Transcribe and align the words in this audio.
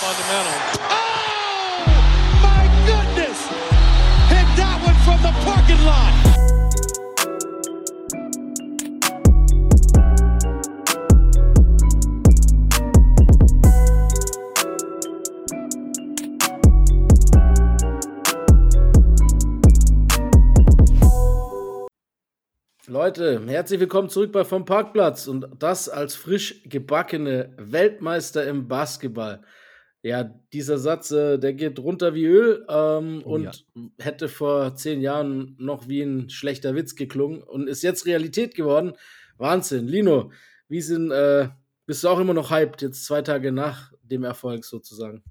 fundamental. 0.00 0.56
Oh, 0.88 1.84
my 2.40 2.64
goodness! 2.88 3.38
Hit 4.32 4.48
that 4.56 4.80
one 4.82 4.96
from 5.04 5.20
the 5.20 5.32
parking 5.44 5.84
lot. 5.84 6.14
Leute, 22.86 23.42
herzlich 23.46 23.80
willkommen 23.80 24.08
zurück 24.08 24.32
bei 24.32 24.44
Vom 24.44 24.64
Parkplatz 24.64 25.26
und 25.26 25.46
das 25.58 25.90
als 25.90 26.14
frisch 26.14 26.62
gebackene 26.64 27.52
Weltmeister 27.58 28.46
im 28.46 28.66
Basketball. 28.66 29.42
Ja, 30.02 30.24
dieser 30.24 30.78
Satz, 30.78 31.10
äh, 31.10 31.38
der 31.38 31.52
geht 31.52 31.78
runter 31.78 32.14
wie 32.14 32.24
Öl 32.24 32.64
ähm, 32.70 33.22
Oh 33.24 33.34
und 33.34 33.42
ja. 33.44 33.52
hätte 33.98 34.28
vor 34.28 34.74
zehn 34.74 35.02
Jahren 35.02 35.56
noch 35.58 35.88
wie 35.88 36.00
ein 36.02 36.30
schlechter 36.30 36.74
Witz 36.74 36.94
geklungen 36.96 37.42
und 37.42 37.68
ist 37.68 37.82
jetzt 37.82 38.06
Realität 38.06 38.54
geworden. 38.54 38.94
Wahnsinn. 39.36 39.86
Lino, 39.88 40.32
wie 40.68 40.80
sind, 40.80 41.10
äh, 41.10 41.50
bist 41.84 42.02
du 42.02 42.08
auch 42.08 42.18
immer 42.18 42.32
noch 42.34 42.50
hyped, 42.50 42.80
jetzt 42.80 43.04
zwei 43.04 43.20
Tage 43.20 43.52
nach 43.52 43.92
dem 44.02 44.24
Erfolg 44.24 44.64
sozusagen? 44.64 45.22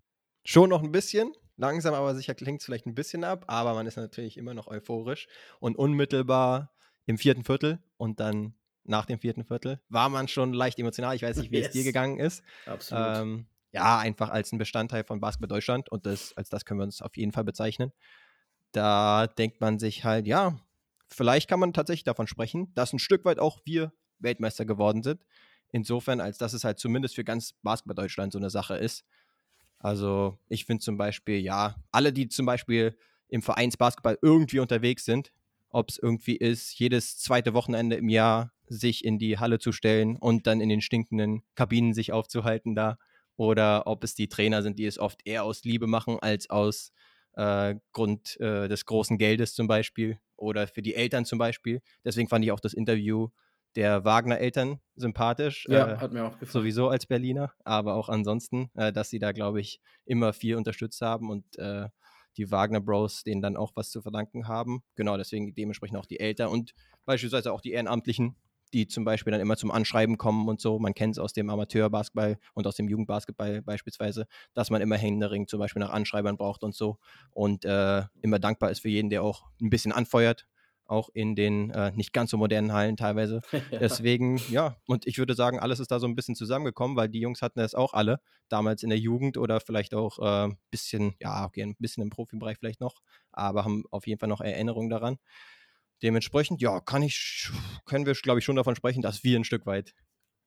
Schon 0.43 0.69
noch 0.69 0.83
ein 0.83 0.91
bisschen, 0.91 1.33
langsam 1.57 1.95
aber 1.95 2.13
sicher 2.15 2.35
klingt 2.35 2.61
es 2.61 2.65
vielleicht 2.65 2.85
ein 2.85 2.95
bisschen 2.95 3.23
ab, 3.23 3.45
aber 3.47 3.73
man 3.73 3.87
ist 3.87 3.97
natürlich 3.97 4.37
immer 4.37 4.53
noch 4.53 4.67
euphorisch 4.67 5.27
und 5.59 5.77
unmittelbar 5.77 6.71
im 7.07 7.17
vierten 7.17 7.43
Viertel 7.43 7.79
und 7.97 8.19
dann 8.19 8.53
nach 8.83 9.05
dem 9.05 9.19
vierten 9.19 9.43
Viertel 9.45 9.79
war 9.89 10.09
man 10.09 10.27
schon 10.27 10.53
leicht 10.53 10.77
emotional. 10.79 11.15
Ich 11.15 11.23
weiß 11.23 11.37
nicht, 11.37 11.51
wie 11.51 11.59
es 11.59 11.69
dir 11.71 11.79
Yes. 11.79 11.85
gegangen 11.85 12.19
ist. 12.19 12.43
Absolut. 12.67 13.17
Ähm, 13.17 13.45
ja, 13.71 13.99
einfach 13.99 14.29
als 14.29 14.51
ein 14.51 14.57
Bestandteil 14.57 15.03
von 15.03 15.19
Basketball 15.19 15.49
Deutschland 15.49 15.89
und 15.89 16.05
das, 16.05 16.35
als 16.35 16.49
das 16.49 16.65
können 16.65 16.79
wir 16.79 16.85
uns 16.85 17.01
auf 17.01 17.15
jeden 17.17 17.31
Fall 17.31 17.43
bezeichnen. 17.43 17.91
Da 18.71 19.27
denkt 19.27 19.61
man 19.61 19.79
sich 19.79 20.03
halt, 20.03 20.27
ja, 20.27 20.59
vielleicht 21.07 21.49
kann 21.49 21.59
man 21.59 21.73
tatsächlich 21.73 22.03
davon 22.03 22.27
sprechen, 22.27 22.73
dass 22.75 22.93
ein 22.93 22.99
Stück 22.99 23.25
weit 23.25 23.39
auch 23.39 23.59
wir 23.65 23.93
Weltmeister 24.19 24.65
geworden 24.65 25.03
sind. 25.03 25.23
Insofern, 25.71 26.19
als 26.19 26.37
dass 26.37 26.53
es 26.53 26.63
halt 26.63 26.79
zumindest 26.79 27.15
für 27.15 27.23
ganz 27.23 27.53
Basketball 27.63 27.95
Deutschland 27.95 28.33
so 28.33 28.39
eine 28.39 28.49
Sache 28.49 28.75
ist. 28.75 29.05
Also 29.79 30.37
ich 30.49 30.65
finde 30.65 30.83
zum 30.83 30.97
Beispiel, 30.97 31.37
ja, 31.39 31.75
alle, 31.91 32.11
die 32.11 32.27
zum 32.27 32.45
Beispiel 32.45 32.97
im 33.29 33.41
Vereinsbasketball 33.41 34.17
irgendwie 34.21 34.59
unterwegs 34.59 35.05
sind, 35.05 35.31
ob 35.69 35.89
es 35.89 35.97
irgendwie 35.97 36.35
ist, 36.35 36.77
jedes 36.79 37.17
zweite 37.19 37.53
Wochenende 37.53 37.95
im 37.95 38.09
Jahr 38.09 38.51
sich 38.67 39.05
in 39.05 39.19
die 39.19 39.37
Halle 39.37 39.59
zu 39.59 39.71
stellen 39.71 40.17
und 40.17 40.47
dann 40.47 40.61
in 40.61 40.69
den 40.69 40.81
stinkenden 40.81 41.43
Kabinen 41.55 41.93
sich 41.93 42.11
aufzuhalten 42.11 42.75
da. 42.75 42.97
Oder 43.39 43.87
ob 43.87 44.03
es 44.03 44.15
die 44.15 44.27
Trainer 44.27 44.61
sind, 44.61 44.77
die 44.79 44.85
es 44.85 44.99
oft 44.99 45.21
eher 45.23 45.45
aus 45.45 45.63
Liebe 45.63 45.87
machen 45.87 46.19
als 46.19 46.49
aus 46.49 46.91
äh, 47.37 47.75
Grund 47.93 48.37
äh, 48.41 48.67
des 48.67 48.85
großen 48.85 49.17
Geldes 49.17 49.53
zum 49.53 49.65
Beispiel. 49.65 50.19
Oder 50.35 50.67
für 50.67 50.81
die 50.81 50.93
Eltern 50.93 51.23
zum 51.23 51.39
Beispiel. 51.39 51.81
Deswegen 52.03 52.27
fand 52.27 52.43
ich 52.43 52.51
auch 52.51 52.59
das 52.59 52.73
Interview 52.73 53.29
der 53.77 54.03
Wagner-Eltern 54.03 54.81
sympathisch. 54.97 55.65
ja, 55.69 55.93
äh, 55.93 55.97
hat 55.99 56.11
mir 56.11 56.25
auch 56.25 56.37
gefallen. 56.37 56.51
sowieso 56.51 56.89
als 56.89 57.05
Berliner, 57.05 57.53
aber 57.63 57.93
auch 57.93 58.09
ansonsten, 58.09 58.71
äh, 58.73 58.91
dass 58.91 59.09
sie 59.09 59.19
da, 59.19 59.31
glaube 59.31 59.61
ich, 59.61 59.79
immer 60.03 60.33
viel 60.33 60.57
unterstützt 60.57 60.99
haben 60.99 61.29
und 61.29 61.57
äh, 61.57 61.87
die 62.35 62.51
Wagner 62.51 62.81
Bros 62.81 63.23
denen 63.23 63.41
dann 63.41 63.55
auch 63.55 63.71
was 63.75 63.89
zu 63.89 64.01
verdanken 64.01 64.49
haben. 64.49 64.83
Genau, 64.95 65.15
deswegen 65.15 65.55
dementsprechend 65.55 65.97
auch 65.97 66.05
die 66.05 66.19
Eltern 66.19 66.49
und 66.49 66.73
beispielsweise 67.05 67.53
auch 67.53 67.61
die 67.61 67.71
Ehrenamtlichen, 67.71 68.35
die 68.73 68.87
zum 68.87 69.03
Beispiel 69.05 69.31
dann 69.31 69.41
immer 69.41 69.57
zum 69.57 69.71
Anschreiben 69.71 70.17
kommen 70.17 70.47
und 70.47 70.61
so. 70.61 70.79
Man 70.79 70.93
kennt 70.93 71.15
es 71.15 71.19
aus 71.19 71.33
dem 71.33 71.49
Amateurbasketball 71.49 72.37
und 72.53 72.67
aus 72.67 72.75
dem 72.75 72.87
Jugendbasketball 72.87 73.61
beispielsweise, 73.61 74.25
dass 74.53 74.69
man 74.69 74.81
immer 74.81 74.97
händeringend 74.97 75.49
zum 75.49 75.59
Beispiel 75.59 75.79
nach 75.81 75.91
Anschreibern 75.91 76.37
braucht 76.37 76.63
und 76.63 76.75
so 76.75 76.97
und 77.31 77.65
äh, 77.65 78.03
immer 78.21 78.39
dankbar 78.39 78.71
ist 78.71 78.79
für 78.79 78.89
jeden, 78.89 79.09
der 79.09 79.23
auch 79.23 79.45
ein 79.61 79.69
bisschen 79.69 79.91
anfeuert, 79.91 80.47
auch 80.89 81.09
in 81.13 81.35
den 81.35 81.69
äh, 81.71 81.91
nicht 81.91 82.13
ganz 82.13 82.31
so 82.31 82.37
modernen 82.37 82.73
Hallen 82.73 82.97
teilweise. 82.97 83.41
Ja. 83.71 83.79
Deswegen, 83.79 84.41
ja, 84.49 84.77
und 84.87 85.05
ich 85.05 85.17
würde 85.19 85.35
sagen, 85.35 85.59
alles 85.59 85.79
ist 85.79 85.91
da 85.91 85.99
so 85.99 86.07
ein 86.07 86.15
bisschen 86.15 86.35
zusammengekommen, 86.35 86.97
weil 86.97 87.07
die 87.09 87.19
Jungs 87.19 87.41
hatten 87.41 87.59
das 87.59 87.75
auch 87.75 87.93
alle, 87.93 88.19
damals 88.47 88.81
in 88.81 88.89
der 88.89 88.97
Jugend 88.97 89.37
oder 89.37 89.59
vielleicht 89.59 89.93
auch 89.93 90.17
ein 90.19 90.51
äh, 90.51 90.55
bisschen, 90.71 91.15
ja, 91.19 91.45
okay, 91.45 91.61
ein 91.61 91.75
bisschen 91.77 92.01
im 92.01 92.09
Profibereich 92.09 92.57
vielleicht 92.57 92.81
noch, 92.81 93.01
aber 93.31 93.63
haben 93.63 93.83
auf 93.91 94.07
jeden 94.07 94.19
Fall 94.19 94.29
noch 94.29 94.41
Erinnerungen 94.41 94.89
daran. 94.89 95.17
Dementsprechend, 96.01 96.61
ja, 96.61 96.79
kann 96.79 97.03
ich, 97.03 97.49
können 97.85 98.05
wir, 98.05 98.13
glaube 98.13 98.39
ich, 98.39 98.45
schon 98.45 98.55
davon 98.55 98.75
sprechen, 98.75 99.01
dass 99.01 99.23
wir 99.23 99.37
ein 99.37 99.43
Stück 99.43 99.65
weit 99.65 99.93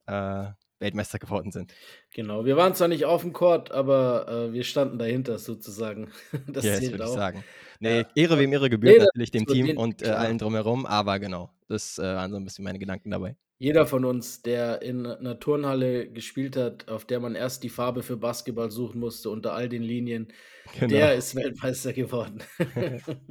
äh, 0.06 0.46
Weltmeister 0.82 1.18
geworden 1.18 1.52
sind. 1.52 1.72
Genau, 2.12 2.44
wir 2.44 2.56
waren 2.56 2.74
zwar 2.74 2.88
nicht 2.88 3.04
auf 3.06 3.22
dem 3.22 3.32
Court, 3.32 3.70
aber 3.70 4.28
äh, 4.28 4.52
wir 4.52 4.64
standen 4.64 4.98
dahinter 4.98 5.38
sozusagen. 5.38 6.10
Das 6.46 6.64
yes, 6.64 6.80
zählt 6.80 6.92
würde 6.92 7.04
ich 7.04 7.10
sagen. 7.10 7.44
Nee, 7.80 8.00
Ja. 8.00 8.06
Ehre 8.14 8.38
wem 8.38 8.52
Ehre 8.52 8.68
gebührt, 8.68 8.98
Nee, 8.98 9.04
natürlich 9.04 9.30
dem 9.30 9.46
Team 9.46 9.76
und 9.78 10.02
äh, 10.02 10.10
allen 10.10 10.38
drumherum, 10.38 10.84
aber 10.86 11.18
genau, 11.18 11.50
das 11.68 11.98
äh, 11.98 12.02
waren 12.02 12.30
so 12.30 12.36
ein 12.36 12.44
bisschen 12.44 12.64
meine 12.64 12.78
Gedanken 12.78 13.10
dabei. 13.10 13.36
Jeder 13.62 13.86
von 13.86 14.04
uns, 14.04 14.42
der 14.42 14.82
in 14.82 15.06
einer 15.06 15.38
Turnhalle 15.38 16.10
gespielt 16.10 16.56
hat, 16.56 16.88
auf 16.88 17.04
der 17.04 17.20
man 17.20 17.36
erst 17.36 17.62
die 17.62 17.68
Farbe 17.68 18.02
für 18.02 18.16
Basketball 18.16 18.72
suchen 18.72 18.98
musste, 18.98 19.30
unter 19.30 19.52
all 19.54 19.68
den 19.68 19.84
Linien, 19.84 20.32
Genau. 20.74 20.88
der 20.88 21.14
ist 21.14 21.36
Weltmeister 21.36 21.92
geworden. 21.92 22.42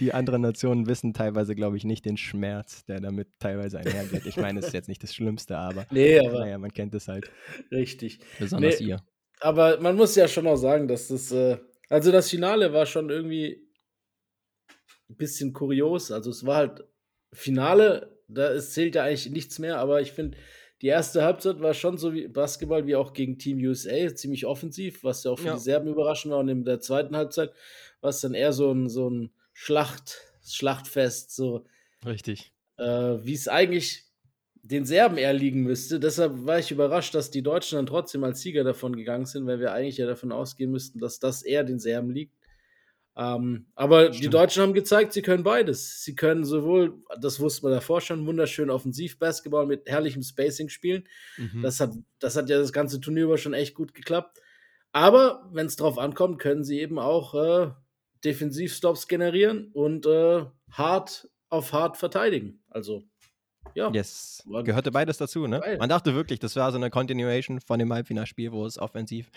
Die 0.00 0.12
anderen 0.12 0.42
Nationen 0.42 0.88
wissen 0.88 1.14
teilweise, 1.14 1.54
glaube 1.54 1.76
ich, 1.76 1.84
nicht 1.84 2.04
den 2.04 2.16
Schmerz, 2.16 2.84
der 2.86 2.98
damit 3.00 3.28
teilweise 3.38 3.78
einhergeht. 3.78 4.26
Ich 4.26 4.36
meine, 4.36 4.58
es 4.58 4.66
ist 4.68 4.72
jetzt 4.72 4.88
nicht 4.88 5.04
das 5.04 5.14
Schlimmste, 5.14 5.56
aber 5.56 5.86
nee, 5.92 6.18
aber 6.18 6.40
naja, 6.40 6.58
man 6.58 6.72
kennt 6.72 6.92
es 6.96 7.06
halt. 7.06 7.30
richtig. 7.70 8.18
Besonders 8.40 8.80
Nee. 8.80 8.86
ihr. 8.88 9.02
Aber 9.38 9.80
man 9.80 9.94
muss 9.94 10.16
ja 10.16 10.26
schon 10.26 10.48
auch 10.48 10.56
sagen, 10.56 10.88
dass 10.88 11.06
das, 11.08 11.30
äh, 11.30 11.58
also 11.88 12.10
das 12.10 12.28
Finale 12.28 12.72
war 12.72 12.86
schon 12.86 13.08
irgendwie 13.10 13.68
ein 15.10 15.16
bisschen 15.16 15.52
kurios. 15.52 16.10
Also 16.10 16.30
es 16.30 16.44
war 16.44 16.56
halt 16.56 16.84
Finale, 17.32 18.15
da 18.28 18.50
es 18.52 18.72
zählt 18.72 18.94
ja 18.94 19.04
eigentlich 19.04 19.30
nichts 19.30 19.58
mehr, 19.58 19.78
aber 19.78 20.00
ich 20.00 20.12
finde, 20.12 20.36
die 20.82 20.88
erste 20.88 21.22
Halbzeit 21.22 21.60
war 21.60 21.72
schon 21.72 21.96
so 21.96 22.12
wie 22.12 22.28
Basketball 22.28 22.86
wie 22.86 22.96
auch 22.96 23.12
gegen 23.14 23.38
Team 23.38 23.58
USA, 23.58 24.14
ziemlich 24.14 24.44
offensiv, 24.44 25.04
was 25.04 25.24
ja 25.24 25.30
auch 25.30 25.38
für 25.38 25.46
Ja. 25.48 25.54
die 25.54 25.60
Serben 25.60 25.88
überraschend 25.88 26.32
war. 26.32 26.40
Und 26.40 26.48
in 26.48 26.64
der 26.64 26.80
zweiten 26.80 27.16
Halbzeit 27.16 27.52
war 28.02 28.10
es 28.10 28.20
dann 28.20 28.34
eher 28.34 28.52
so 28.52 28.70
ein, 28.72 28.88
so 28.90 29.08
ein 29.08 29.30
Schlacht, 29.54 30.18
Schlachtfest, 30.46 31.34
so 31.34 31.64
Richtig. 32.04 32.52
äh, 32.76 32.84
wie 32.84 33.32
es 33.32 33.48
eigentlich 33.48 34.04
den 34.62 34.84
Serben 34.84 35.16
eher 35.16 35.32
liegen 35.32 35.62
müsste. 35.62 35.98
Deshalb 35.98 36.44
war 36.44 36.58
ich 36.58 36.70
überrascht, 36.72 37.14
dass 37.14 37.30
die 37.30 37.42
Deutschen 37.42 37.76
dann 37.76 37.86
trotzdem 37.86 38.22
als 38.24 38.42
Sieger 38.42 38.64
davon 38.64 38.96
gegangen 38.96 39.24
sind, 39.24 39.46
weil 39.46 39.60
wir 39.60 39.72
eigentlich 39.72 39.96
ja 39.96 40.06
davon 40.06 40.30
ausgehen 40.32 40.70
müssten, 40.72 40.98
dass 40.98 41.20
das 41.20 41.42
eher 41.42 41.64
den 41.64 41.78
Serben 41.78 42.10
liegt. 42.10 42.34
Ähm, 43.18 43.66
aber 43.74 44.10
die 44.10 44.18
Stimmt. 44.18 44.34
Deutschen 44.34 44.62
haben 44.62 44.74
gezeigt, 44.74 45.14
sie 45.14 45.22
können 45.22 45.42
beides. 45.42 46.04
Sie 46.04 46.14
können 46.14 46.44
sowohl, 46.44 47.02
das 47.18 47.40
wusste 47.40 47.62
man 47.64 47.72
davor 47.72 48.02
schon, 48.02 48.26
wunderschön 48.26 48.68
Offensiv-Basketball 48.68 49.66
mit 49.66 49.88
herrlichem 49.88 50.22
Spacing 50.22 50.68
spielen. 50.68 51.08
Mhm. 51.38 51.62
Das 51.62 51.80
hat, 51.80 51.92
das 52.18 52.36
hat 52.36 52.50
ja 52.50 52.58
das 52.58 52.72
ganze 52.72 53.00
Turnier 53.00 53.24
über 53.24 53.38
schon 53.38 53.54
echt 53.54 53.74
gut 53.74 53.94
geklappt. 53.94 54.40
Aber 54.92 55.48
wenn 55.52 55.66
es 55.66 55.76
drauf 55.76 55.98
ankommt, 55.98 56.38
können 56.38 56.62
sie 56.62 56.80
eben 56.80 56.98
auch 56.98 57.34
äh, 57.34 57.70
Defensivstops 58.24 59.08
generieren 59.08 59.70
und 59.72 60.04
äh, 60.06 60.44
hart 60.70 61.28
auf 61.48 61.72
hart 61.72 61.96
verteidigen. 61.96 62.62
Also, 62.68 63.02
ja. 63.74 63.90
Yes. 63.92 64.42
Gehörte 64.64 64.90
beides 64.90 65.18
dazu, 65.18 65.46
ne? 65.46 65.60
Geil. 65.60 65.78
Man 65.78 65.88
dachte 65.88 66.14
wirklich, 66.14 66.38
das 66.38 66.56
war 66.56 66.70
so 66.70 66.78
eine 66.78 66.90
Continuation 66.90 67.60
von 67.60 67.78
dem 67.78 67.92
Halbfinalspiel, 67.92 68.52
wo 68.52 68.64
es 68.64 68.78
offensiv 68.78 69.30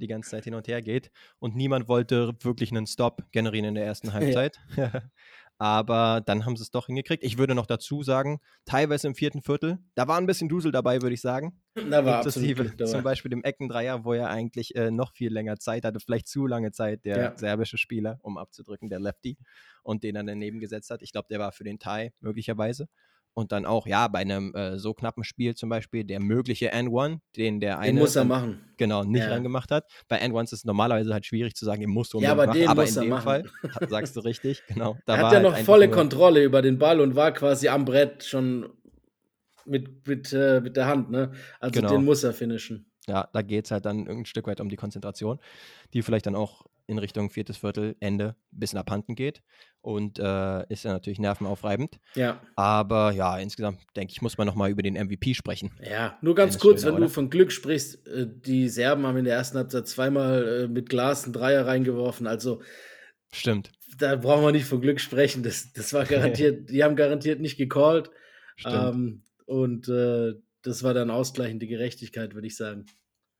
die 0.00 0.08
ganze 0.08 0.30
Zeit 0.30 0.44
hin 0.44 0.54
und 0.54 0.66
her 0.68 0.82
geht. 0.82 1.10
Und 1.38 1.54
niemand 1.54 1.88
wollte 1.88 2.34
wirklich 2.40 2.70
einen 2.70 2.86
Stop 2.86 3.22
generieren 3.32 3.66
in 3.66 3.74
der 3.74 3.84
ersten 3.84 4.12
Halbzeit. 4.12 4.58
Aber 5.58 6.22
dann 6.24 6.46
haben 6.46 6.56
sie 6.56 6.62
es 6.62 6.70
doch 6.70 6.86
hingekriegt. 6.86 7.22
Ich 7.22 7.36
würde 7.36 7.54
noch 7.54 7.66
dazu 7.66 8.02
sagen, 8.02 8.40
teilweise 8.64 9.06
im 9.06 9.14
vierten 9.14 9.42
Viertel, 9.42 9.78
da 9.94 10.08
war 10.08 10.16
ein 10.16 10.24
bisschen 10.26 10.48
Dusel 10.48 10.72
dabei, 10.72 11.02
würde 11.02 11.12
ich 11.12 11.20
sagen. 11.20 11.60
Da 11.74 12.04
war 12.04 12.24
Inklusive 12.24 12.74
zum 12.86 13.02
Beispiel 13.02 13.28
dem 13.28 13.44
Eckendreier, 13.44 14.04
wo 14.04 14.14
er 14.14 14.30
eigentlich 14.30 14.74
äh, 14.74 14.90
noch 14.90 15.12
viel 15.12 15.30
länger 15.30 15.58
Zeit 15.58 15.84
hatte, 15.84 16.00
vielleicht 16.00 16.28
zu 16.28 16.46
lange 16.46 16.72
Zeit, 16.72 17.04
der 17.04 17.18
Ja. 17.18 17.36
serbische 17.36 17.76
Spieler, 17.76 18.18
um 18.22 18.38
abzudrücken, 18.38 18.88
der 18.88 19.00
Lefty, 19.00 19.36
und 19.82 20.02
den 20.02 20.14
dann 20.14 20.26
daneben 20.26 20.60
gesetzt 20.60 20.90
hat. 20.90 21.02
Ich 21.02 21.12
glaube, 21.12 21.28
der 21.30 21.38
war 21.38 21.52
für 21.52 21.64
den 21.64 21.78
Tie 21.78 22.10
möglicherweise. 22.20 22.88
Und 23.40 23.52
dann 23.52 23.64
auch, 23.64 23.86
ja, 23.86 24.06
bei 24.08 24.18
einem 24.20 24.54
äh, 24.54 24.78
so 24.78 24.92
knappen 24.92 25.24
Spiel 25.24 25.54
zum 25.54 25.70
Beispiel, 25.70 26.04
der 26.04 26.20
mögliche 26.20 26.72
N1, 26.74 27.20
den 27.36 27.58
der 27.60 27.78
eine 27.78 27.92
Den 27.94 27.98
muss 28.00 28.14
er 28.16 28.24
machen. 28.26 28.60
genau 28.76 29.02
nicht 29.02 29.22
Ja. 29.24 29.30
reingemacht 29.30 29.70
hat. 29.70 29.84
Bei 30.08 30.20
N1s 30.20 30.44
ist 30.44 30.52
es 30.52 30.64
normalerweise 30.66 31.12
halt 31.14 31.24
schwierig 31.24 31.54
zu 31.54 31.64
sagen, 31.64 31.80
den 31.80 31.90
musst 31.90 32.12
du 32.12 32.20
Ja, 32.20 32.32
aber 32.32 32.46
machen, 32.46 32.58
den 32.60 32.68
aber 32.68 32.82
muss 32.82 32.90
in 32.90 32.96
er 32.96 33.00
dem 33.02 33.10
machen. 33.10 33.22
Fall 33.24 33.42
sagst 33.88 34.14
du 34.16 34.20
richtig, 34.20 34.62
genau. 34.66 34.98
Da 35.06 35.14
er 35.14 35.18
hat 35.20 35.32
ja 35.32 35.38
halt 35.38 35.42
noch 35.44 35.56
volle 35.56 35.88
Kontrolle 35.90 36.44
über 36.44 36.60
den 36.60 36.78
Ball 36.78 37.00
und 37.00 37.16
war 37.16 37.32
quasi 37.32 37.68
am 37.68 37.84
Brett 37.86 38.24
schon 38.24 38.68
mit, 39.64 40.06
mit, 40.06 40.32
äh, 40.32 40.60
mit 40.60 40.76
der 40.76 40.86
Hand, 40.86 41.10
ne? 41.10 41.32
Also 41.60 41.80
Genau. 41.80 41.92
den 41.94 42.04
muss 42.04 42.22
er 42.24 42.32
finishen. 42.34 42.89
Ja, 43.10 43.28
da 43.32 43.42
geht 43.42 43.64
es 43.64 43.72
halt 43.72 43.86
dann 43.86 44.06
ein 44.06 44.24
Stück 44.24 44.46
weit 44.46 44.60
um 44.60 44.68
die 44.68 44.76
Konzentration, 44.76 45.40
die 45.92 46.02
vielleicht 46.02 46.26
dann 46.26 46.36
auch 46.36 46.64
in 46.86 46.98
Richtung 46.98 47.28
viertes 47.28 47.56
Viertel, 47.56 47.96
Ende 47.98 48.36
ein 48.52 48.58
bisschen 48.60 48.78
abhanden 48.78 49.16
geht. 49.16 49.42
Und 49.80 50.18
äh, 50.18 50.64
ist 50.68 50.84
ja 50.84 50.92
natürlich 50.92 51.18
nervenaufreibend. 51.18 51.98
Ja. 52.14 52.40
Aber 52.54 53.10
ja, 53.12 53.36
insgesamt 53.38 53.80
denke 53.96 54.12
ich, 54.12 54.22
muss 54.22 54.38
man 54.38 54.46
nochmal 54.46 54.70
über 54.70 54.82
den 54.82 54.94
MVP 54.94 55.34
sprechen. 55.34 55.72
Ja, 55.82 56.18
nur 56.20 56.36
ganz 56.36 56.52
Dennis 56.52 56.62
kurz, 56.62 56.80
Schröder, 56.82 56.92
wenn 56.94 57.00
du 57.00 57.06
oder? 57.06 57.14
von 57.14 57.30
Glück 57.30 57.50
sprichst, 57.50 58.06
äh, 58.06 58.26
die 58.28 58.68
Serben 58.68 59.06
haben 59.06 59.16
in 59.16 59.24
der 59.24 59.34
ersten 59.34 59.58
Halbzeit 59.58 59.88
zweimal 59.88 60.64
äh, 60.64 60.68
mit 60.68 60.88
Glas 60.88 61.24
einen 61.24 61.32
Dreier 61.32 61.66
reingeworfen. 61.66 62.28
Also 62.28 62.62
Stimmt. 63.32 63.72
da 63.98 64.14
brauchen 64.14 64.44
wir 64.44 64.52
nicht 64.52 64.66
von 64.66 64.80
Glück 64.80 65.00
sprechen. 65.00 65.42
Das, 65.42 65.72
das 65.72 65.92
war 65.92 66.04
garantiert, 66.06 66.70
die 66.70 66.84
haben 66.84 66.94
garantiert 66.94 67.40
nicht 67.40 67.56
gecallt. 67.56 68.10
Stimmt. 68.56 68.94
Ähm, 68.94 69.22
und 69.46 69.88
äh, 69.88 70.34
das 70.62 70.82
war 70.82 70.94
dann 70.94 71.10
ausgleichende 71.10 71.66
Gerechtigkeit, 71.66 72.34
würde 72.34 72.46
ich 72.46 72.56
sagen. 72.56 72.86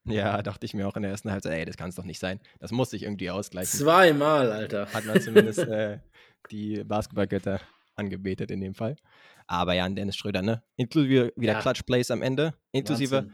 Ja, 0.05 0.41
dachte 0.41 0.65
ich 0.65 0.73
mir 0.73 0.87
auch 0.87 0.95
in 0.95 1.03
der 1.03 1.11
ersten 1.11 1.31
Halbzeit, 1.31 1.53
ey, 1.53 1.65
das 1.65 1.77
kann 1.77 1.89
es 1.89 1.95
doch 1.95 2.03
nicht 2.05 2.19
sein. 2.19 2.39
Das 2.59 2.71
muss 2.71 2.89
sich 2.89 3.03
irgendwie 3.03 3.29
ausgleichen. 3.29 3.79
Zweimal, 3.79 4.51
Alter. 4.51 4.87
Hat 4.93 5.05
man 5.05 5.21
zumindest 5.21 5.59
äh, 5.59 5.99
die 6.49 6.83
Basketballgötter 6.83 7.61
angebetet 7.95 8.49
in 8.51 8.61
dem 8.61 8.73
Fall. 8.73 8.95
Aber 9.47 9.73
ja, 9.73 9.85
an 9.85 9.95
Dennis 9.95 10.15
Schröder, 10.15 10.41
ne? 10.41 10.63
Inklusive 10.75 11.33
wieder 11.35 11.53
Ja. 11.53 11.61
Clutch 11.61 11.83
Plays 11.83 12.09
am 12.09 12.21
Ende. 12.21 12.53
Inklusive, 12.71 13.17
Wahnsinn. 13.17 13.33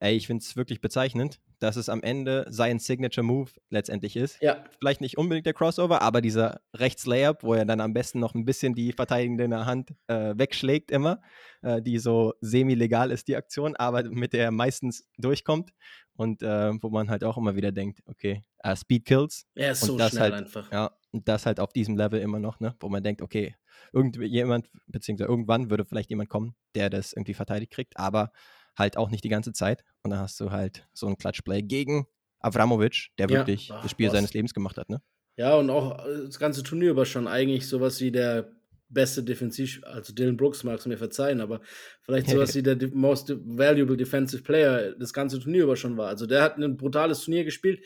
ey, 0.00 0.16
ich 0.16 0.26
finde 0.26 0.42
es 0.42 0.56
wirklich 0.56 0.80
bezeichnend, 0.80 1.40
dass 1.58 1.76
es 1.76 1.88
am 1.88 2.02
Ende 2.02 2.46
sein 2.50 2.78
Signature 2.78 3.24
Move 3.24 3.50
letztendlich 3.70 4.16
ist. 4.16 4.40
Ja, 4.42 4.64
Vielleicht 4.78 5.00
nicht 5.00 5.16
unbedingt 5.18 5.46
der 5.46 5.54
Crossover, 5.54 6.02
aber 6.02 6.20
dieser 6.20 6.60
Rechts-Layup, 6.74 7.42
wo 7.42 7.54
er 7.54 7.64
dann 7.64 7.80
am 7.80 7.94
besten 7.94 8.20
noch 8.20 8.34
ein 8.34 8.44
bisschen 8.44 8.74
die 8.74 8.92
verteidigende 8.92 9.64
Hand 9.66 9.94
äh, 10.08 10.34
wegschlägt 10.36 10.90
immer, 10.90 11.20
äh, 11.62 11.80
die 11.80 11.98
so 11.98 12.34
semi-legal 12.40 13.10
ist, 13.10 13.28
die 13.28 13.36
Aktion, 13.36 13.74
aber 13.76 14.02
mit 14.04 14.32
der 14.32 14.44
er 14.44 14.50
meistens 14.50 15.08
durchkommt 15.18 15.70
und 16.14 16.42
äh, 16.42 16.72
wo 16.82 16.90
man 16.90 17.10
halt 17.10 17.24
auch 17.24 17.36
immer 17.36 17.56
wieder 17.56 17.72
denkt, 17.72 18.00
okay, 18.06 18.42
äh, 18.58 18.76
Speed 18.76 19.04
kills, 19.04 19.46
er 19.54 19.72
ist 19.72 19.82
Und 19.82 19.88
so 19.88 19.98
das 19.98 20.10
schnell 20.10 20.22
halt- 20.22 20.34
einfach. 20.34 20.70
ja, 20.72 20.90
und 21.12 21.26
das 21.28 21.46
halt 21.46 21.60
auf 21.60 21.72
diesem 21.72 21.96
Level 21.96 22.20
immer 22.20 22.38
noch, 22.38 22.60
ne, 22.60 22.74
wo 22.80 22.88
man 22.88 23.02
denkt, 23.02 23.22
okay, 23.22 23.54
irgendjemand, 23.92 24.68
beziehungsweise 24.86 25.28
irgendwann 25.30 25.70
würde 25.70 25.84
vielleicht 25.84 26.10
jemand 26.10 26.28
kommen, 26.28 26.54
der 26.74 26.90
das 26.90 27.12
irgendwie 27.12 27.34
verteidigt 27.34 27.72
kriegt, 27.72 27.96
aber 27.98 28.30
halt 28.76 28.96
auch 28.96 29.10
nicht 29.10 29.24
die 29.24 29.28
ganze 29.28 29.52
Zeit. 29.52 29.84
Und 30.02 30.10
dann 30.10 30.20
hast 30.20 30.38
du 30.40 30.50
halt 30.50 30.86
so 30.92 31.06
ein 31.06 31.16
Clutch-Play 31.18 31.62
gegen 31.62 32.06
Avramovic, 32.40 33.08
der 33.18 33.28
Ja. 33.28 33.38
wirklich 33.38 33.70
Ach, 33.72 33.82
das 33.82 33.90
Spiel 33.90 34.06
was. 34.08 34.14
seines 34.14 34.34
Lebens 34.34 34.54
gemacht 34.54 34.76
hat, 34.76 34.88
ne? 34.90 35.00
Ja, 35.36 35.54
und 35.56 35.68
auch 35.70 36.06
äh, 36.06 36.24
das 36.26 36.38
ganze 36.38 36.62
Turnier 36.62 36.90
über 36.90 37.04
schon 37.04 37.26
eigentlich 37.28 37.66
sowas 37.66 38.00
wie 38.00 38.10
der 38.10 38.52
beste 38.88 39.22
Defensiv, 39.24 39.80
also 39.84 40.12
Dylan 40.14 40.36
Brooks 40.36 40.62
mag 40.62 40.78
es 40.78 40.86
mir 40.86 40.96
verzeihen, 40.96 41.40
aber 41.40 41.60
vielleicht 42.02 42.30
sowas 42.30 42.54
wie 42.54 42.62
der 42.62 42.76
de- 42.76 42.90
most 42.94 43.34
valuable 43.44 43.96
defensive 43.96 44.42
player 44.42 44.92
das 44.92 45.12
ganze 45.12 45.40
Turnier 45.40 45.64
über 45.64 45.74
schon 45.76 45.96
war. 45.96 46.08
Also 46.08 46.26
der 46.26 46.42
hat 46.42 46.56
ein 46.56 46.76
brutales 46.76 47.20
Turnier 47.24 47.44
gespielt. 47.44 47.80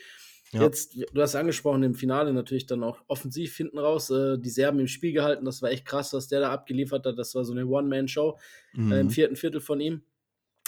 Ja. 0.51 0.61
Jetzt, 0.63 0.95
du 1.13 1.21
hast 1.21 1.33
angesprochen, 1.35 1.81
im 1.83 1.95
Finale 1.95 2.33
natürlich 2.33 2.65
dann 2.67 2.83
auch 2.83 2.99
offensiv 3.07 3.55
hinten 3.55 3.79
raus, 3.79 4.09
äh, 4.11 4.37
die 4.37 4.49
Serben 4.49 4.79
im 4.79 4.87
Spiel 4.87 5.13
gehalten. 5.13 5.45
Das 5.45 5.61
war 5.61 5.71
echt 5.71 5.85
krass, 5.85 6.11
was 6.13 6.27
der 6.27 6.41
da 6.41 6.51
abgeliefert 6.51 7.05
hat. 7.05 7.17
Das 7.17 7.33
war 7.35 7.45
so 7.45 7.53
eine 7.53 7.65
One-Man-Show 7.65 8.37
äh, 8.75 8.77
im 8.77 8.87
Mhm. 8.89 9.09
vierten 9.09 9.35
Viertel 9.37 9.61
von 9.61 9.79
ihm. 9.79 10.03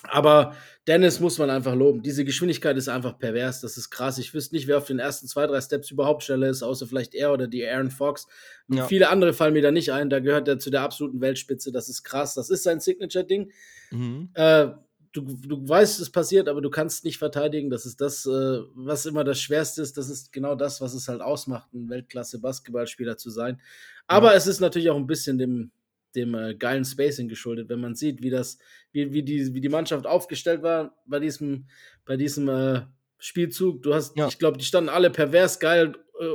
Aber 0.04 0.56
Dennis 0.88 1.20
muss 1.20 1.38
man 1.38 1.50
einfach 1.50 1.76
loben. 1.76 2.04
Diese 2.04 2.26
Geschwindigkeit 2.26 2.76
ist 2.78 2.90
einfach 2.90 3.18
pervers. 3.18 3.62
Das 3.62 3.78
ist 3.78 3.90
krass. 3.90 4.18
Ich 4.18 4.34
wüsste 4.34 4.56
nicht, 4.56 4.68
wer 4.68 4.78
auf 4.78 4.86
den 4.86 5.00
ersten 5.00 5.28
zwei, 5.28 5.48
drei 5.48 5.62
Steps 5.62 5.92
überhaupt 5.92 6.24
schneller 6.24 6.50
ist, 6.50 6.62
außer 6.62 6.88
vielleicht 6.88 7.16
er 7.16 7.32
oder 7.32 7.48
die 7.48 7.66
Aaron 7.66 7.90
Fox. 7.90 8.28
Ja. 8.68 8.86
Viele 8.86 9.10
andere 9.10 9.34
fallen 9.34 9.54
mir 9.54 9.62
da 9.62 9.72
nicht 9.72 9.94
ein. 9.94 10.10
Da 10.10 10.20
gehört 10.20 10.48
er 10.48 10.60
zu 10.60 10.70
der 10.70 10.82
absoluten 10.82 11.22
Weltspitze. 11.22 11.72
Das 11.72 11.88
ist 11.88 12.04
krass. 12.04 12.34
Das 12.34 12.50
ist 12.50 12.64
sein 12.64 12.82
Signature-Ding. 12.82 13.52
Mhm. 13.92 14.30
Äh, 14.34 14.72
du, 15.14 15.22
du 15.22 15.68
weißt, 15.70 16.02
es 16.02 16.10
passiert, 16.10 16.50
aber 16.50 16.62
du 16.62 16.70
kannst 16.70 17.06
nicht 17.06 17.18
verteidigen. 17.18 17.70
Das 17.70 17.86
ist 17.86 18.02
das, 18.02 18.26
äh, 18.26 18.60
was 18.76 19.06
immer 19.06 19.24
das 19.24 19.40
Schwerste 19.40 19.82
ist. 19.82 19.98
Das 19.98 20.10
ist 20.10 20.34
genau 20.34 20.56
das, 20.56 20.82
was 20.82 20.94
es 20.94 21.08
halt 21.08 21.22
ausmacht, 21.22 21.74
ein 21.74 21.90
Weltklasse-Basketballspieler 21.90 23.16
zu 23.16 23.30
sein. 23.30 23.62
Aber 24.08 24.36
es 24.36 24.48
ist 24.48 24.60
natürlich 24.60 24.90
auch 24.90 24.98
ein 24.98 25.08
bisschen 25.08 25.38
dem, 25.38 25.72
dem 26.16 26.34
äh, 26.36 26.56
geilen 26.56 26.86
Spacing 26.86 27.28
geschuldet, 27.28 27.70
wenn 27.70 27.80
man 27.82 27.96
sieht, 27.96 28.22
wie 28.22 28.30
das, 28.30 28.58
wie, 28.92 29.14
wie, 29.14 29.24
die, 29.24 29.54
wie 29.54 29.62
die 29.62 29.70
Mannschaft 29.70 30.06
aufgestellt 30.06 30.62
war 30.64 30.96
bei 31.06 31.20
diesem, 31.20 31.66
bei 32.06 32.18
diesem 32.18 32.48
äh, 32.50 32.82
Spielzug. 33.18 33.82
Du 33.84 33.94
hast, 33.94 34.18
Ja. 34.18 34.28
ich 34.28 34.38
glaube, 34.40 34.58
die 34.58 34.66
standen 34.66 34.90
alle 34.90 35.10
pervers 35.10 35.60
geil 35.60 35.94
äh, 36.20 36.26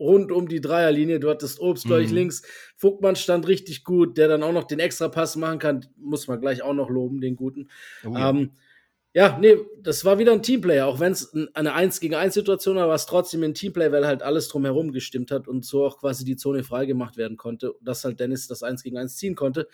rund 0.00 0.32
um 0.32 0.48
die 0.48 0.60
Dreierlinie. 0.60 1.20
Du 1.20 1.28
hattest 1.30 1.60
Obst, 1.60 1.84
glaube 1.86 2.02
ich, 2.02 2.10
Mhm. 2.10 2.16
links. 2.16 2.42
Vogtmann 2.76 3.16
stand 3.16 3.46
richtig 3.46 3.84
gut, 3.84 4.16
der 4.18 4.28
dann 4.28 4.42
auch 4.42 4.52
noch 4.52 4.64
den 4.64 4.80
Extrapass 4.80 5.36
machen 5.36 5.58
kann. 5.58 5.86
Muss 5.96 6.26
man 6.26 6.40
gleich 6.40 6.62
auch 6.62 6.74
noch 6.74 6.88
loben, 6.90 7.20
den 7.20 7.36
guten. 7.36 7.68
Oh, 8.04 8.12
ja. 8.14 8.30
Ähm, 8.30 8.52
ja, 9.14 9.38
nee, 9.40 9.56
das 9.82 10.04
war 10.04 10.18
wieder 10.18 10.32
ein 10.32 10.42
Teamplayer. 10.42 10.86
Auch 10.86 11.00
wenn 11.00 11.12
es 11.12 11.34
eine 11.54 11.72
1 11.72 11.98
gegen 12.00 12.14
1 12.14 12.34
Situation 12.34 12.76
war, 12.76 12.88
war 12.88 12.94
es 12.94 13.06
trotzdem 13.06 13.42
ein 13.42 13.54
Teamplay, 13.54 13.90
weil 13.90 14.06
halt 14.06 14.22
alles 14.22 14.48
drumherum 14.48 14.92
gestimmt 14.92 15.30
hat 15.30 15.48
und 15.48 15.64
so 15.64 15.84
auch 15.86 15.98
quasi 15.98 16.24
die 16.24 16.36
Zone 16.36 16.62
freigemacht 16.62 17.16
werden 17.16 17.36
konnte, 17.36 17.74
dass 17.80 18.04
halt 18.04 18.20
Dennis 18.20 18.46
das 18.48 18.62
1 18.62 18.82
gegen 18.82 18.98
1 18.98 19.16
ziehen 19.16 19.34
konnte. 19.34 19.68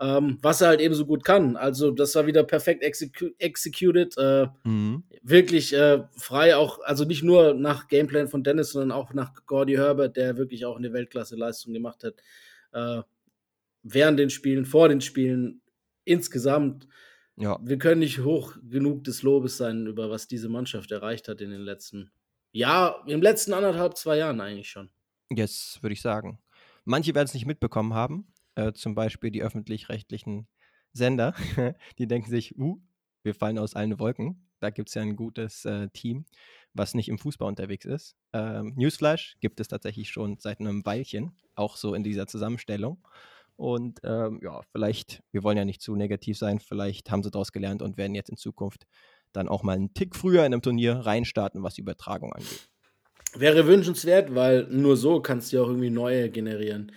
Ähm, 0.00 0.38
was 0.42 0.60
er 0.60 0.68
halt 0.68 0.80
eben 0.80 0.94
so 0.94 1.06
gut 1.06 1.24
kann. 1.24 1.56
Also, 1.56 1.90
das 1.90 2.14
war 2.14 2.26
wieder 2.26 2.44
perfekt 2.44 2.84
execu 2.84 3.30
executed. 3.38 4.16
Äh, 4.16 4.46
Mhm. 4.64 5.02
wirklich 5.22 5.72
äh, 5.74 6.04
frei, 6.16 6.54
auch, 6.56 6.78
also 6.84 7.04
nicht 7.04 7.24
nur 7.24 7.54
nach 7.54 7.88
Gameplan 7.88 8.28
von 8.28 8.44
Dennis, 8.44 8.70
sondern 8.70 8.92
auch 8.92 9.12
nach 9.12 9.32
Gordy 9.46 9.74
Herbert, 9.74 10.16
der 10.16 10.36
wirklich 10.38 10.64
auch 10.66 10.76
eine 10.76 10.92
Weltklasse-Leistung 10.92 11.72
gemacht 11.72 12.04
hat. 12.04 12.14
Äh, 12.72 13.02
während 13.82 14.18
den 14.20 14.30
Spielen, 14.30 14.64
vor 14.66 14.88
den 14.88 15.00
Spielen, 15.00 15.62
insgesamt. 16.04 16.86
Ja. 17.38 17.58
Wir 17.62 17.78
können 17.78 18.00
nicht 18.00 18.20
hoch 18.20 18.56
genug 18.68 19.04
des 19.04 19.22
Lobes 19.22 19.56
sein, 19.56 19.86
über 19.86 20.10
was 20.10 20.26
diese 20.26 20.48
Mannschaft 20.48 20.90
erreicht 20.90 21.28
hat 21.28 21.40
in 21.40 21.50
den 21.50 21.60
letzten, 21.60 22.10
ja, 22.52 23.02
im 23.06 23.22
letzten 23.22 23.52
anderthalb, 23.52 23.96
zwei 23.96 24.16
Jahren 24.16 24.40
eigentlich 24.40 24.68
schon. 24.68 24.90
Jetzt 25.30 25.82
würde 25.82 25.92
ich 25.92 26.02
sagen. 26.02 26.38
Manche 26.84 27.14
werden 27.14 27.26
es 27.26 27.34
nicht 27.34 27.46
mitbekommen 27.46 27.94
haben, 27.94 28.32
äh, 28.54 28.72
zum 28.72 28.94
Beispiel 28.94 29.30
die 29.30 29.42
öffentlich-rechtlichen 29.42 30.48
Sender, 30.92 31.34
die 31.98 32.06
denken 32.06 32.30
sich, 32.30 32.58
uh, 32.58 32.80
wir 33.22 33.34
fallen 33.34 33.58
aus 33.58 33.74
allen 33.74 33.98
Wolken. 33.98 34.48
Da 34.60 34.70
gibt 34.70 34.88
es 34.88 34.94
ja 34.94 35.02
ein 35.02 35.14
gutes 35.14 35.64
äh, 35.64 35.88
Team, 35.90 36.24
was 36.72 36.94
nicht 36.94 37.08
im 37.08 37.18
Fußball 37.18 37.46
unterwegs 37.46 37.84
ist. 37.84 38.16
Ähm, 38.32 38.74
Newsflash 38.76 39.36
gibt 39.40 39.60
es 39.60 39.68
tatsächlich 39.68 40.10
schon 40.10 40.38
seit 40.40 40.58
einem 40.58 40.84
Weilchen, 40.84 41.36
auch 41.54 41.76
so 41.76 41.94
in 41.94 42.02
dieser 42.02 42.26
Zusammenstellung. 42.26 43.06
Und 43.58 43.98
ähm, 44.04 44.38
ja, 44.40 44.60
vielleicht, 44.70 45.20
wir 45.32 45.42
wollen 45.42 45.58
ja 45.58 45.64
nicht 45.64 45.82
zu 45.82 45.96
negativ 45.96 46.38
sein, 46.38 46.60
vielleicht 46.60 47.10
haben 47.10 47.24
sie 47.24 47.30
daraus 47.32 47.50
gelernt 47.50 47.82
und 47.82 47.96
werden 47.96 48.14
jetzt 48.14 48.30
in 48.30 48.36
Zukunft 48.36 48.84
dann 49.32 49.48
auch 49.48 49.64
mal 49.64 49.72
einen 49.74 49.92
Tick 49.94 50.14
früher 50.14 50.40
in 50.46 50.52
einem 50.52 50.62
Turnier 50.62 50.94
reinstarten, 50.94 51.64
was 51.64 51.74
die 51.74 51.80
Übertragung 51.80 52.32
angeht. 52.32 52.68
Wäre 53.34 53.66
wünschenswert, 53.66 54.34
weil 54.34 54.66
nur 54.70 54.96
so 54.96 55.20
kannst 55.20 55.52
du 55.52 55.56
ja 55.56 55.62
auch 55.62 55.68
irgendwie 55.68 55.90
neue 55.90 56.30
generieren. 56.30 56.92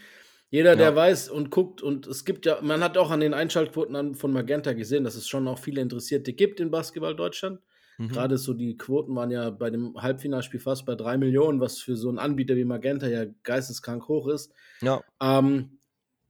Jeder, 0.52 0.75
der 0.75 0.90
Ja. 0.90 0.96
weiß 0.96 1.30
und 1.30 1.50
guckt, 1.50 1.81
und 1.81 2.08
es 2.08 2.25
gibt 2.25 2.46
ja, 2.46 2.62
man 2.62 2.84
hat 2.84 2.98
auch 2.98 3.10
an 3.10 3.22
den 3.22 3.34
Einschaltquoten 3.34 4.16
von 4.16 4.31
Magenta 4.31 4.74
gesehen, 4.74 5.04
dass 5.04 5.16
es 5.16 5.28
schon 5.28 5.48
auch 5.48 5.60
viele 5.60 5.81
Interessierte 5.81 6.34
gibt 6.34 6.60
in 6.60 6.69
Basketball 6.72 7.16
Deutschland. 7.16 7.60
Mhm. 7.98 8.10
Gerade 8.10 8.38
so 8.38 8.54
die 8.54 8.78
Quoten 8.78 9.16
waren 9.16 9.31
ja 9.31 9.50
bei 9.50 9.69
dem 9.72 9.96
Halbfinalspiel 10.02 10.60
fast 10.60 10.86
bei 10.86 10.96
drei 10.96 11.18
Millionen, 11.18 11.60
was 11.60 11.80
für 11.80 11.96
so 11.96 12.10
einen 12.10 12.19
Anbieter 12.19 12.56
wie 12.56 12.66
Magenta 12.66 13.07
ja 13.07 13.26
geisteskrank 13.44 14.07
hoch 14.07 14.28
ist. 14.28 14.54
Ja, 14.81 15.02
Ähm, 15.21 15.80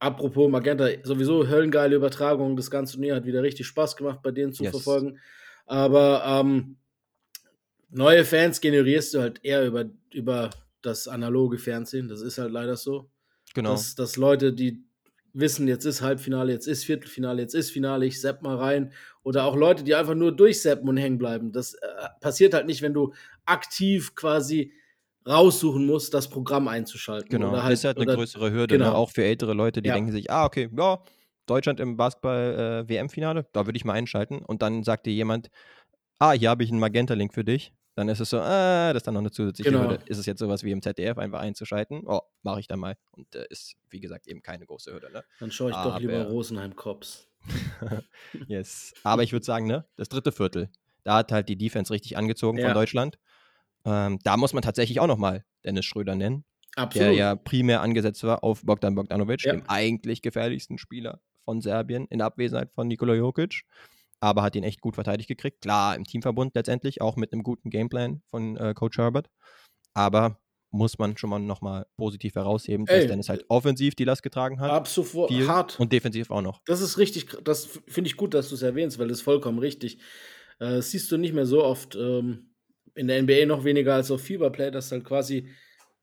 apropos 0.02 0.50
Magenta, 0.50 0.88
sowieso 1.04 1.46
höllengeile 1.48 1.96
Übertragung. 1.96 2.56
Das 2.56 2.70
ganze 2.70 2.94
Turnier 2.94 3.14
hat 3.14 3.24
wieder 3.24 3.42
richtig 3.42 3.66
Spaß 3.68 3.96
gemacht, 3.96 4.20
bei 4.22 4.32
denen 4.32 4.52
zu 4.52 4.64
Yes. 4.64 4.72
verfolgen. 4.72 5.18
Aber 5.66 6.24
ähm, 6.26 6.76
neue 7.90 8.24
Fans 8.24 8.60
generierst 8.60 9.14
du 9.14 9.20
halt 9.20 9.44
eher 9.44 9.64
über, 9.64 9.86
über 10.12 10.50
das 10.82 11.06
analoge 11.08 11.58
Fernsehen. 11.58 12.08
Das 12.08 12.20
ist 12.20 12.38
halt 12.38 12.50
leider 12.52 12.76
so. 12.76 13.10
genau. 13.54 13.70
Dass, 13.70 13.94
dass 13.94 14.16
Leute, 14.16 14.52
die 14.52 14.82
wissen, 15.34 15.68
jetzt 15.68 15.84
ist 15.84 16.02
Halbfinale, 16.02 16.52
jetzt 16.52 16.66
ist 16.66 16.84
Viertelfinale, 16.84 17.40
jetzt 17.40 17.54
ist 17.54 17.70
Finale, 17.70 18.04
ich 18.04 18.20
sepp 18.20 18.42
mal 18.42 18.56
rein. 18.56 18.92
Oder 19.22 19.44
auch 19.44 19.56
Leute, 19.56 19.84
die 19.84 19.94
einfach 19.94 20.14
nur 20.16 20.32
durchseppen 20.34 20.88
und 20.88 20.96
hängen 20.96 21.18
bleiben. 21.18 21.52
Das 21.52 21.74
äh, 21.74 21.78
passiert 22.20 22.54
halt 22.54 22.66
nicht, 22.66 22.82
wenn 22.82 22.92
du 22.92 23.14
aktiv 23.46 24.14
quasi 24.16 24.72
raussuchen 25.26 25.86
musst, 25.86 26.12
das 26.14 26.28
Programm 26.28 26.68
einzuschalten. 26.68 27.28
Genau, 27.28 27.50
Oder 27.50 27.62
das 27.62 27.72
ist 27.74 27.84
halt 27.84 27.98
eine 27.98 28.14
größere 28.14 28.50
Hürde, 28.50 28.76
genau. 28.78 28.90
ne? 28.90 28.94
auch 28.96 29.10
für 29.10 29.24
ältere 29.24 29.54
Leute, 29.54 29.82
die 29.82 29.88
Ja. 29.88 29.94
denken 29.94 30.12
sich, 30.12 30.30
ah, 30.30 30.44
okay, 30.44 30.68
ja, 30.76 31.00
Deutschland 31.46 31.80
im 31.80 31.96
Basketball-WM-Finale, 31.96 33.46
da 33.52 33.66
würde 33.66 33.76
ich 33.76 33.84
mal 33.84 33.94
einschalten. 33.94 34.38
Und 34.40 34.62
dann 34.62 34.82
sagt 34.84 35.06
dir 35.06 35.12
jemand, 35.12 35.48
ah, 36.18 36.32
hier 36.32 36.50
habe 36.50 36.64
ich 36.64 36.70
einen 36.70 36.80
Magenta-Link 36.80 37.34
für 37.34 37.44
dich. 37.44 37.72
Dann 37.94 38.08
ist 38.08 38.20
es 38.20 38.30
so, 38.30 38.38
äh, 38.38 38.40
das 38.40 38.96
ist 38.98 39.06
dann 39.06 39.14
noch 39.14 39.20
eine 39.20 39.30
zusätzliche 39.30 39.70
Genau. 39.70 39.82
Hürde. 39.90 40.02
Ist 40.06 40.16
es 40.18 40.24
jetzt 40.24 40.38
sowas 40.38 40.62
wie 40.64 40.70
im 40.70 40.80
ZDF, 40.80 41.18
einfach 41.18 41.40
einzuschalten? 41.40 42.04
Oh, 42.06 42.20
mache 42.42 42.60
ich 42.60 42.66
dann 42.66 42.78
mal. 42.80 42.96
Und 43.10 43.34
äh, 43.34 43.44
ist, 43.50 43.74
wie 43.90 44.00
gesagt, 44.00 44.26
eben 44.28 44.40
keine 44.40 44.64
große 44.64 44.92
Hürde. 44.92 45.12
Ne? 45.12 45.22
Dann 45.40 45.50
schaue 45.50 45.70
ich 45.70 45.76
doch 45.76 45.98
lieber 46.00 46.20
Aber- 46.20 46.30
Rosenheim 46.30 46.74
Cops. 46.74 47.28
yes. 48.48 48.94
Aber 49.02 49.22
ich 49.24 49.32
würde 49.32 49.44
sagen, 49.44 49.66
ne, 49.66 49.84
das 49.96 50.08
dritte 50.08 50.32
Viertel, 50.32 50.70
da 51.04 51.16
hat 51.18 51.32
halt 51.32 51.48
die 51.48 51.56
Defense 51.56 51.92
richtig 51.92 52.16
angezogen 52.16 52.58
Ja. 52.58 52.66
von 52.68 52.74
Deutschland. 52.74 53.18
Ähm, 53.84 54.18
da 54.22 54.36
muss 54.36 54.52
man 54.52 54.62
tatsächlich 54.62 55.00
auch 55.00 55.06
nochmal 55.06 55.44
Dennis 55.64 55.84
Schröder 55.84 56.14
nennen 56.14 56.44
Absolut. 56.76 57.08
der 57.08 57.12
ja 57.14 57.34
primär 57.34 57.80
angesetzt 57.82 58.22
war 58.24 58.42
auf 58.44 58.62
Bogdan 58.62 58.94
Bogdanovic, 58.94 59.44
Ja. 59.44 59.52
dem 59.52 59.62
eigentlich 59.68 60.22
gefährlichsten 60.22 60.78
Spieler 60.78 61.20
von 61.44 61.60
Serbien 61.60 62.06
in 62.08 62.22
Abwesenheit 62.22 62.72
von 62.72 62.86
Nikola 62.88 63.14
Jokic. 63.14 63.62
aber 64.20 64.42
hat 64.42 64.54
ihn 64.54 64.62
echt 64.62 64.80
gut 64.80 64.94
verteidigt 64.94 65.28
gekriegt. 65.28 65.62
Klar, 65.62 65.96
im 65.96 66.04
Teamverbund 66.04 66.54
letztendlich, 66.54 67.00
auch 67.00 67.16
mit 67.16 67.32
einem 67.32 67.42
guten 67.42 67.70
Gameplan 67.70 68.22
von 68.30 68.56
äh, 68.56 68.72
Coach 68.72 68.96
Herbert. 68.98 69.28
Aber 69.94 70.38
muss 70.70 70.96
man 70.98 71.16
schon 71.18 71.28
mal 71.28 71.38
nochmal 71.40 71.86
positiv 71.96 72.36
herausheben, 72.36 72.86
dass 72.86 73.02
Ey, 73.02 73.06
Dennis 73.08 73.28
halt 73.28 73.44
offensiv 73.48 73.94
die 73.96 74.04
Last 74.04 74.22
getragen 74.22 74.60
hat. 74.60 74.70
Absolut 74.70 75.28
viel 75.28 75.46
hart. 75.48 75.78
Und 75.80 75.92
defensiv 75.92 76.30
auch 76.30 76.40
noch. 76.40 76.60
Das 76.66 76.80
ist 76.80 76.96
richtig, 76.98 77.36
das 77.44 77.66
finde 77.88 78.08
ich 78.08 78.16
gut, 78.16 78.32
dass 78.32 78.48
du 78.48 78.54
es 78.54 78.62
erwähnst, 78.62 78.98
weil 78.98 79.08
das 79.08 79.18
ist 79.18 79.22
vollkommen 79.24 79.58
richtig. 79.58 79.96
Äh, 80.60 80.76
das 80.76 80.90
siehst 80.92 81.10
du 81.12 81.18
nicht 81.18 81.34
mehr 81.34 81.44
so 81.46 81.62
oft 81.64 81.94
ähm, 81.96 82.51
in 82.94 83.08
der 83.08 83.22
NBA 83.22 83.46
noch 83.46 83.64
weniger 83.64 83.94
als 83.94 84.10
auf 84.10 84.22
Fieberplay, 84.22 84.70
dass 84.70 84.92
halt 84.92 85.04
quasi 85.04 85.48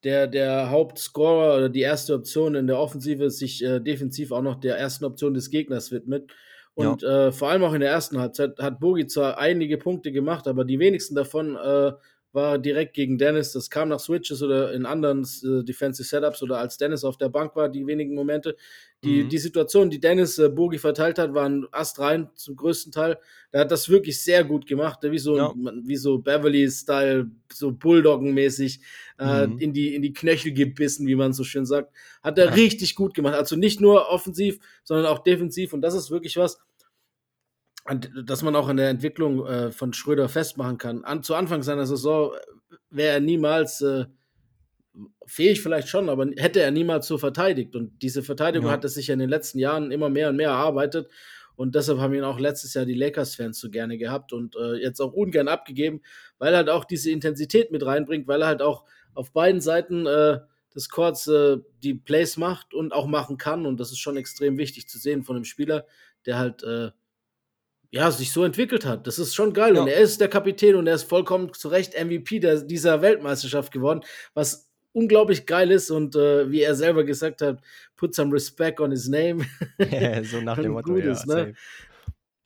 der, 0.04 0.28
der 0.28 0.70
Hauptscorer 0.70 1.58
oder 1.58 1.70
die 1.70 1.82
erste 1.82 2.14
Option 2.14 2.56
in 2.56 2.68
der 2.68 2.80
Offensive 2.80 3.30
sich 3.30 3.64
äh, 3.64 3.80
defensiv 3.80 4.32
auch 4.32 4.42
noch 4.42 4.60
der 4.60 4.78
ersten 4.78 5.06
Option 5.06 5.34
des 5.34 5.50
Gegners 5.50 5.92
widmet. 5.92 6.32
Und 6.74 7.04
äh, 7.04 7.34
vor 7.34 7.50
allem 7.50 7.64
auch 7.64 7.74
in 7.74 7.82
der 7.82 7.92
ersten 7.92 8.20
Halbzeit 8.20 8.58
hat 8.60 8.80
Bogi 8.80 9.06
zwar 9.06 9.38
einige 9.38 9.78
Punkte 9.78 10.14
gemacht, 10.14 10.48
aber 10.48 10.64
die 10.64 10.80
wenigsten 10.80 11.14
davon 11.14 11.58
äh, 11.58 11.92
war 12.32 12.60
direkt 12.60 12.94
gegen 12.94 13.18
Dennis. 13.18 13.52
Das 13.54 13.70
kam 13.70 13.90
nach 13.90 14.00
Switches 14.00 14.42
oder 14.44 14.72
in 14.74 14.86
anderen 14.86 15.24
äh, 15.44 15.64
Defensive 15.64 16.08
Setups 16.08 16.44
oder 16.44 16.60
als 16.60 16.78
Dennis 16.78 17.04
auf 17.04 17.18
der 17.18 17.30
Bank 17.30 17.56
war, 17.56 17.70
die 17.70 17.86
wenigen 17.88 18.14
Momente. 18.16 18.56
Die, 19.04 19.24
Mhm. 19.24 19.30
die 19.30 19.38
Situation, 19.38 19.90
die 19.90 20.00
Dennis 20.00 20.38
äh, 20.38 20.50
Bogi 20.50 20.78
verteilt 20.78 21.18
hat, 21.20 21.34
waren 21.34 21.68
astrein 21.72 22.30
zum 22.36 22.56
größten 22.58 22.92
Teil. 22.92 23.18
Er 23.52 23.62
hat 23.62 23.72
das 23.72 23.88
wirklich 23.90 24.22
sehr 24.22 24.44
gut 24.44 24.68
gemacht, 24.68 25.00
wie 25.04 25.18
so, 25.18 25.38
Ja. 25.38 25.54
wie 25.84 25.96
so 25.96 26.20
Beverly-Style, 26.20 27.32
so 27.52 27.72
Bulldoggen-mäßig 27.72 28.82
äh, 29.20 29.48
Mhm. 29.48 29.58
in, 29.60 29.74
die, 29.74 29.96
in 29.96 30.02
die 30.02 30.14
Knöchel 30.14 30.52
gebissen, 30.54 31.08
wie 31.08 31.16
man 31.16 31.34
so 31.34 31.44
schön 31.44 31.66
sagt. 31.66 31.92
Hat 32.22 32.38
er 32.38 32.46
Ja. 32.48 32.52
richtig 32.54 32.96
gut 32.96 33.14
gemacht. 33.14 33.36
Also 33.36 33.56
nicht 33.56 33.80
nur 33.82 34.10
offensiv, 34.10 34.60
sondern 34.84 35.06
auch 35.08 35.20
defensiv. 35.20 35.74
Und 35.74 35.82
das 35.82 35.94
ist 35.94 36.12
wirklich 36.12 36.38
was, 36.38 36.60
dass 38.26 38.44
man 38.44 38.56
auch 38.56 38.70
in 38.70 38.78
der 38.78 38.90
Entwicklung 38.90 39.46
äh, 39.46 39.72
von 39.72 39.94
Schröder 39.94 40.30
festmachen 40.30 40.78
kann. 40.78 41.04
An, 41.04 41.24
zu 41.24 41.36
Anfang 41.36 41.64
seiner 41.64 41.86
Saison 41.86 42.34
wäre 42.90 43.14
er 43.14 43.20
niemals 43.20 43.82
äh, 43.82 44.06
fähig, 45.26 45.62
vielleicht 45.62 45.88
schon, 45.88 46.10
aber 46.10 46.28
hätte 46.38 46.62
er 46.62 46.72
niemals 46.72 47.08
so 47.08 47.18
verteidigt. 47.18 47.76
Und 47.76 48.02
diese 48.02 48.24
Verteidigung 48.24 48.68
Ja. 48.68 48.74
hat 48.74 48.86
es 48.86 48.96
sich 48.96 49.08
ja 49.08 49.14
in 49.14 49.20
den 49.20 49.30
letzten 49.30 49.60
Jahren 49.60 49.92
immer 49.92 50.10
mehr 50.10 50.30
und 50.30 50.36
mehr 50.36 50.50
erarbeitet. 50.50 51.10
Und 51.56 51.76
deshalb 51.76 52.00
haben 52.00 52.14
ihn 52.14 52.24
auch 52.24 52.40
letztes 52.40 52.74
Jahr 52.74 52.86
die 52.86 52.94
Lakers-Fans 52.94 53.60
so 53.60 53.70
gerne 53.70 53.98
gehabt 53.98 54.32
und 54.32 54.56
äh, 54.56 54.76
jetzt 54.76 55.02
auch 55.02 55.12
ungern 55.12 55.48
abgegeben, 55.50 56.02
weil 56.38 56.54
er 56.54 56.58
halt 56.58 56.70
auch 56.70 56.86
diese 56.86 57.12
Intensität 57.12 57.72
mit 57.72 57.86
reinbringt, 57.86 58.28
weil 58.28 58.42
er 58.42 58.48
halt 58.48 58.62
auch 58.62 58.86
auf 59.14 59.34
beiden 59.34 59.60
Seiten 59.60 60.06
äh, 60.06 60.40
des 60.74 60.90
Courts 60.90 61.28
äh, 61.28 61.58
die 61.84 61.96
Plays 61.96 62.38
macht 62.38 62.74
und 62.74 62.94
auch 62.94 63.08
machen 63.08 63.38
kann. 63.38 63.66
Und 63.66 63.80
das 63.80 63.92
ist 63.92 64.00
schon 64.00 64.16
extrem 64.16 64.58
wichtig 64.58 64.88
zu 64.88 64.98
sehen 64.98 65.24
von 65.24 65.36
einem 65.36 65.46
Spieler, 65.46 65.86
der 66.26 66.38
halt 66.38 66.64
äh, 66.64 66.92
ja, 67.92 68.12
sich 68.12 68.32
so 68.32 68.44
entwickelt 68.44 68.86
hat. 68.86 69.08
Das 69.08 69.18
ist 69.20 69.34
schon 69.34 69.54
geil. 69.54 69.76
Ja. 69.76 69.82
Und 69.82 69.88
er 69.88 69.98
ist 69.98 70.22
der 70.22 70.28
Kapitän 70.28 70.76
und 70.76 70.88
er 70.88 70.96
ist 70.96 71.04
vollkommen 71.04 71.54
zu 71.54 71.70
Recht 71.70 71.94
MVP 71.94 72.40
der, 72.40 72.62
dieser 72.62 73.02
Weltmeisterschaft 73.02 73.72
geworden, 73.72 74.02
was 74.34 74.70
unglaublich 74.92 75.46
geil 75.46 75.72
ist. 75.72 75.90
Und 75.90 76.16
äh, 76.16 76.52
wie 76.52 76.62
er 76.62 76.76
selber 76.76 77.04
gesagt 77.04 77.42
hat, 77.42 77.60
put 77.96 78.14
some 78.14 78.34
respect 78.34 78.80
on 78.80 78.92
his 78.92 79.08
name. 79.08 79.46
so 80.24 80.42
nach 80.42 80.58
dem 80.62 80.74
Motto, 80.74 80.98
ja, 80.98 81.06
ne? 81.06 81.16
safe. 81.16 81.54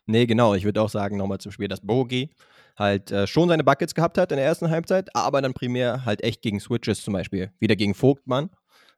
Nee, 0.05 0.25
genau. 0.25 0.53
Ich 0.53 0.65
würde 0.65 0.81
auch 0.81 0.89
sagen, 0.89 1.17
nochmal 1.17 1.39
zum 1.39 1.51
Spiel, 1.51 1.67
dass 1.67 1.81
Bogi 1.81 2.29
halt 2.77 3.11
äh, 3.11 3.27
schon 3.27 3.49
seine 3.49 3.63
Buckets 3.63 3.93
gehabt 3.93 4.17
hat 4.17 4.31
in 4.31 4.37
der 4.37 4.45
ersten 4.45 4.69
Halbzeit, 4.69 5.09
aber 5.15 5.41
dann 5.41 5.53
primär 5.53 6.05
halt 6.05 6.23
echt 6.23 6.41
gegen 6.41 6.59
Switches 6.59 7.03
zum 7.03 7.13
Beispiel. 7.13 7.51
Wieder 7.59 7.75
gegen 7.75 7.93
Vogtmann. 7.93 8.49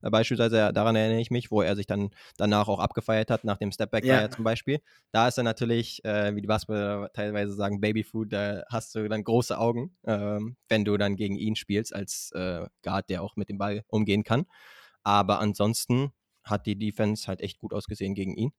Äh, 0.05 0.09
beispielsweise, 0.11 0.59
äh, 0.69 0.73
daran 0.73 0.95
erinnere 0.95 1.19
ich 1.19 1.31
mich, 1.31 1.49
wo 1.51 1.61
er 1.61 1.75
sich 1.75 1.87
dann 1.87 2.11
danach 2.37 2.67
auch 2.67 2.79
abgefeiert 2.79 3.31
hat, 3.31 3.43
nach 3.43 3.57
dem 3.57 3.71
Stepback 3.71 4.05
Ja. 4.05 4.29
zum 4.29 4.43
Beispiel. 4.43 4.79
Da 5.11 5.27
ist 5.27 5.37
er 5.37 5.43
natürlich, 5.43 6.05
äh, 6.05 6.35
wie 6.35 6.41
die 6.41 6.47
Basketballer 6.47 7.11
teilweise 7.11 7.53
sagen, 7.53 7.81
Babyfood, 7.81 8.31
da 8.31 8.63
hast 8.69 8.93
du 8.95 9.07
dann 9.09 9.23
große 9.23 9.57
Augen, 9.57 9.97
ähm, 10.05 10.57
wenn 10.69 10.85
du 10.85 10.95
dann 10.97 11.15
gegen 11.15 11.35
ihn 11.35 11.55
spielst, 11.55 11.93
als 11.95 12.31
äh, 12.33 12.65
Guard, 12.83 13.09
der 13.09 13.23
auch 13.23 13.35
mit 13.35 13.49
dem 13.49 13.57
Ball 13.57 13.83
umgehen 13.87 14.23
kann. 14.23 14.45
Aber 15.03 15.39
ansonsten 15.39 16.11
hat 16.43 16.67
die 16.67 16.77
Defense 16.77 17.27
halt 17.27 17.41
echt 17.41 17.57
gut 17.59 17.73
ausgesehen 17.73 18.13
gegen 18.13 18.35
ihn. 18.35 18.51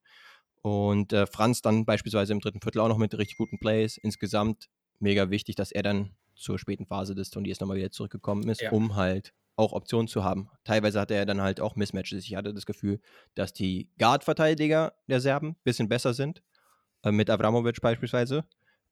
Und 0.63 1.13
äh, 1.13 1.27
Franz 1.27 1.63
dann 1.63 1.85
beispielsweise 1.85 2.33
im 2.33 2.41
dritten 2.41 2.61
Viertel 2.61 2.81
auch 2.81 2.89
noch 2.89 2.99
mit 2.99 3.17
richtig 3.17 3.37
guten 3.37 3.59
Plays. 3.61 3.97
Insgesamt 3.99 4.69
mega 4.99 5.31
wichtig, 5.31 5.55
dass 5.55 5.71
er 5.71 5.83
dann 5.85 6.17
zur 6.35 6.59
späten 6.59 6.87
Phase 6.87 7.15
des 7.15 7.31
Turniers 7.31 7.61
nochmal 7.61 7.77
wieder 7.77 7.91
zurückgekommen 7.93 8.49
ist, 8.49 8.63
Ja. 8.63 8.73
um 8.73 8.97
halt 8.97 9.33
auch 9.57 9.73
Optionen 9.73 10.09
zu 10.09 10.23
haben. 10.25 10.51
Teilweise 10.65 11.01
hatte 11.01 11.15
er 11.15 11.27
dann 11.27 11.41
halt 11.41 11.61
auch 11.61 11.77
Mismatches. 11.77 12.25
Ich 12.25 12.35
hatte 12.37 12.53
das 12.55 12.67
Gefühl, 12.67 13.01
dass 13.35 13.53
die 13.53 13.91
Guard-Verteidiger 13.99 14.95
der 15.09 15.21
Serben 15.21 15.49
ein 15.51 15.57
bisschen 15.65 15.89
besser 15.89 16.15
sind, 16.15 16.43
äh, 17.05 17.13
mit 17.13 17.31
Avramovic 17.31 17.81
beispielsweise, 17.81 18.45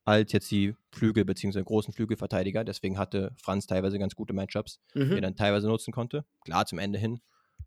als 0.05 0.33
jetzt 0.33 0.51
die 0.51 0.75
Flügel- 0.93 1.25
bzw. 1.25 1.63
großen 1.63 1.93
Flügelverteidiger. 1.95 2.65
Deswegen 2.65 2.99
hatte 2.99 3.35
Franz 3.43 3.67
teilweise 3.67 3.99
ganz 3.99 4.15
gute 4.15 4.35
Matchups 4.35 4.81
die 4.95 5.01
er 5.01 5.07
Mhm. 5.07 5.23
dann 5.23 5.37
teilweise 5.37 5.69
nutzen 5.69 5.93
konnte. 5.93 6.25
Klar, 6.45 6.67
zum 6.67 6.79
Ende 6.79 6.99
hin, 6.99 7.21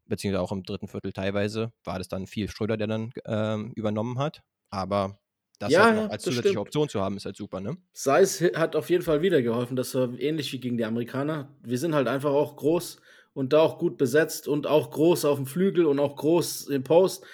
beziehungsweise 0.06 0.42
auch 0.44 0.52
im 0.52 0.64
dritten 0.64 0.88
Viertel 0.88 1.14
teilweise, 1.14 1.74
war 1.84 1.98
das 2.00 2.08
dann 2.08 2.28
viel 2.28 2.50
Schröder, 2.50 2.78
der 2.78 2.88
dann 2.88 3.12
ähm, 3.26 3.72
übernommen 3.76 4.20
hat. 4.20 4.42
Aber 4.70 5.20
das 5.60 5.72
Ja, 5.72 5.86
halt 5.94 6.10
als 6.10 6.24
zusätzliche 6.24 6.60
stimmt. 6.60 6.62
Option 6.62 6.90
zu 6.90 7.02
haben, 7.02 7.18
ist 7.18 7.26
halt 7.26 7.38
super, 7.38 7.60
ne? 7.62 7.78
Seis 7.94 8.42
hat 8.56 8.76
auf 8.76 8.90
jeden 8.90 9.04
Fall 9.04 9.22
wieder 9.22 9.42
geholfen. 9.42 9.76
Das 9.76 9.96
war 9.96 10.10
ähnlich 10.20 10.54
wie 10.54 10.60
gegen 10.60 10.78
die 10.78 10.86
Amerikaner. 10.86 11.56
Wir 11.64 11.78
sind 11.80 11.96
halt 11.96 12.08
einfach 12.08 12.32
auch 12.32 12.56
groß 12.56 12.98
und 13.34 13.54
da 13.54 13.60
auch 13.62 13.80
gut 13.80 13.98
besetzt 13.98 14.48
und 14.48 14.68
auch 14.68 14.92
groß 14.92 15.26
auf 15.26 15.38
dem 15.38 15.48
Flügel 15.48 15.86
und 15.86 16.00
auch 16.00 16.16
groß 16.16 16.68
im 16.70 16.84
Post. 16.84 17.26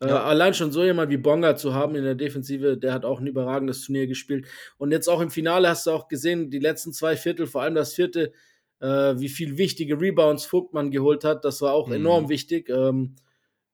Äh, 0.00 0.08
Ja. 0.08 0.22
allein 0.24 0.54
schon 0.54 0.72
so 0.72 0.82
jemand 0.84 1.10
wie 1.10 1.16
Bonga 1.16 1.56
zu 1.56 1.74
haben 1.74 1.94
in 1.94 2.04
der 2.04 2.14
Defensive, 2.16 2.76
der 2.78 2.92
hat 2.92 3.04
auch 3.04 3.20
ein 3.20 3.26
überragendes 3.28 3.82
Turnier 3.82 4.06
gespielt. 4.08 4.46
Und 4.76 4.90
jetzt 4.92 5.08
auch 5.08 5.20
im 5.20 5.30
Finale 5.30 5.68
hast 5.68 5.86
du 5.86 5.90
auch 5.92 6.08
gesehen, 6.08 6.50
die 6.50 6.58
letzten 6.60 6.92
zwei 6.92 7.16
Viertel, 7.16 7.46
vor 7.46 7.62
allem 7.62 7.74
das 7.74 7.94
vierte, 7.94 8.32
äh, 8.80 8.86
wie 9.18 9.28
viel 9.28 9.56
wichtige 9.58 10.00
Rebounds 10.00 10.44
Vogtmann 10.46 10.90
geholt 10.90 11.24
hat. 11.24 11.44
Das 11.44 11.60
war 11.62 11.72
auch 11.74 11.90
Mhm. 11.90 11.92
enorm 11.92 12.28
wichtig. 12.28 12.68
Ähm, 12.70 13.14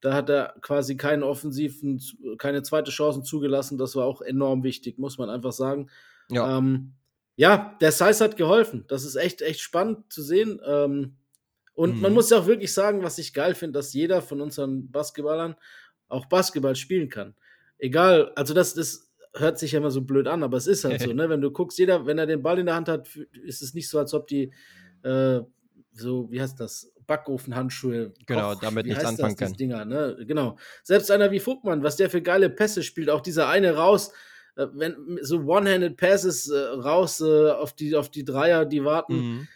da 0.05 0.13
hat 0.13 0.29
er 0.29 0.55
quasi 0.61 0.97
keinen 0.99 1.23
offensiven, 1.23 1.99
keine 2.37 2.63
zweite 2.63 2.91
Chancen 2.91 3.25
zugelassen. 3.25 3.79
Das 3.79 3.97
war 3.97 4.05
auch 4.05 4.21
enorm 4.21 4.63
wichtig, 4.63 4.99
muss 4.99 5.17
man 5.17 5.31
einfach 5.31 5.53
sagen. 5.53 5.89
Ja, 6.29 6.59
Ähm, 6.59 6.93
ja, 7.37 7.77
der 7.81 7.91
Size 7.91 8.23
hat 8.23 8.37
geholfen. 8.37 8.85
Das 8.89 9.05
ist 9.07 9.17
echt, 9.17 9.41
echt 9.41 9.61
spannend 9.61 10.13
zu 10.13 10.23
sehen. 10.23 10.61
Ähm, 10.67 11.17
und 11.73 11.97
Mhm. 11.97 12.03
man 12.03 12.13
muss 12.13 12.29
ja 12.29 12.39
auch 12.39 12.47
wirklich 12.47 12.75
sagen, 12.75 13.03
was 13.03 13.17
ich 13.17 13.33
geil 13.33 13.55
finde, 13.55 13.79
dass 13.79 13.95
jeder 13.95 14.21
von 14.21 14.43
unseren 14.43 14.91
Basketballern 14.91 15.57
auch 16.09 16.27
Basketball 16.27 16.77
spielen 16.77 17.09
kann. 17.09 17.35
Egal, 17.79 18.31
also 18.37 18.53
das, 18.53 18.75
das 18.75 19.11
hört 19.33 19.59
sich 19.59 19.73
ja 19.73 19.79
immer 19.79 19.91
so 19.91 20.03
blöd 20.03 20.29
an, 20.29 20.43
aber 20.43 20.59
es 20.59 20.67
ist 20.67 20.85
halt 20.85 21.01
so, 21.01 21.13
ne? 21.15 21.29
Wenn 21.31 21.41
du 21.41 21.51
guckst, 21.51 21.79
jeder, 21.79 22.05
wenn 22.05 22.19
er 22.19 22.27
den 22.27 22.43
Ball 22.43 22.59
in 22.59 22.67
der 22.67 22.75
Hand 22.77 22.89
hat, 22.89 23.09
ist 23.43 23.63
es 23.63 23.73
nicht 23.73 23.89
so, 23.89 23.99
als 23.99 24.13
ob 24.13 24.27
die 24.29 24.53
äh, 25.03 25.41
so, 25.95 26.31
wie 26.31 26.41
heißt 26.41 26.59
das, 26.61 26.93
Backofenhandschuhe, 27.07 28.13
Genau, 28.27 28.55
damit 28.55 28.87
wie 28.87 28.91
nichts 28.91 29.05
anfangen 29.05 29.37
das, 29.37 29.49
diese 29.51 29.57
Dinger, 29.57 29.85
ne? 29.85 30.17
Genau. 30.27 30.57
Selbst 30.83 31.11
einer 31.11 31.31
wie 31.31 31.41
Vogtmann, 31.41 31.83
was 31.83 31.97
der 31.97 32.11
für 32.11 32.23
geile 32.23 32.51
Pässe 32.51 32.83
spielt, 32.83 33.11
auch 33.11 33.21
dieser 33.21 33.49
eine 33.49 33.77
raus, 33.77 34.13
äh, 34.57 34.67
wenn 34.73 35.19
so 35.23 35.41
One-Handed 35.41 35.97
Passes 35.97 36.49
äh, 36.49 36.59
raus 36.59 37.21
äh, 37.21 37.51
auf 37.51 37.75
die 37.75 37.95
auf 37.95 38.11
die 38.11 38.25
Dreier, 38.25 38.65
die 38.65 38.85
warten. 38.85 39.17
mhm. 39.17 39.49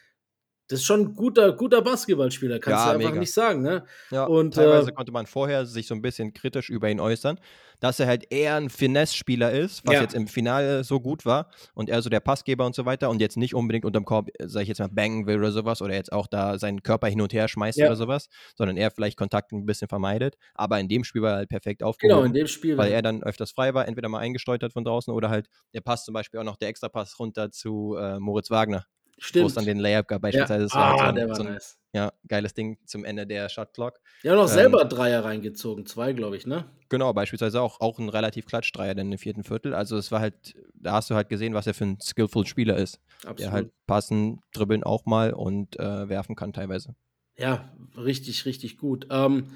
Das 0.68 0.80
ist 0.80 0.84
schon 0.84 1.00
ein 1.00 1.14
guter 1.14 1.52
guter 1.52 1.80
Basketballspieler, 1.82 2.58
kannst 2.58 2.78
Ja, 2.80 2.84
du 2.92 2.96
einfach 2.98 3.08
mega. 3.10 3.20
nicht 3.20 3.32
sagen, 3.32 3.62
ne? 3.62 3.84
ja. 4.10 4.25
und, 4.25 4.54
teilweise 4.54 4.90
äh, 4.90 4.92
konnte 4.92 5.12
man 5.12 5.26
vorher 5.26 5.64
sich 5.66 5.87
so 5.87 5.94
ein 5.94 6.02
bisschen 6.02 6.34
kritisch 6.34 6.68
über 6.68 6.90
ihn 6.90 7.00
äußern, 7.00 7.40
dass 7.80 7.98
er 8.00 8.06
halt 8.06 8.30
eher 8.30 8.56
ein 8.56 8.68
Finesse-Spieler 8.68 9.50
ist, 9.52 9.87
was 9.87 9.94
Ja. 9.94 10.02
jetzt 10.02 10.14
im 10.14 10.26
Finale 10.26 10.84
so 10.84 11.00
gut 11.00 11.25
war 11.25 11.50
und 11.75 11.88
er 11.88 12.02
so 12.02 12.10
der 12.10 12.20
Passgeber 12.20 12.66
und 12.66 12.75
so 12.75 12.84
weiter 12.84 13.08
und 13.08 13.20
jetzt 13.20 13.37
nicht 13.37 13.54
unbedingt 13.54 13.84
unterm 13.87 14.04
Korb, 14.04 14.28
sag 14.44 14.62
ich 14.62 14.68
jetzt 14.68 14.80
mal, 14.80 14.88
bangen 14.88 15.26
will 15.26 15.38
oder 15.38 15.52
sowas 15.52 15.80
oder 15.80 15.94
jetzt 15.94 16.12
auch 16.12 16.26
da 16.26 16.58
seinen 16.58 16.82
Körper 16.82 17.06
hin 17.08 17.20
und 17.22 17.32
her 17.32 17.48
schmeißt 17.48 17.78
Ja. 17.78 17.87
oder 17.87 17.96
sowas, 17.96 18.28
sondern 18.56 18.76
er 18.76 18.90
vielleicht 18.90 19.16
Kontakt 19.16 19.52
ein 19.52 19.64
bisschen 19.64 19.88
vermeidet. 19.88 20.37
Aber 20.54 20.78
in 20.80 20.88
dem 20.88 21.02
Spiel 21.04 21.22
war 21.22 21.30
er 21.32 21.37
halt 21.37 21.48
perfekt 21.48 21.82
aufgehoben. 21.82 22.14
Genau, 22.16 22.26
in 22.26 22.34
dem 22.34 22.46
Spiel. 22.46 22.76
weil 22.76 22.92
er 22.92 23.00
dann 23.00 23.22
öfters 23.22 23.52
frei 23.52 23.72
war, 23.75 23.88
entweder 23.88 24.08
mal 24.10 24.18
eingesteuert 24.18 24.62
hat 24.62 24.72
von 24.75 24.84
draußen 24.84 25.14
oder 25.14 25.30
halt 25.30 25.48
der 25.72 25.80
Pass 25.80 26.04
zum 26.04 26.12
Beispiel 26.12 26.40
auch 26.40 26.44
noch 26.44 26.56
der 26.56 26.68
Extrapass 26.68 27.18
runter 27.18 27.50
zu 27.50 27.96
äh, 27.98 28.18
Moritz 28.18 28.50
Wagner, 28.50 28.84
wo 29.18 29.22
stimmt. 29.25 29.48
es 29.48 29.54
dann 29.54 29.64
den 29.66 29.78
Layup 29.78 30.08
gab 30.08 30.16
ja. 30.18 30.44
beispielsweise. 30.44 30.72
War 30.75 30.82
Ah, 30.82 30.90
halt 30.90 30.98
so 31.00 31.04
ein, 31.06 31.14
der 31.16 31.28
war 31.28 31.34
so 31.37 31.42
ein 31.42 31.52
nice. 31.54 31.78
ja, 31.92 32.12
geiles 32.26 32.54
Ding 32.54 32.78
zum 32.87 33.04
Ende 33.04 33.26
der 33.26 33.48
Shot 33.48 33.75
Clock. 33.75 34.00
Ja, 34.22 34.37
auch 34.37 34.42
Ähm, 34.42 34.48
selber 34.48 34.84
Dreier 34.84 35.25
reingezogen, 35.25 35.87
zwei, 35.87 36.12
glaube 36.12 36.37
ich, 36.37 36.46
ne? 36.46 36.64
Genau, 36.88 37.12
beispielsweise 37.12 37.60
auch, 37.60 37.80
auch 37.80 37.98
ein 37.98 38.08
relativ 38.08 38.46
Klatschdreier 38.46 38.94
dann 38.94 39.12
im 39.12 39.18
vierten 39.18 39.44
Viertel. 39.44 39.75
Also 39.75 39.96
es 39.96 40.10
war 40.10 40.20
halt, 40.20 40.54
da 40.75 40.92
hast 40.92 41.10
du 41.10 41.14
halt 41.14 41.28
gesehen, 41.28 41.54
was 41.54 41.66
er 41.66 41.75
für 41.75 41.84
ein 41.84 42.00
skillful 42.00 42.46
Spieler 42.46 42.76
ist. 42.76 43.00
Absolut. 43.25 43.40
Der 43.40 43.52
halt 43.52 43.70
passen, 43.87 44.40
dribbeln 44.52 44.84
auch 44.84 45.04
mal 45.04 45.32
und 45.34 45.78
äh, 45.78 46.08
werfen 46.08 46.34
kann 46.37 46.52
teilweise. 46.52 46.94
Ja, 47.37 47.72
richtig, 47.96 48.46
richtig 48.46 48.78
gut. 48.78 49.06
Ähm, 49.10 49.48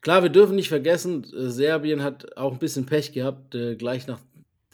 klar, 0.00 0.22
wir 0.22 0.30
dürfen 0.30 0.56
nicht 0.56 0.68
vergessen, 0.68 1.24
äh, 1.24 1.48
Serbien 1.50 2.02
hat 2.02 2.36
auch 2.36 2.52
ein 2.52 2.58
bisschen 2.58 2.86
Pech 2.86 3.12
gehabt, 3.12 3.54
äh, 3.54 3.76
gleich 3.76 4.06
nach 4.06 4.20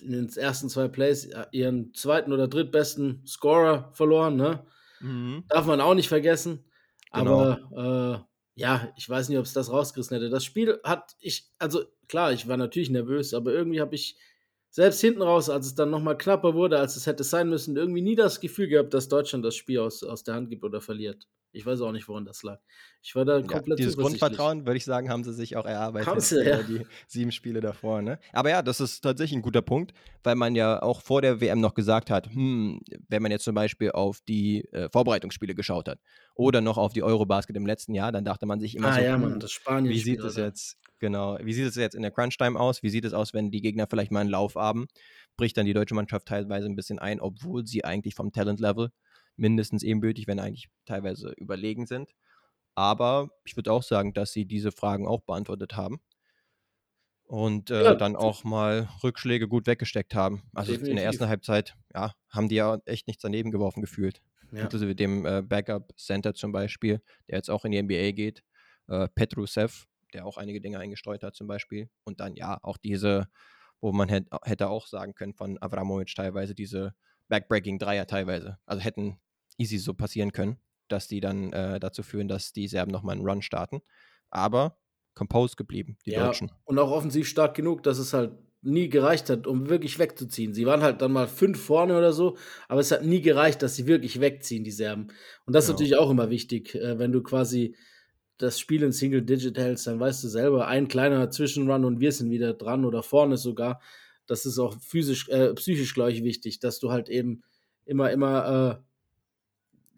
in 0.00 0.12
den 0.12 0.28
ersten 0.36 0.68
zwei 0.68 0.88
Plays 0.88 1.26
äh, 1.26 1.46
ihren 1.52 1.94
zweiten 1.94 2.32
oder 2.32 2.48
drittbesten 2.48 3.22
Scorer 3.26 3.90
verloren, 3.92 4.36
ne? 4.36 4.66
Darf 5.48 5.66
man 5.66 5.80
auch 5.80 5.94
nicht 5.94 6.08
vergessen. 6.08 6.64
Genau. 7.12 7.40
Aber 7.40 8.26
äh, 8.56 8.60
ja, 8.60 8.92
ich 8.96 9.08
weiß 9.08 9.28
nicht, 9.28 9.38
ob 9.38 9.44
es 9.44 9.52
das 9.52 9.70
rausgerissen 9.70 10.16
hätte. 10.16 10.30
Das 10.30 10.44
Spiel 10.44 10.80
hat 10.84 11.14
ich, 11.20 11.50
also 11.58 11.84
klar, 12.08 12.32
ich 12.32 12.48
war 12.48 12.56
natürlich 12.56 12.90
nervös, 12.90 13.34
aber 13.34 13.52
irgendwie 13.52 13.80
habe 13.80 13.94
ich 13.94 14.16
selbst 14.70 15.00
hinten 15.00 15.22
raus, 15.22 15.48
als 15.48 15.66
es 15.66 15.74
dann 15.74 15.90
nochmal 15.90 16.18
knapper 16.18 16.54
wurde, 16.54 16.78
als 16.78 16.96
es 16.96 17.06
hätte 17.06 17.24
sein 17.24 17.48
müssen, 17.48 17.76
irgendwie 17.76 18.02
nie 18.02 18.14
das 18.14 18.40
Gefühl 18.40 18.68
gehabt, 18.68 18.92
dass 18.94 19.08
Deutschland 19.08 19.44
das 19.44 19.54
Spiel 19.56 19.78
aus, 19.78 20.02
aus 20.02 20.24
der 20.24 20.34
Hand 20.34 20.50
gibt 20.50 20.64
oder 20.64 20.80
verliert. 20.80 21.26
Ich 21.56 21.64
weiß 21.64 21.80
auch 21.80 21.92
nicht, 21.92 22.06
woran 22.06 22.26
das 22.26 22.42
lag. 22.42 22.60
Ich 23.02 23.14
war 23.16 23.24
da 23.24 23.40
komplett 23.40 23.68
ja, 23.68 23.76
Dieses 23.76 23.96
Grundvertrauen, 23.96 24.66
würde 24.66 24.76
ich 24.76 24.84
sagen, 24.84 25.08
haben 25.08 25.24
sie 25.24 25.32
sich 25.32 25.56
auch 25.56 25.64
erarbeitet. 25.64 26.06
Haben 26.06 26.20
sie, 26.20 26.44
ja. 26.44 26.62
Die 26.62 26.86
sieben 27.06 27.32
Spiele 27.32 27.62
davor. 27.62 28.02
Ne? 28.02 28.18
Aber 28.34 28.50
ja, 28.50 28.60
das 28.60 28.78
ist 28.78 29.00
tatsächlich 29.00 29.38
ein 29.38 29.42
guter 29.42 29.62
Punkt, 29.62 29.94
weil 30.22 30.34
man 30.34 30.54
ja 30.54 30.82
auch 30.82 31.00
vor 31.00 31.22
der 31.22 31.40
WM 31.40 31.60
noch 31.60 31.72
gesagt 31.72 32.10
hat, 32.10 32.26
hm, 32.26 32.80
wenn 33.08 33.22
man 33.22 33.30
jetzt 33.30 33.44
zum 33.44 33.54
Beispiel 33.54 33.90
auf 33.92 34.20
die 34.28 34.64
äh, 34.72 34.90
Vorbereitungsspiele 34.90 35.54
geschaut 35.54 35.88
hat 35.88 35.98
oder 36.34 36.60
noch 36.60 36.76
auf 36.76 36.92
die 36.92 37.02
Eurobasket 37.02 37.56
im 37.56 37.64
letzten 37.64 37.94
Jahr, 37.94 38.12
dann 38.12 38.24
dachte 38.24 38.44
man 38.44 38.60
sich 38.60 38.76
immer 38.76 38.88
ah, 38.88 38.94
so, 38.94 39.00
ja, 39.00 39.14
hm, 39.14 39.22
Mann, 39.22 39.40
das 39.40 39.52
Spanien 39.52 39.90
wie 39.90 39.98
sieht 39.98 40.20
es 40.20 40.36
jetzt, 40.36 40.76
genau, 40.98 41.38
wie 41.40 41.54
sieht 41.54 41.66
es 41.66 41.76
jetzt 41.76 41.94
in 41.94 42.02
der 42.02 42.10
Crunch-Time 42.10 42.60
aus? 42.60 42.82
Wie 42.82 42.90
sieht 42.90 43.06
es 43.06 43.14
aus, 43.14 43.32
wenn 43.32 43.50
die 43.50 43.62
Gegner 43.62 43.86
vielleicht 43.88 44.12
mal 44.12 44.20
einen 44.20 44.30
Lauf 44.30 44.56
haben? 44.56 44.88
Bricht 45.38 45.56
dann 45.56 45.64
die 45.64 45.72
deutsche 45.72 45.94
Mannschaft 45.94 46.28
teilweise 46.28 46.66
ein 46.66 46.76
bisschen 46.76 46.98
ein, 46.98 47.18
obwohl 47.18 47.66
sie 47.66 47.84
eigentlich 47.84 48.14
vom 48.14 48.30
Talent-Level 48.30 48.90
mindestens 49.36 49.82
ebenbürtig, 49.82 50.26
wenn 50.26 50.38
eigentlich 50.38 50.68
teilweise 50.84 51.32
überlegen 51.36 51.86
sind. 51.86 52.10
Aber 52.74 53.30
ich 53.44 53.56
würde 53.56 53.72
auch 53.72 53.82
sagen, 53.82 54.12
dass 54.12 54.32
sie 54.32 54.44
diese 54.44 54.72
Fragen 54.72 55.06
auch 55.06 55.22
beantwortet 55.22 55.76
haben. 55.76 56.00
Und 57.24 57.70
äh, 57.70 57.82
ja, 57.82 57.94
dann 57.94 58.14
auch 58.14 58.44
mal 58.44 58.88
Rückschläge 59.02 59.48
gut 59.48 59.66
weggesteckt 59.66 60.14
haben. 60.14 60.42
Also 60.54 60.72
definitiv. 60.72 60.90
in 60.90 60.96
der 60.96 61.04
ersten 61.06 61.26
Halbzeit, 61.26 61.74
ja, 61.92 62.12
haben 62.28 62.48
die 62.48 62.54
ja 62.54 62.78
echt 62.84 63.08
nichts 63.08 63.22
daneben 63.22 63.50
geworfen 63.50 63.80
gefühlt. 63.80 64.22
Ja. 64.52 64.62
Inklusive 64.62 64.94
dem 64.94 65.26
äh, 65.26 65.42
Backup-Center 65.42 66.34
zum 66.34 66.52
Beispiel, 66.52 67.02
der 67.28 67.38
jetzt 67.38 67.50
auch 67.50 67.64
in 67.64 67.72
die 67.72 67.82
NBA 67.82 68.12
geht. 68.12 68.44
Äh, 68.86 69.08
Petrusev, 69.08 69.86
der 70.12 70.24
auch 70.24 70.36
einige 70.36 70.60
Dinge 70.60 70.78
eingestreut 70.78 71.24
hat 71.24 71.34
zum 71.34 71.48
Beispiel. 71.48 71.90
Und 72.04 72.20
dann 72.20 72.36
ja, 72.36 72.58
auch 72.62 72.76
diese, 72.76 73.28
wo 73.80 73.90
man 73.90 74.08
hätte, 74.08 74.38
hätte 74.44 74.68
auch 74.68 74.86
sagen 74.86 75.14
können 75.14 75.34
von 75.34 75.60
Avramovic 75.60 76.14
teilweise, 76.14 76.54
diese 76.54 76.94
Backbreaking 77.28 77.80
Dreier 77.80 78.06
teilweise. 78.06 78.58
Also 78.66 78.82
hätten 78.82 79.18
easy 79.58 79.78
so 79.78 79.94
passieren 79.94 80.32
können, 80.32 80.58
dass 80.88 81.08
die 81.08 81.20
dann 81.20 81.52
äh, 81.52 81.80
dazu 81.80 82.02
führen, 82.02 82.28
dass 82.28 82.52
die 82.52 82.68
Serben 82.68 82.92
nochmal 82.92 83.16
einen 83.16 83.26
Run 83.26 83.42
starten. 83.42 83.80
Aber 84.30 84.78
composed 85.14 85.56
geblieben, 85.56 85.96
die 86.04 86.12
ja, 86.12 86.26
Deutschen. 86.26 86.52
Und 86.64 86.78
auch 86.78 86.90
offensiv 86.90 87.26
stark 87.26 87.54
genug, 87.54 87.82
dass 87.82 87.98
es 87.98 88.12
halt 88.12 88.32
nie 88.62 88.88
gereicht 88.88 89.30
hat, 89.30 89.46
um 89.46 89.68
wirklich 89.68 89.98
wegzuziehen. 89.98 90.52
Sie 90.52 90.66
waren 90.66 90.82
halt 90.82 91.00
dann 91.00 91.12
mal 91.12 91.28
fünf 91.28 91.60
vorne 91.62 91.96
oder 91.96 92.12
so, 92.12 92.36
aber 92.68 92.80
es 92.80 92.90
hat 92.90 93.04
nie 93.04 93.20
gereicht, 93.20 93.62
dass 93.62 93.76
sie 93.76 93.86
wirklich 93.86 94.20
wegziehen, 94.20 94.64
die 94.64 94.70
Serben. 94.70 95.08
Und 95.46 95.54
das 95.54 95.64
ist 95.64 95.70
natürlich 95.70 95.96
auch 95.96 96.10
immer 96.10 96.30
wichtig, 96.30 96.74
äh, 96.74 96.98
wenn 96.98 97.12
du 97.12 97.22
quasi 97.22 97.76
das 98.38 98.58
Spiel 98.60 98.82
in 98.82 98.92
Single 98.92 99.22
Digit 99.22 99.56
hältst, 99.56 99.86
dann 99.86 100.00
weißt 100.00 100.22
du 100.24 100.28
selber, 100.28 100.66
ein 100.66 100.88
kleiner 100.88 101.30
Zwischenrun 101.30 101.84
und 101.84 102.00
wir 102.00 102.12
sind 102.12 102.30
wieder 102.30 102.52
dran 102.52 102.84
oder 102.84 103.02
vorne 103.02 103.36
sogar. 103.36 103.80
Das 104.26 104.44
ist 104.44 104.58
auch 104.58 104.76
physisch, 104.80 105.28
äh, 105.28 105.54
psychisch, 105.54 105.94
glaube 105.94 106.12
ich, 106.12 106.22
wichtig, 106.22 106.58
dass 106.58 106.78
du 106.78 106.90
halt 106.90 107.08
eben 107.08 107.42
immer, 107.84 108.10
immer 108.10 108.80
äh, 108.82 108.86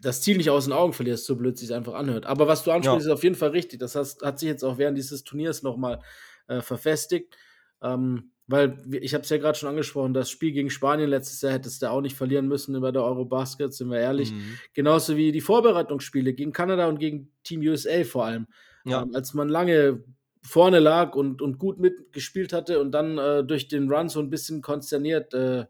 das 0.03 0.23
Ziel 0.23 0.37
nicht 0.37 0.51
aus 0.51 0.65
den 0.65 0.73
Augen 0.73 0.93
verlierst, 0.93 1.27
so 1.27 1.37
blöd 1.37 1.59
sich 1.59 1.75
einfach 1.75 1.95
anhört. 1.95 2.27
Aber 2.27 2.47
was 2.47 2.65
du 2.65 2.71
ansprichst, 2.71 3.07
ja. 3.07 3.13
ist 3.13 3.19
auf 3.19 3.25
jeden 3.25 3.35
Fall 3.35 3.51
richtig. 3.51 3.81
Das 3.81 3.95
heißt, 3.95 4.23
hat 4.23 4.39
sich 4.39 4.49
jetzt 4.49 4.65
auch 4.65 4.79
während 4.79 4.97
dieses 4.97 5.25
Turniers 5.25 5.63
nochmal 5.63 6.01
äh, 6.47 6.61
verfestigt. 6.61 7.37
Ähm, 7.83 8.33
weil 8.49 8.79
ich 8.93 9.13
habe 9.13 9.25
es 9.25 9.29
ja 9.31 9.37
gerade 9.37 9.59
schon 9.59 9.69
angesprochen, 9.69 10.15
das 10.15 10.31
Spiel 10.31 10.53
gegen 10.53 10.71
Spanien 10.71 11.11
letztes 11.11 11.43
Jahr 11.43 11.53
hättest 11.53 11.83
du 11.83 11.91
auch 11.91 12.01
nicht 12.01 12.17
verlieren 12.17 12.49
müssen 12.49 12.81
bei 12.81 12.91
der 12.91 13.05
Eurobasket, 13.05 13.75
sind 13.75 13.91
wir 13.91 14.01
ehrlich. 14.01 14.33
Mhm. 14.33 14.59
Genauso 14.73 15.17
wie 15.17 15.33
die 15.33 15.43
Vorbereitungsspiele 15.43 16.33
gegen 16.33 16.53
Kanada 16.53 16.87
und 16.87 16.99
gegen 16.99 17.31
Team 17.45 17.61
USA 17.61 18.05
vor 18.05 18.25
allem. 18.25 18.47
Ja. 18.87 19.03
Ähm, 19.03 19.15
als 19.15 19.35
man 19.35 19.51
lange 19.51 20.03
vorne 20.43 20.79
lag 20.79 21.15
und, 21.15 21.43
und 21.43 21.59
gut 21.59 21.79
mitgespielt 21.79 22.55
hatte 22.55 22.81
und 22.81 22.93
dann 22.93 23.19
äh, 23.19 23.45
durch 23.45 23.69
den 23.69 23.93
Run 23.93 24.09
so 24.09 24.21
ein 24.21 24.31
bisschen 24.31 24.63
konsterniert 24.63 25.35
äh, 25.35 25.67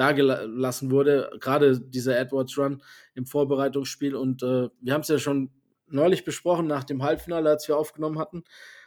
dagelassen 0.00 0.90
wurde, 0.90 1.30
gerade 1.40 1.78
dieser 1.78 2.18
Edwards 2.18 2.56
Run 2.56 2.82
im 3.14 3.26
Vorbereitungsspiel. 3.26 4.16
Und 4.16 4.42
äh, 4.42 4.70
wir 4.80 4.94
haben 4.94 5.02
es 5.02 5.08
ja 5.08 5.18
schon 5.18 5.50
neulich 5.88 6.24
besprochen 6.24 6.66
nach 6.66 6.84
dem 6.84 7.02
Halbfinale, 7.02 7.50
als 7.50 7.68
wir 7.68 7.76
aufgenommen 7.76 8.18
hatten, 8.18 8.44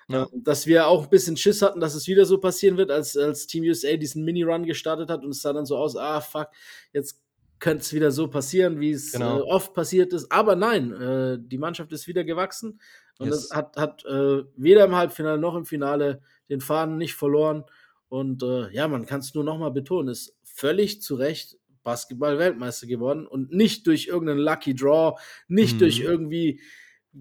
ja. 0.07 0.23
äh, 0.23 0.27
dass 0.33 0.65
wir 0.65 0.87
auch 0.87 1.03
ein 1.03 1.09
bisschen 1.11 1.37
Schiss 1.37 1.61
hatten, 1.61 1.79
dass 1.79 1.93
es 1.93 2.07
wieder 2.07 2.25
so 2.25 2.39
passieren 2.39 2.77
wird, 2.77 2.89
als, 2.89 3.15
als 3.15 3.45
Team 3.45 3.63
USA 3.63 3.95
diesen 3.95 4.25
Mini-Run 4.25 4.65
gestartet 4.65 5.11
hat 5.11 5.23
und 5.23 5.29
es 5.29 5.41
sah 5.43 5.53
dann 5.53 5.67
so 5.67 5.77
aus, 5.77 5.95
ah 5.95 6.19
fuck, 6.19 6.47
jetzt 6.93 7.21
könnte 7.59 7.83
es 7.83 7.93
wieder 7.93 8.09
so 8.09 8.27
passieren, 8.27 8.79
wie 8.79 8.91
es 8.91 9.11
genau. 9.11 9.37
äh, 9.37 9.41
oft 9.43 9.75
passiert 9.75 10.13
ist. 10.13 10.31
Aber 10.31 10.55
nein, 10.55 10.91
äh, 10.93 11.37
die 11.39 11.59
Mannschaft 11.59 11.91
ist 11.91 12.07
wieder 12.07 12.23
gewachsen 12.23 12.79
und 13.19 13.27
yes. 13.27 13.49
das 13.49 13.55
hat, 13.55 13.77
hat 13.77 14.03
äh, 14.05 14.43
weder 14.57 14.85
im 14.85 14.95
Halbfinale 14.95 15.37
noch 15.37 15.55
im 15.55 15.65
Finale 15.65 16.21
den 16.49 16.59
Faden 16.59 16.97
nicht 16.97 17.13
verloren. 17.13 17.65
Und 18.09 18.43
äh, 18.43 18.69
ja, 18.71 18.87
man 18.87 19.05
kann 19.05 19.21
es 19.21 19.33
nur 19.33 19.43
nochmal 19.43 19.71
betonen, 19.71 20.09
ist 20.09 20.35
völlig 20.53 21.01
zu 21.01 21.15
Recht 21.15 21.57
Basketball-Weltmeister 21.83 22.87
geworden 22.87 23.27
und 23.27 23.51
nicht 23.51 23.85
durch 23.87 24.07
irgendeinen 24.07 24.39
Lucky 24.39 24.73
Draw, 24.73 25.19
nicht 25.47 25.75
mhm. 25.75 25.79
durch 25.79 25.99
irgendwie 25.99 26.61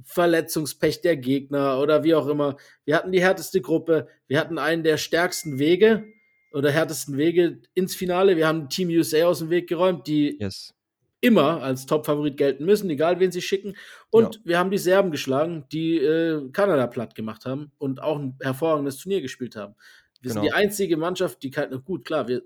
Verletzungspech 0.04 1.00
der 1.00 1.16
Gegner 1.16 1.80
oder 1.80 2.04
wie 2.04 2.14
auch 2.14 2.28
immer. 2.28 2.56
Wir 2.84 2.96
hatten 2.96 3.12
die 3.12 3.20
härteste 3.20 3.60
Gruppe, 3.60 4.08
wir 4.26 4.38
hatten 4.38 4.58
einen 4.58 4.84
der 4.84 4.96
stärksten 4.96 5.58
Wege 5.58 6.04
oder 6.52 6.70
härtesten 6.70 7.16
Wege 7.16 7.60
ins 7.74 7.94
Finale. 7.94 8.36
Wir 8.36 8.46
haben 8.46 8.68
Team 8.68 8.88
USA 8.88 9.24
aus 9.24 9.40
dem 9.40 9.50
Weg 9.50 9.68
geräumt, 9.68 10.06
die 10.06 10.38
yes. 10.38 10.74
immer 11.20 11.62
als 11.62 11.86
Top-Favorit 11.86 12.36
gelten 12.36 12.64
müssen, 12.64 12.88
egal 12.88 13.20
wen 13.20 13.32
sie 13.32 13.42
schicken. 13.42 13.76
Und 14.10 14.36
ja. 14.36 14.40
wir 14.44 14.58
haben 14.58 14.70
die 14.70 14.78
Serben 14.78 15.10
geschlagen, 15.10 15.66
die 15.72 15.98
äh, 15.98 16.48
Kanada 16.52 16.86
platt 16.86 17.14
gemacht 17.14 17.44
haben 17.44 17.72
und 17.78 18.02
auch 18.02 18.18
ein 18.18 18.36
hervorragendes 18.40 18.98
Turnier 18.98 19.20
gespielt 19.20 19.56
haben. 19.56 19.74
Wir 20.20 20.30
genau. 20.30 20.34
sind 20.34 20.44
die 20.44 20.52
einzige 20.52 20.96
Mannschaft, 20.96 21.42
die 21.42 21.50
kein, 21.50 21.70
gut, 21.84 22.04
klar, 22.04 22.28
wir, 22.28 22.42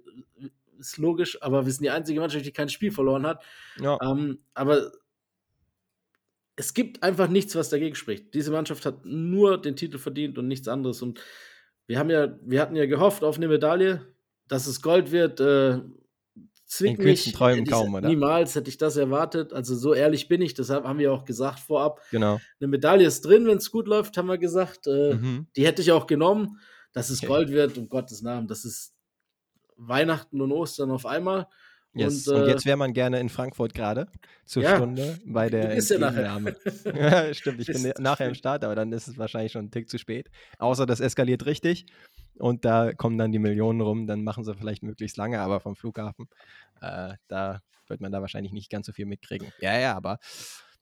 ist 0.79 0.99
logisch, 0.99 1.43
aber 1.43 1.67
wir 1.67 1.73
sind 1.73 1.85
die 1.85 1.91
einzige 1.91 2.21
Mannschaft, 2.21 2.47
die 2.47 2.53
kein 2.53 2.69
Spiel 2.69 2.93
verloren 2.93 3.27
hat. 3.27 3.43
Ja. 3.81 3.99
Ähm, 4.03 4.39
aber 4.55 4.93
es 6.57 6.73
gibt 6.75 7.03
einfach 7.03 7.29
nichts, 7.29 7.55
was 7.55 7.69
dagegen 7.69 7.95
spricht. 7.95 8.33
Diese 8.35 8.51
Mannschaft 8.51 8.87
hat 8.87 9.05
nur 9.05 9.61
den 9.61 9.77
Titel 9.77 9.99
verdient 9.99 10.39
und 10.39 10.49
nichts 10.49 10.69
anderes. 10.69 11.03
Und 11.03 11.21
wir 11.87 11.99
haben 11.99 12.11
ja, 12.11 12.39
wir 12.43 12.61
hatten 12.61 12.77
ja 12.77 12.87
gehofft 12.87 13.23
auf 13.23 13.37
eine 13.37 13.49
Medaille, 13.49 14.01
dass 14.49 14.67
es 14.67 14.81
Gold 14.81 15.12
wird. 15.12 15.39
Äh, 15.41 15.81
zwingt 16.65 16.99
mich 16.99 17.33
Träumen 17.33 17.65
kaum, 17.67 17.95
oder? 17.95 18.09
niemals 18.09 18.55
hätte 18.55 18.71
ich 18.71 18.79
das 18.79 18.97
erwartet. 18.97 19.53
Also 19.53 19.77
so 19.77 19.95
ehrlich 19.95 20.29
bin 20.29 20.41
ich. 20.41 20.55
Deshalb 20.55 20.85
haben 20.85 20.99
wir 20.99 21.12
auch 21.12 21.25
gesagt 21.25 21.61
vorab. 21.61 22.01
Genau. 22.11 22.41
Eine 22.59 22.69
Medaille 22.69 23.07
ist 23.07 23.21
drin, 23.23 23.47
wenn 23.47 23.59
es 23.59 23.71
gut 23.71 23.87
läuft, 23.87 24.17
haben 24.17 24.27
wir 24.27 24.39
gesagt. 24.39 24.87
Äh, 24.87 25.15
mhm. 25.15 25.47
Die 25.57 25.67
hätte 25.67 25.83
ich 25.83 25.93
auch 25.93 26.07
genommen. 26.07 26.59
Dass 26.93 27.11
es 27.11 27.19
okay. 27.19 27.27
Gold 27.27 27.51
wird, 27.51 27.77
um 27.77 27.91
Gottes 27.91 28.23
Namen, 28.23 28.49
das 28.49 28.65
ist 28.65 28.95
Weihnachten 29.77 30.41
und 30.41 30.53
Ostern 30.53 30.91
auf 30.91 31.07
einmal. 31.07 31.47
Yes. 31.95 32.29
Und, 32.29 32.35
äh, 32.35 32.41
und, 32.41 32.49
jetzt 32.49 32.67
wäre 32.67 32.77
man 32.77 32.93
gerne 32.93 33.19
in 33.21 33.29
Frankfurt 33.29 33.73
gerade 33.73 34.07
zur 34.45 34.62
ja, 34.62 34.77
Stunde 34.77 35.19
bei 35.25 35.49
der 35.51 35.71
Entgegennahme. 35.71 36.57
ja, 36.95 37.33
stimmt, 37.33 37.61
ich 37.61 37.67
bin 37.69 37.93
nachher 37.99 38.29
im 38.29 38.35
Start, 38.35 38.65
aber 38.65 38.75
dann 38.75 38.93
ist 38.93 39.09
es 39.09 39.17
wahrscheinlich 39.17 39.53
schon 39.53 39.67
ein 39.67 39.71
Tick 39.71 39.89
zu 39.89 39.99
spät. 39.99 40.31
Außer 40.59 40.85
das 40.85 41.01
eskaliert 41.01 41.47
richtig 41.47 41.87
und 42.39 42.65
da 42.67 42.93
kommen 42.93 43.17
dann 43.17 43.33
die 43.33 43.39
Millionen 43.39 43.81
rum, 43.81 44.07
dann 44.07 44.25
machen 44.25 44.45
sie 44.45 44.55
vielleicht 44.55 44.83
möglichst 44.83 45.17
lange, 45.17 45.41
aber 45.41 45.61
vom 45.61 45.75
Flughafen, 45.75 46.29
äh, 46.83 47.15
da 47.29 47.61
wird 47.89 48.01
man 48.01 48.12
da 48.12 48.21
wahrscheinlich 48.21 48.53
nicht 48.53 48.71
ganz 48.71 48.87
so 48.87 48.93
viel 48.93 49.07
mitkriegen. 49.07 49.53
Ja, 49.61 49.79
ja, 49.79 49.97
aber 49.97 50.19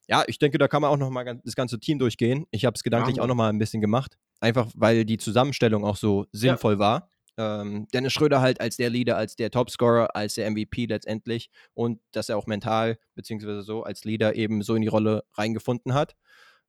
ja, 0.09 0.25
ich 0.27 0.39
denke, 0.39 0.59
da 0.59 0.69
kann 0.69 0.83
man 0.83 0.91
auch 0.91 0.97
noch 0.97 1.11
mal 1.11 1.41
das 1.45 1.55
ganze 1.55 1.79
Team 1.79 1.99
durchgehen. 1.99 2.47
Ich 2.51 2.65
habe 2.65 2.75
es 2.75 2.83
gedanklich 2.83 3.17
ja, 3.17 3.23
auch 3.23 3.27
noch 3.27 3.35
mal 3.35 3.49
ein 3.49 3.59
bisschen 3.59 3.81
gemacht. 3.81 4.19
Einfach 4.41 4.69
weil 4.75 5.05
die 5.05 5.17
Zusammenstellung 5.17 5.85
auch 5.85 5.97
so 5.97 6.27
sinnvoll 6.33 6.75
ja. 6.75 6.79
war. 6.79 7.11
Ähm, 7.37 7.87
Dennis 7.93 8.13
Schröder 8.13 8.41
halt 8.41 8.61
als 8.61 8.77
der 8.77 8.91
Leader, 8.91 9.17
als 9.17 9.37
der 9.37 9.51
Topscorer, 9.51 10.15
als 10.15 10.35
der 10.35 10.51
MVP 10.51 10.87
letztendlich 10.87 11.51
und 11.75 12.01
dass 12.13 12.29
er 12.29 12.37
auch 12.37 12.47
mental 12.47 12.99
beziehungsweise 13.15 13.63
so 13.63 13.83
als 13.83 14.05
Leader 14.05 14.35
eben 14.37 14.63
so 14.63 14.75
in 14.75 14.83
die 14.83 14.89
Rolle 14.89 15.25
reingefunden 15.35 15.95
hat. 15.95 16.15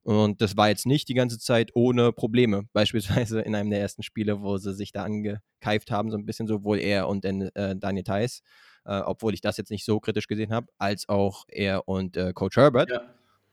Und 0.06 0.40
das 0.40 0.56
war 0.56 0.68
jetzt 0.68 0.86
nicht 0.86 1.08
die 1.08 1.14
ganze 1.14 1.36
Zeit 1.36 1.72
ohne 1.74 2.12
Probleme. 2.12 2.68
Beispielsweise 2.72 3.40
in 3.40 3.56
einem 3.56 3.70
der 3.70 3.80
ersten 3.80 4.04
Spiele, 4.04 4.40
wo 4.40 4.56
sie 4.56 4.72
sich 4.72 4.92
da 4.92 5.02
angekeift 5.02 5.90
haben, 5.90 6.10
so 6.10 6.16
ein 6.16 6.24
bisschen 6.24 6.46
sowohl 6.46 6.78
er 6.78 7.08
und 7.08 7.24
den, 7.24 7.42
äh, 7.56 7.74
Daniel 7.76 8.04
Theiss, 8.04 8.42
äh, 8.84 9.00
obwohl 9.00 9.34
ich 9.34 9.40
das 9.40 9.56
jetzt 9.56 9.70
nicht 9.70 9.84
so 9.84 9.98
kritisch 9.98 10.28
gesehen 10.28 10.52
habe, 10.52 10.68
als 10.78 11.08
auch 11.08 11.44
er 11.48 11.88
und 11.88 12.16
äh, 12.16 12.32
Coach 12.32 12.56
Herbert. 12.56 12.90
Ja. 12.90 13.02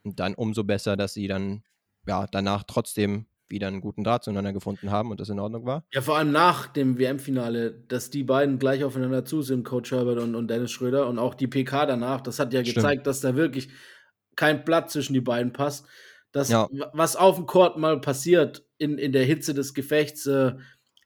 Und 0.03 0.19
dann 0.19 0.35
umso 0.35 0.63
besser, 0.63 0.95
dass 0.95 1.15
sie 1.15 1.27
dann 1.27 1.63
ja 2.05 2.27
danach 2.27 2.63
trotzdem 2.63 3.25
wieder 3.53 3.67
einen 3.67 3.79
guten 3.79 4.03
Draht 4.03 4.25
zueinander 4.25 4.51
gefunden 4.51 4.91
haben 4.91 5.11
und 5.11 5.21
das 5.21 5.29
in 5.29 5.39
Ordnung 5.39 5.65
war. 5.65 5.85
Ja, 5.93 6.01
vor 6.01 6.17
allem 6.17 6.31
nach 6.33 6.67
dem 6.67 6.99
WM-Finale, 6.99 7.71
dass 7.87 8.09
die 8.09 8.23
beiden 8.23 8.59
gleich 8.59 8.83
aufeinander 8.83 9.23
zu 9.23 9.41
sind, 9.41 9.63
Coach 9.63 9.91
Herbert 9.91 10.19
und, 10.19 10.35
und 10.35 10.49
Dennis 10.49 10.71
Schröder 10.71 11.07
und 11.07 11.19
auch 11.19 11.35
die 11.35 11.47
PK 11.47 11.85
danach, 11.85 12.19
das 12.19 12.39
hat 12.39 12.53
ja 12.53 12.61
Stimmt. 12.61 12.75
gezeigt, 12.75 13.07
dass 13.07 13.21
da 13.21 13.35
wirklich 13.35 13.69
kein 14.35 14.65
Blatt 14.65 14.91
zwischen 14.91 15.13
die 15.13 15.21
beiden 15.21 15.53
passt. 15.53 15.85
Das, 16.33 16.49
ja. 16.49 16.67
was 16.93 17.15
auf 17.15 17.35
dem 17.35 17.45
Court 17.45 17.77
mal 17.77 18.01
passiert 18.01 18.65
in, 18.77 18.97
in 18.97 19.11
der 19.13 19.23
Hitze 19.23 19.53
des 19.53 19.73
Gefechts 19.73 20.25
äh, 20.25 20.53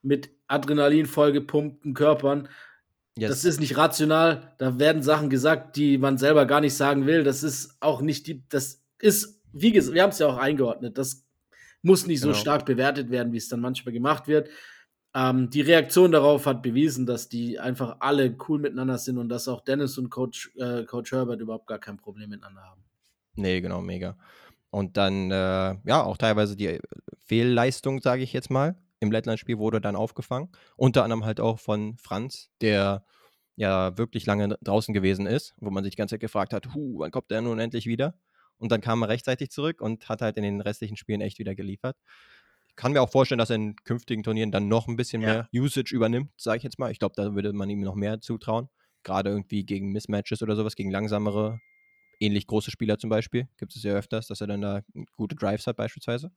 mit 0.02 0.32
Adrenalin 0.48 1.06
vollgepumpten 1.06 1.94
Körpern, 1.94 2.48
Yes. 3.18 3.30
Das 3.30 3.46
ist 3.46 3.60
nicht 3.60 3.78
rational. 3.78 4.54
Da 4.60 4.78
werden 4.80 5.02
Sachen 5.02 5.30
gesagt, 5.30 5.76
die 5.76 5.98
man 5.98 6.18
selber 6.18 6.46
gar 6.46 6.62
nicht 6.62 6.76
sagen 6.76 7.08
will. 7.08 7.24
Das 7.24 7.44
ist 7.44 7.76
auch 7.80 8.02
nicht 8.02 8.28
die, 8.28 8.48
das 8.50 8.84
ist, 9.00 9.42
wie 9.52 9.72
gesagt, 9.72 9.96
wir 9.96 10.04
haben 10.04 10.12
es 10.12 10.20
ja 10.20 10.28
auch 10.28 10.38
eingeordnet. 10.38 10.98
Das 10.98 11.27
muss 11.82 12.08
nicht 12.08 12.22
so 12.22 12.30
genau. 12.30 12.40
stark 12.40 12.66
bewertet 12.66 13.10
werden, 13.10 13.34
wie 13.34 13.38
es 13.38 13.50
dann 13.50 13.62
manchmal 13.62 13.94
gemacht 13.94 14.28
wird. 14.28 14.50
ähm, 15.16 15.50
die 15.50 15.62
Reaktion 15.62 16.12
darauf 16.12 16.46
hat 16.46 16.62
bewiesen, 16.62 17.06
dass 17.06 17.30
die 17.30 17.60
einfach 17.60 17.98
alle 18.02 18.36
cool 18.48 18.60
miteinander 18.60 18.98
sind 18.98 19.18
und 19.18 19.30
dass 19.30 19.48
auch 19.48 19.62
Dennis 19.62 19.98
und 19.98 20.10
Coach, 20.10 20.52
äh, 20.58 20.84
Coach 20.84 21.12
Herbert 21.12 21.42
überhaupt 21.42 21.68
gar 21.68 21.80
kein 21.80 21.98
Problem 21.98 22.30
miteinander 22.30 22.62
haben. 22.62 22.84
Nee, 23.36 23.62
genau, 23.62 23.82
mega. 23.82 24.18
Und 24.70 24.98
dann, 24.98 25.32
äh, 25.32 25.76
ja, 25.86 26.04
auch 26.04 26.18
teilweise 26.18 26.56
die 26.56 26.80
Fehlleistung, 27.26 28.02
sage 28.02 28.22
ich 28.22 28.34
jetzt 28.34 28.50
mal, 28.50 28.76
im 29.00 29.12
Lettland-Spiel 29.12 29.58
wurde 29.58 29.80
dann 29.80 29.96
aufgefangen. 29.96 30.50
Unter 30.76 31.04
anderem 31.04 31.26
halt 31.26 31.40
auch 31.40 31.60
von 31.60 31.98
Franz, 31.98 32.50
der 32.62 33.06
ja 33.56 33.98
wirklich 33.98 34.26
lange 34.26 34.58
draußen 34.62 34.94
gewesen 34.94 35.26
ist, 35.26 35.56
wo 35.60 35.70
man 35.70 35.84
sich 35.84 35.92
die 35.92 35.98
ganze 35.98 36.14
Zeit 36.14 36.22
gefragt 36.22 36.54
hat, 36.54 36.74
huh, 36.74 37.00
wann 37.00 37.12
kommt 37.12 37.32
der 37.32 37.42
nun 37.42 37.60
endlich 37.60 37.86
wieder? 37.86 38.16
Und 38.60 38.72
dann 38.72 38.82
kam 38.82 39.02
er 39.04 39.10
rechtzeitig 39.10 39.50
zurück 39.50 39.82
und 39.82 40.10
hat 40.10 40.22
halt 40.22 40.38
in 40.38 40.44
den 40.44 40.62
restlichen 40.62 40.98
Spielen 40.98 41.22
echt 41.22 41.40
wieder 41.40 41.56
geliefert. 41.56 41.98
Ich 42.70 42.76
kann 42.76 42.94
mir 42.94 43.02
auch 43.02 43.10
vorstellen, 43.10 43.40
dass 43.40 43.50
er 43.50 43.56
in 43.58 43.76
künftigen 43.76 44.24
Turnieren 44.24 44.52
dann 44.52 44.68
noch 44.68 44.88
ein 44.88 44.96
bisschen 44.96 45.22
ja. 45.22 45.28
mehr 45.28 45.50
Usage 45.54 45.96
übernimmt, 45.96 46.32
sage 46.38 46.58
ich 46.58 46.64
jetzt 46.64 46.80
mal. 46.80 46.92
Ich 46.92 47.00
glaube, 47.00 47.14
da 47.16 47.34
würde 47.34 47.54
man 47.54 47.70
ihm 47.70 47.82
noch 47.82 47.96
mehr 47.96 48.20
zutrauen. 48.22 48.70
Gerade 49.04 49.30
irgendwie 49.30 49.64
gegen 49.64 49.92
Mismatches 49.92 50.42
oder 50.42 50.56
sowas, 50.56 50.76
gegen 50.76 50.92
langsamere, 50.92 51.60
ähnlich 52.20 52.48
große 52.48 52.72
Spieler 52.72 52.98
zum 52.98 53.10
Beispiel. 53.10 53.48
Gibt 53.58 53.76
es 53.76 53.84
ja 53.84 53.94
öfters, 53.94 54.28
dass 54.28 54.42
er 54.42 54.48
dann 54.48 54.62
da 54.62 54.82
gute 55.16 55.36
Drives 55.36 55.68
hat 55.68 55.78
beispielsweise. 55.78 56.32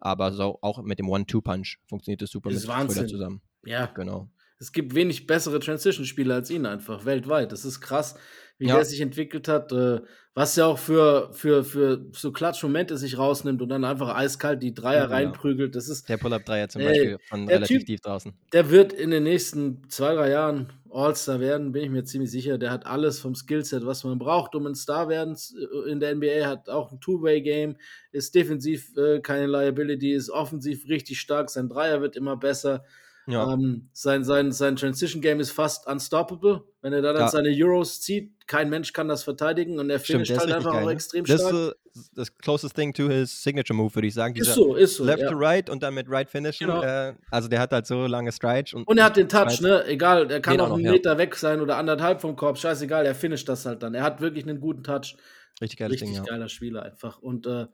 Aber 0.00 0.32
so 0.32 0.58
auch 0.62 0.82
mit 0.82 0.98
dem 0.98 1.08
One-Two-Punch 1.08 1.78
funktioniert 1.86 2.22
das 2.22 2.30
super 2.30 2.50
das 2.50 2.62
mit 2.62 2.68
Wahnsinn. 2.68 3.08
zusammen. 3.08 3.42
Ja. 3.64 3.86
Genau. 3.86 4.30
Es 4.58 4.72
gibt 4.72 4.94
wenig 4.94 5.26
bessere 5.26 5.60
Transition-Spieler 5.60 6.34
als 6.36 6.50
ihn 6.50 6.66
einfach, 6.66 7.04
weltweit. 7.04 7.52
Das 7.52 7.64
ist 7.64 7.80
krass, 7.80 8.16
wie 8.58 8.66
Ja. 8.68 8.74
der 8.76 8.84
sich 8.84 9.00
entwickelt 9.00 9.46
hat, 9.46 9.70
äh, 9.72 10.00
was 10.34 10.56
ja 10.56 10.66
auch 10.66 10.78
für, 10.78 11.30
für, 11.32 11.64
für 11.64 12.06
so 12.12 12.32
Klatsch-Momente 12.32 12.96
sich 12.96 13.18
rausnimmt 13.18 13.62
und 13.62 13.68
dann 13.68 13.84
einfach 13.84 14.14
eiskalt 14.16 14.62
die 14.62 14.74
Dreier 14.74 14.94
Ja, 15.02 15.02
genau. 15.06 15.14
reinprügelt. 15.16 15.74
Das 15.76 15.88
ist, 15.88 16.08
Der 16.08 16.16
Pull-Up-Dreier 16.16 16.68
zum 16.68 16.80
Ey, 16.82 16.88
Beispiel 16.88 17.18
von 17.28 17.48
relativ 17.48 17.78
Typ- 17.82 17.86
tief 17.86 18.00
draußen. 18.00 18.32
der 18.52 18.70
wird 18.70 18.92
in 18.92 19.10
den 19.10 19.22
nächsten 19.24 19.88
zwei, 19.88 20.14
drei 20.14 20.30
Jahren 20.30 20.72
All-Star 20.90 21.38
werden, 21.38 21.72
bin 21.72 21.84
ich 21.84 21.90
mir 21.90 22.02
ziemlich 22.04 22.30
sicher. 22.30 22.56
Der 22.58 22.70
hat 22.70 22.86
alles 22.86 23.20
vom 23.20 23.34
Skillset, 23.34 23.84
was 23.84 24.04
man 24.04 24.18
braucht, 24.18 24.54
um 24.54 24.66
ein 24.66 24.74
Star 24.74 25.08
werden 25.08 25.36
äh, 25.36 25.90
in 25.90 26.00
der 26.00 26.14
NBA. 26.14 26.46
Hat 26.46 26.68
auch 26.68 26.90
ein 26.92 27.00
Two-Way-Game, 27.00 27.76
ist 28.10 28.34
defensiv 28.34 28.96
äh, 28.96 29.20
keine 29.20 29.46
Liability, 29.46 30.12
ist 30.14 30.30
offensiv 30.30 30.88
richtig 30.88 31.20
stark. 31.20 31.50
Sein 31.50 31.68
Dreier 31.68 32.00
wird 32.00 32.16
immer 32.16 32.36
besser. 32.36 32.84
Ja, 33.28 33.52
Ähm, 33.52 33.88
sein, 33.92 34.24
sein, 34.24 34.52
sein 34.52 34.76
Transition-Game 34.76 35.38
ist 35.40 35.50
fast 35.50 35.86
unstoppable. 35.86 36.64
Wenn 36.80 36.92
er 36.92 37.02
da 37.02 37.12
dann 37.12 37.22
Ja. 37.22 37.28
seine 37.28 37.50
Euros 37.50 38.00
zieht, 38.00 38.32
kein 38.46 38.70
Mensch 38.70 38.92
kann 38.94 39.06
das 39.08 39.22
verteidigen 39.22 39.78
und 39.78 39.90
er 39.90 40.00
finisht 40.00 40.30
ist 40.30 40.38
halt 40.40 40.50
einfach 40.52 40.72
geil. 40.72 40.82
auch 40.82 40.86
Ne? 40.86 40.92
extrem 40.92 41.24
Das 41.24 41.42
ist 41.42 41.48
stark. 41.48 41.54
so 41.54 41.72
das 42.14 42.36
closest 42.38 42.74
thing 42.76 42.94
to 42.94 43.08
his 43.08 43.42
signature 43.42 43.76
move, 43.76 43.94
würde 43.94 44.06
ich 44.06 44.14
sagen. 44.14 44.34
Ist 44.36 44.46
Dieser 44.46 44.54
so, 44.54 44.74
ist 44.76 44.96
so. 44.96 45.04
Left 45.04 45.22
ja. 45.22 45.30
to 45.30 45.36
right 45.36 45.68
und 45.68 45.82
dann 45.82 45.94
mit 45.94 46.08
right 46.08 46.30
finishen. 46.30 46.68
Genau. 46.68 46.82
Äh, 46.82 47.14
also 47.30 47.48
der 47.48 47.60
hat 47.60 47.72
halt 47.72 47.86
so 47.86 48.06
lange 48.06 48.32
Strides. 48.32 48.72
Und, 48.72 48.86
Und 48.88 48.96
er 48.98 49.04
hat 49.04 49.16
den 49.16 49.28
Touch, 49.28 49.60
ne? 49.60 49.84
Egal, 49.86 50.30
er 50.30 50.40
kann 50.40 50.58
auch 50.60 50.70
auch 50.70 50.74
einen 50.76 50.84
ja. 50.84 50.92
Meter 50.92 51.18
weg 51.18 51.34
sein 51.36 51.60
oder 51.60 51.76
anderthalb 51.76 52.20
vom 52.20 52.34
Korb, 52.36 52.56
scheißegal, 52.56 53.04
er 53.04 53.14
finisht 53.14 53.48
das 53.48 53.66
halt 53.66 53.82
dann. 53.82 53.94
Er 53.94 54.04
hat 54.04 54.20
wirklich 54.20 54.44
einen 54.48 54.60
guten 54.60 54.82
Touch. 54.82 55.16
Richtig 55.60 55.78
geiles 55.78 55.94
Richtig 55.94 56.08
Ding, 56.14 56.16
ja. 56.18 56.22
geiler 56.22 56.48
Spieler 56.48 56.82
einfach. 56.84 57.18
Und 57.18 57.46
äh, 57.46 57.66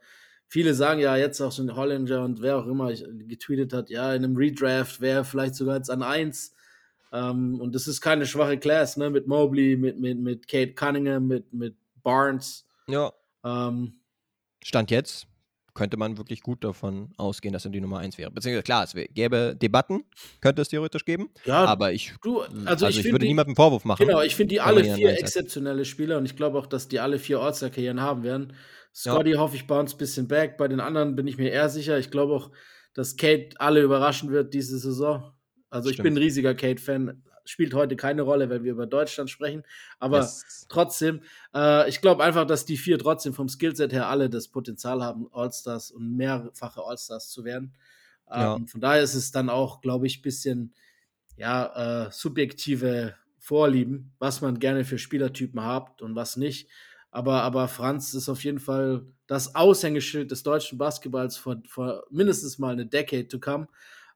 viele 0.49 0.75
sagen 0.75 1.01
ja 1.01 1.17
jetzt 1.17 1.41
auch 1.41 1.53
schon 1.53 1.75
Hollinger 1.75 2.23
und 2.23 2.41
wer 2.43 2.59
auch 2.59 2.67
immer 2.67 2.93
getweetet 2.93 3.73
hat, 3.73 3.91
ja, 3.91 4.15
in 4.15 4.25
einem 4.25 4.37
Redraft 4.37 5.01
wäre 5.01 5.25
vielleicht 5.25 5.55
sogar 5.55 5.77
jetzt 5.77 5.91
an 5.91 6.03
1. 6.03 6.55
Ähm, 7.13 7.61
und 7.61 7.75
das 7.75 7.87
ist 7.87 8.01
keine 8.01 8.27
schwache 8.27 8.59
Class, 8.59 8.97
ne? 8.97 9.11
Mit 9.11 9.27
Mobley, 9.27 9.77
mit, 9.77 10.01
mit, 10.01 10.19
mit 10.19 10.49
Kate 10.49 10.75
Cunningham, 10.75 11.27
mit, 11.27 11.53
mit 11.53 11.77
Barnes. 12.03 12.67
Ja, 12.89 13.13
Ähm, 13.45 14.01
Stand 14.63 14.91
jetzt 14.91 15.27
könnte 15.75 15.97
man 15.97 16.19
wirklich 16.19 16.43
gut 16.43 16.65
davon 16.65 17.13
ausgehen, 17.17 17.53
dass 17.53 17.65
er 17.65 17.71
die 17.71 17.81
Nummer 17.81 17.99
1 17.99 18.17
wäre. 18.19 18.31
Beziehungsweise 18.31 18.63
klar, 18.63 18.85
es 18.85 18.95
gäbe 19.15 19.57
Debatten, 19.61 20.05
könnte 20.41 20.63
es 20.63 20.69
theoretisch 20.69 21.05
geben, 21.05 21.31
ja, 21.45 21.65
aber 21.65 21.93
ich, 21.93 22.15
du, 22.23 22.41
also 22.41 22.67
also, 22.67 22.87
ich, 22.87 23.01
ich, 23.01 23.05
würde 23.07 23.21
die, 23.21 23.29
niemandem 23.29 23.57
Vorwurf 23.57 23.85
machen. 23.85 24.07
Genau, 24.07 24.23
ich 24.23 24.37
finde 24.37 24.55
die 24.55 24.61
alle 24.61 24.85
vier 24.85 25.19
exzeptionelle 25.19 25.85
Spieler 25.85 26.19
und 26.19 26.25
ich 26.25 26.37
glaube 26.37 26.59
auch, 26.59 26.67
dass 26.67 26.89
die 26.89 27.01
alle 27.01 27.19
vier 27.19 27.41
All-Star-Karrieren 27.41 28.01
haben 28.01 28.23
werden. 28.23 28.53
Scotty 28.95 29.33
hoffe 29.33 29.57
ich 29.57 29.67
bounce 29.67 29.95
ein 29.95 29.99
bisschen 29.99 30.29
back. 30.29 30.57
Bei 30.57 30.69
den 30.69 30.81
anderen 30.81 31.17
bin 31.17 31.27
ich 31.27 31.37
mir 31.37 31.51
eher 31.51 31.69
sicher. 31.69 31.99
Ich 31.99 32.11
glaube 32.11 32.35
auch, 32.35 32.51
dass 32.95 33.17
Kate 33.17 33.51
alle 33.59 33.83
überraschen 33.83 34.31
wird 34.31 34.55
diese 34.55 34.79
Saison. 34.79 35.33
Also 35.69 35.89
ich 35.89 35.97
Stimmt. 35.97 36.05
bin 36.05 36.15
ein 36.15 36.23
riesiger 36.23 36.55
Kate-Fan. 36.55 37.23
Spielt 37.47 37.75
heute 37.75 37.97
keine 37.97 38.23
Rolle, 38.23 38.49
wenn 38.51 38.65
wir 38.65 38.73
über 38.73 38.87
Deutschland 38.87 39.29
sprechen. 39.31 39.65
Aber 39.99 40.19
Yes. 40.21 40.67
trotzdem, 40.69 41.23
äh, 41.55 41.89
ich 41.89 42.01
glaube 42.01 42.25
einfach, 42.25 42.47
dass 42.47 42.65
die 42.65 42.77
vier 42.79 42.99
trotzdem 42.99 43.35
vom 43.35 43.49
Skillset 43.49 43.93
her 43.93 44.09
alle 44.09 44.31
das 44.31 44.49
Potenzial 44.49 45.03
haben, 45.03 45.29
All-Stars 45.33 45.91
und 45.91 46.17
mehrfache 46.17 46.83
All-Stars 46.83 47.31
zu 47.31 47.45
werden. 47.45 47.75
Ähm, 48.31 48.41
Ja. 48.41 48.59
Von 48.67 48.81
daher 48.81 49.03
ist 49.03 49.15
es 49.15 49.31
dann 49.33 49.51
auch, 49.51 49.81
glaube 49.81 50.07
ich, 50.07 50.19
ein 50.21 50.23
bisschen 50.23 50.75
ja, 51.37 52.07
äh, 52.07 52.11
subjektive 52.13 53.15
Vorlieben, 53.39 54.15
was 54.19 54.41
man 54.41 54.59
gerne 54.59 54.85
für 54.85 54.99
Spielertypen 54.99 55.63
hat 55.63 56.01
und 56.01 56.15
was 56.15 56.37
nicht. 56.37 56.71
Aber, 57.11 57.43
aber 57.43 57.69
Franz 57.69 58.15
ist 58.15 58.29
auf 58.29 58.43
jeden 58.43 58.59
Fall 58.59 59.07
das 59.27 59.55
Aushängeschild 59.55 60.31
des 60.31 60.43
deutschen 60.43 60.79
Basketballs 60.79 61.37
vor, 61.37 61.63
vor 61.69 62.05
mindestens 62.11 62.59
mal 62.59 62.73
eine 62.73 62.87
Decade 62.87 63.29
to 63.29 63.39
come. 63.39 63.69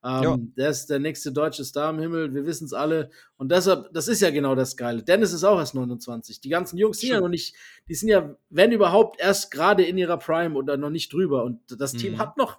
Ähm. 0.04 0.52
Der 0.56 0.70
ist 0.70 0.86
der 0.86 0.98
nächste 1.00 1.32
deutsche 1.32 1.64
Star 1.64 1.90
im 1.90 1.98
Himmel, 1.98 2.32
wir 2.34 2.46
wissen 2.46 2.66
es 2.66 2.72
alle. 2.72 3.10
Und 3.36 3.50
deshalb, 3.50 3.92
das 3.92 4.06
ist 4.08 4.20
ja 4.20 4.30
genau 4.30 4.54
das 4.54 4.76
Geile. 4.76 5.02
Dennis 5.02 5.32
ist 5.32 5.42
auch 5.44 5.58
erst 5.58 5.74
29. 5.74 6.40
Die 6.40 6.48
ganzen 6.48 6.78
Jungs 6.78 7.00
sind 7.00 7.10
ja 7.10 7.20
noch 7.20 7.28
nicht, 7.28 7.54
die 7.88 7.94
sind 7.94 8.08
ja, 8.08 8.36
wenn 8.50 8.70
überhaupt, 8.72 9.20
erst 9.20 9.50
gerade 9.50 9.82
in 9.84 9.98
ihrer 9.98 10.18
Prime 10.18 10.54
oder 10.54 10.76
noch 10.76 10.90
nicht 10.90 11.12
drüber. 11.12 11.42
Und 11.44 11.60
das 11.80 11.94
Team 11.94 12.12
Mhm. 12.14 12.18
hat 12.18 12.36
noch 12.36 12.58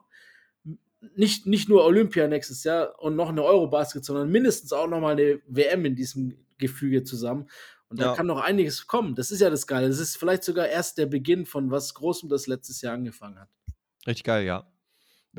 nicht, 1.16 1.46
nicht 1.46 1.70
nur 1.70 1.86
Olympia 1.86 2.28
nächstes 2.28 2.64
Jahr 2.66 3.00
und 3.02 3.16
noch 3.16 3.30
eine 3.30 3.44
Eurobasket, 3.44 4.04
sondern 4.04 4.30
mindestens 4.30 4.74
auch 4.74 4.88
noch 4.88 5.00
mal 5.00 5.14
eine 5.14 5.40
WM 5.48 5.86
in 5.86 5.96
diesem 5.96 6.38
Gefüge 6.58 7.04
zusammen. 7.04 7.50
Und 7.88 8.00
da 8.02 8.08
Ja. 8.08 8.16
kann 8.16 8.28
noch 8.28 8.42
einiges 8.42 8.86
kommen. 8.86 9.16
Das 9.16 9.32
ist 9.32 9.40
ja 9.40 9.50
das 9.50 9.66
Geile. 9.66 9.88
Das 9.88 10.00
ist 10.00 10.18
vielleicht 10.18 10.44
sogar 10.44 10.68
erst 10.68 10.98
der 10.98 11.06
Beginn 11.06 11.46
von 11.46 11.72
was 11.72 11.94
Großem, 11.94 12.28
das 12.30 12.48
letztes 12.48 12.82
Jahr 12.82 12.94
angefangen 12.96 13.40
hat. 13.40 13.48
Richtig 14.06 14.26
geil, 14.26 14.46
ja. 14.46 14.68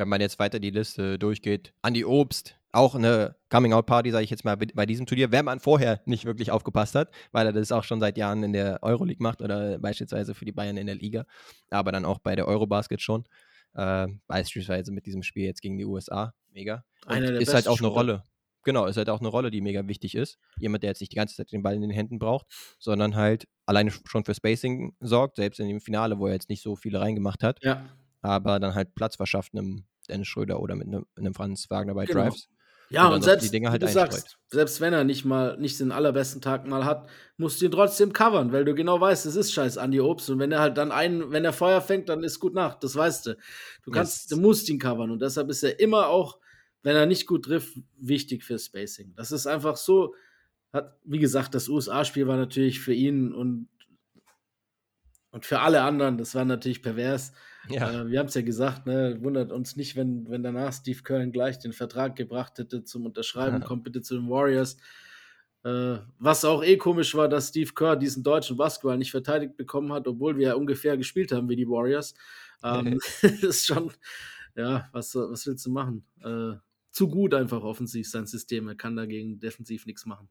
Wenn 0.00 0.08
man 0.08 0.22
jetzt 0.22 0.38
weiter 0.38 0.58
die 0.58 0.70
Liste 0.70 1.18
durchgeht, 1.18 1.74
Andi 1.82 2.06
Obst, 2.06 2.58
auch 2.72 2.94
eine 2.94 3.36
Coming-out-Party, 3.50 4.10
sage 4.10 4.24
ich 4.24 4.30
jetzt 4.30 4.46
mal, 4.46 4.56
bei 4.56 4.86
diesem 4.86 5.04
Turnier, 5.04 5.30
wenn 5.30 5.44
man 5.44 5.60
vorher 5.60 6.00
nicht 6.06 6.24
wirklich 6.24 6.50
aufgepasst 6.50 6.94
hat, 6.94 7.10
weil 7.32 7.46
er 7.46 7.52
das 7.52 7.70
auch 7.70 7.84
schon 7.84 8.00
seit 8.00 8.16
Jahren 8.16 8.42
in 8.42 8.54
der 8.54 8.82
Euroleague 8.82 9.22
macht 9.22 9.42
oder 9.42 9.78
beispielsweise 9.78 10.34
für 10.34 10.46
die 10.46 10.52
Bayern 10.52 10.78
in 10.78 10.86
der 10.86 10.94
Liga, 10.94 11.26
aber 11.68 11.92
dann 11.92 12.06
auch 12.06 12.18
bei 12.18 12.34
der 12.34 12.48
Eurobasket 12.48 13.02
schon. 13.02 13.24
Äh, 13.74 14.08
beispielsweise 14.26 14.90
mit 14.90 15.04
diesem 15.04 15.22
Spiel 15.22 15.44
jetzt 15.44 15.60
gegen 15.60 15.76
die 15.76 15.84
USA. 15.84 16.32
Mega. 16.50 16.82
Ist 17.08 17.52
halt 17.52 17.68
auch 17.68 17.72
eine 17.72 17.76
Spieler. 17.76 17.88
Rolle. 17.90 18.24
Genau, 18.64 18.86
ist 18.86 18.96
halt 18.96 19.10
auch 19.10 19.20
eine 19.20 19.28
Rolle, 19.28 19.50
die 19.50 19.60
mega 19.60 19.86
wichtig 19.86 20.14
ist. 20.14 20.38
Jemand, 20.58 20.82
der 20.82 20.90
jetzt 20.90 21.00
nicht 21.00 21.12
die 21.12 21.16
ganze 21.16 21.34
Zeit 21.36 21.52
den 21.52 21.62
Ball 21.62 21.74
in 21.74 21.82
den 21.82 21.90
Händen 21.90 22.18
braucht, 22.18 22.46
sondern 22.78 23.16
halt 23.16 23.46
alleine 23.66 23.90
schon 24.06 24.24
für 24.24 24.34
Spacing 24.34 24.94
sorgt, 25.00 25.36
selbst 25.36 25.60
in 25.60 25.68
dem 25.68 25.80
Finale, 25.80 26.18
wo 26.18 26.26
er 26.26 26.32
jetzt 26.34 26.48
nicht 26.48 26.62
so 26.62 26.74
viele 26.76 27.00
reingemacht 27.00 27.42
hat 27.42 27.58
Ja. 27.62 27.84
aber 28.22 28.58
dann 28.60 28.74
halt 28.74 28.94
Platz 28.94 29.16
verschafft 29.16 29.54
einem 29.54 29.84
Dennis 30.10 30.28
Schröder 30.28 30.60
oder 30.60 30.76
mit 30.76 30.88
einem, 30.88 31.06
einem 31.16 31.34
Franz 31.34 31.70
Wagner 31.70 31.94
bei 31.94 32.04
Genau. 32.06 32.24
Drives. 32.24 32.48
Ja, 32.92 33.06
Und 33.06 33.14
und, 33.14 33.22
selbst, 33.22 33.52
die 33.54 33.68
halt 33.68 33.82
du 33.82 33.86
einstreut. 33.86 34.12
sagst, 34.12 34.36
selbst 34.48 34.80
wenn 34.80 34.92
er 34.92 35.04
nicht 35.04 35.24
mal 35.24 35.56
nicht 35.58 35.78
den 35.78 35.92
allerbesten 35.92 36.40
Tag 36.42 36.66
mal 36.66 36.84
hat, 36.84 37.08
musst 37.36 37.60
du 37.60 37.66
ihn 37.66 37.70
trotzdem 37.70 38.12
covern, 38.12 38.50
weil 38.52 38.64
du 38.64 38.74
genau 38.74 39.00
weißt, 39.00 39.26
es 39.26 39.36
ist 39.36 39.52
scheiß 39.52 39.78
Andi 39.78 40.00
Obst. 40.00 40.28
Und 40.28 40.40
wenn 40.40 40.50
er 40.50 40.58
halt 40.58 40.76
dann 40.76 40.90
einen, 40.90 41.30
wenn 41.30 41.44
er 41.44 41.52
Feuer 41.52 41.80
fängt, 41.82 42.08
dann 42.08 42.24
ist 42.24 42.40
gut 42.40 42.52
Nacht. 42.54 42.82
Das 42.82 42.96
weißt 42.96 43.26
du. 43.26 43.36
Du 43.84 43.92
kannst, 43.92 44.22
Yes. 44.22 44.26
du 44.26 44.40
musst 44.44 44.68
ihn 44.68 44.80
covern. 44.80 45.12
Und 45.12 45.22
deshalb 45.22 45.48
ist 45.50 45.62
er 45.62 45.78
immer 45.78 46.08
auch, 46.08 46.38
wenn 46.82 46.96
er 46.96 47.06
nicht 47.06 47.28
gut 47.28 47.44
trifft, 47.44 47.78
wichtig 47.96 48.42
für 48.42 48.58
Spacing. 48.58 49.14
Das 49.14 49.30
ist 49.30 49.46
einfach 49.46 49.76
so, 49.76 50.14
hat, 50.72 50.96
wie 51.04 51.18
gesagt, 51.20 51.54
das 51.54 51.68
USA-Spiel 51.68 52.26
war 52.26 52.38
natürlich 52.38 52.80
für 52.80 52.94
ihn 52.94 53.32
und, 53.32 53.68
und 55.32 55.46
für 55.46 55.60
alle 55.60 55.82
anderen, 55.82 56.18
das 56.18 56.34
war 56.34 56.44
natürlich 56.44 56.82
pervers. 56.82 57.32
Ja, 57.68 58.02
Äh, 58.02 58.08
wir 58.10 58.18
haben 58.18 58.26
es 58.26 58.34
ja 58.34 58.42
gesagt, 58.42 58.86
ne, 58.86 59.18
wundert 59.20 59.52
uns 59.52 59.76
nicht, 59.76 59.94
wenn, 59.96 60.28
wenn 60.28 60.42
danach 60.42 60.72
Steve 60.72 61.02
Curran 61.02 61.30
gleich 61.32 61.58
den 61.58 61.72
Vertrag 61.72 62.16
gebracht 62.16 62.58
hätte 62.58 62.84
zum 62.84 63.06
Unterschreiben, 63.06 63.60
Ja. 63.60 63.66
kommt 63.66 63.84
bitte 63.84 64.02
zu 64.02 64.14
den 64.16 64.28
Warriors. 64.30 64.76
Äh, 65.62 65.98
was 66.18 66.44
auch 66.46 66.64
eh 66.64 66.78
komisch 66.78 67.14
war, 67.14 67.28
dass 67.28 67.48
Steve 67.48 67.72
Kerr 67.74 67.96
diesen 67.96 68.22
deutschen 68.22 68.56
Basketball 68.56 68.96
nicht 68.96 69.10
verteidigt 69.10 69.56
bekommen 69.56 69.92
hat, 69.92 70.08
obwohl 70.08 70.36
wir 70.38 70.48
ja 70.48 70.54
ungefähr 70.54 70.96
gespielt 70.96 71.32
haben 71.32 71.48
wie 71.50 71.56
die 71.56 71.68
Warriors. 71.68 72.14
Ähm, 72.64 72.98
ist 73.22 73.66
schon, 73.66 73.92
ja, 74.56 74.88
was, 74.92 75.14
was 75.14 75.46
willst 75.46 75.66
du 75.66 75.70
machen? 75.70 76.04
Äh, 76.24 76.54
zu 76.92 77.08
gut 77.08 77.34
einfach 77.34 77.62
offensiv 77.62 78.08
sein 78.10 78.26
System. 78.26 78.68
Er 78.68 78.74
kann 78.74 78.96
dagegen 78.96 79.38
defensiv 79.38 79.84
nichts 79.86 80.06
machen. 80.06 80.28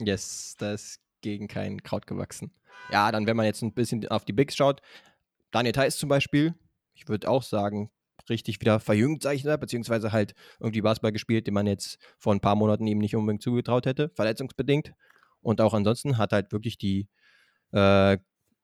yes, 0.00 0.54
da 0.58 0.72
ist 0.74 1.00
gegen 1.20 1.48
kein 1.48 1.82
Kraut 1.82 2.06
gewachsen. 2.06 2.52
Ja, 2.90 3.10
dann, 3.12 3.26
wenn 3.26 3.36
man 3.36 3.46
jetzt 3.46 3.62
ein 3.62 3.74
bisschen 3.74 4.06
auf 4.08 4.24
die 4.24 4.32
Bigs 4.32 4.56
schaut, 4.56 4.80
Daniel 5.50 5.72
Theiss 5.72 5.96
zum 5.96 6.08
Beispiel, 6.08 6.54
ich 6.94 7.08
würde 7.08 7.28
auch 7.28 7.42
sagen, 7.42 7.90
richtig 8.28 8.60
wieder 8.60 8.80
verjüngt, 8.80 9.22
sag 9.22 9.34
ich 9.34 9.42
da, 9.42 9.56
beziehungsweise 9.56 10.12
halt 10.12 10.34
irgendwie 10.60 10.82
Basketball 10.82 11.12
gespielt, 11.12 11.46
den 11.46 11.54
man 11.54 11.66
jetzt 11.66 11.98
vor 12.18 12.34
ein 12.34 12.40
paar 12.40 12.56
Monaten 12.56 12.86
ihm 12.86 12.98
nicht 12.98 13.16
unbedingt 13.16 13.42
zugetraut 13.42 13.86
hätte, 13.86 14.10
verletzungsbedingt. 14.14 14.92
Und 15.40 15.60
auch 15.60 15.74
ansonsten 15.74 16.18
hat 16.18 16.32
halt 16.32 16.52
wirklich 16.52 16.78
die 16.78 17.08
äh, 17.72 18.18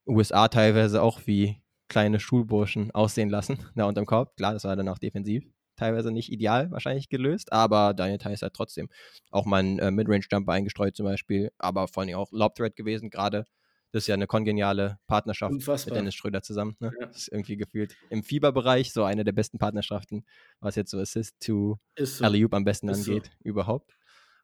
USA 0.07 0.47
teilweise 0.47 1.01
auch 1.01 1.21
wie 1.25 1.61
kleine 1.87 2.19
Schulburschen 2.19 2.91
aussehen 2.91 3.29
lassen, 3.29 3.57
da 3.75 3.85
unterm 3.85 4.05
Korb. 4.05 4.35
Klar, 4.37 4.53
das 4.53 4.63
war 4.63 4.75
dann 4.75 4.89
auch 4.89 4.99
defensiv. 4.99 5.43
Teilweise 5.75 6.11
nicht 6.11 6.31
ideal 6.31 6.71
wahrscheinlich 6.71 7.09
gelöst, 7.09 7.51
aber 7.51 7.93
Daniel 7.93 8.17
Theiss 8.17 8.41
hat 8.41 8.53
trotzdem 8.53 8.89
auch 9.31 9.45
mal 9.45 9.57
einen 9.57 9.79
äh, 9.79 9.91
Midrange-Jumper 9.91 10.51
eingestreut 10.51 10.95
zum 10.95 11.05
Beispiel, 11.05 11.51
aber 11.57 11.87
vor 11.87 12.03
allem 12.03 12.15
auch 12.15 12.31
Lob-Thread 12.31 12.75
gewesen, 12.75 13.09
gerade 13.09 13.45
das 13.91 14.03
ist 14.03 14.07
ja 14.07 14.15
eine 14.15 14.27
kongeniale 14.27 14.99
Partnerschaft 15.07 15.53
Unfassbar. 15.53 15.93
mit 15.93 16.01
Dennis 16.01 16.15
Schröder 16.15 16.41
zusammen. 16.41 16.75
Ne? 16.81 16.91
Ja. 16.99 17.05
Das 17.05 17.15
ist 17.15 17.27
irgendwie 17.29 17.55
gefühlt 17.55 17.95
im 18.09 18.23
Fieberbereich 18.23 18.91
so 18.91 19.05
eine 19.05 19.23
der 19.23 19.31
besten 19.31 19.57
Partnerschaften, 19.57 20.25
was 20.59 20.75
jetzt 20.75 20.91
so 20.91 20.99
Assist 20.99 21.39
to 21.39 21.79
so. 21.97 22.25
Alley-Oop 22.25 22.53
am 22.53 22.65
besten 22.65 22.89
Ist 22.89 23.05
so. 23.05 23.13
angeht, 23.13 23.31
überhaupt. 23.41 23.95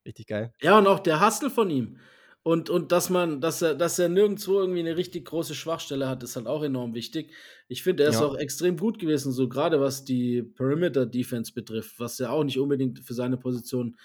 Richtig 0.05 0.27
geil. 0.27 0.53
Ja, 0.61 0.77
und 0.77 0.87
auch 0.87 0.99
der 0.99 1.19
Hustle 1.25 1.49
von 1.49 1.69
ihm. 1.69 1.99
Und, 2.43 2.71
und 2.71 2.91
dass 2.91 3.11
man, 3.11 3.39
dass 3.39 3.61
er, 3.61 3.75
dass 3.75 3.99
er 3.99 4.09
nirgendwo 4.09 4.59
irgendwie 4.59 4.79
eine 4.79 4.97
richtig 4.97 5.25
große 5.25 5.53
Schwachstelle 5.53 6.07
hat, 6.09 6.23
ist 6.23 6.35
halt 6.35 6.47
auch 6.47 6.63
enorm 6.63 6.95
wichtig. 6.95 7.33
Ich 7.67 7.83
finde, 7.83 8.03
er 8.03 8.09
ist 8.09 8.19
Ja. 8.19 8.25
auch 8.25 8.35
extrem 8.35 8.77
gut 8.77 8.97
gewesen, 8.97 9.31
so 9.31 9.47
gerade 9.47 9.79
was 9.79 10.05
die 10.05 10.41
Perimeter-Defense 10.41 11.53
betrifft, 11.53 11.99
was 11.99 12.17
ja 12.17 12.31
auch 12.31 12.43
nicht 12.43 12.57
unbedingt 12.57 12.99
für 12.99 13.13
seine 13.13 13.37
Position 13.37 13.95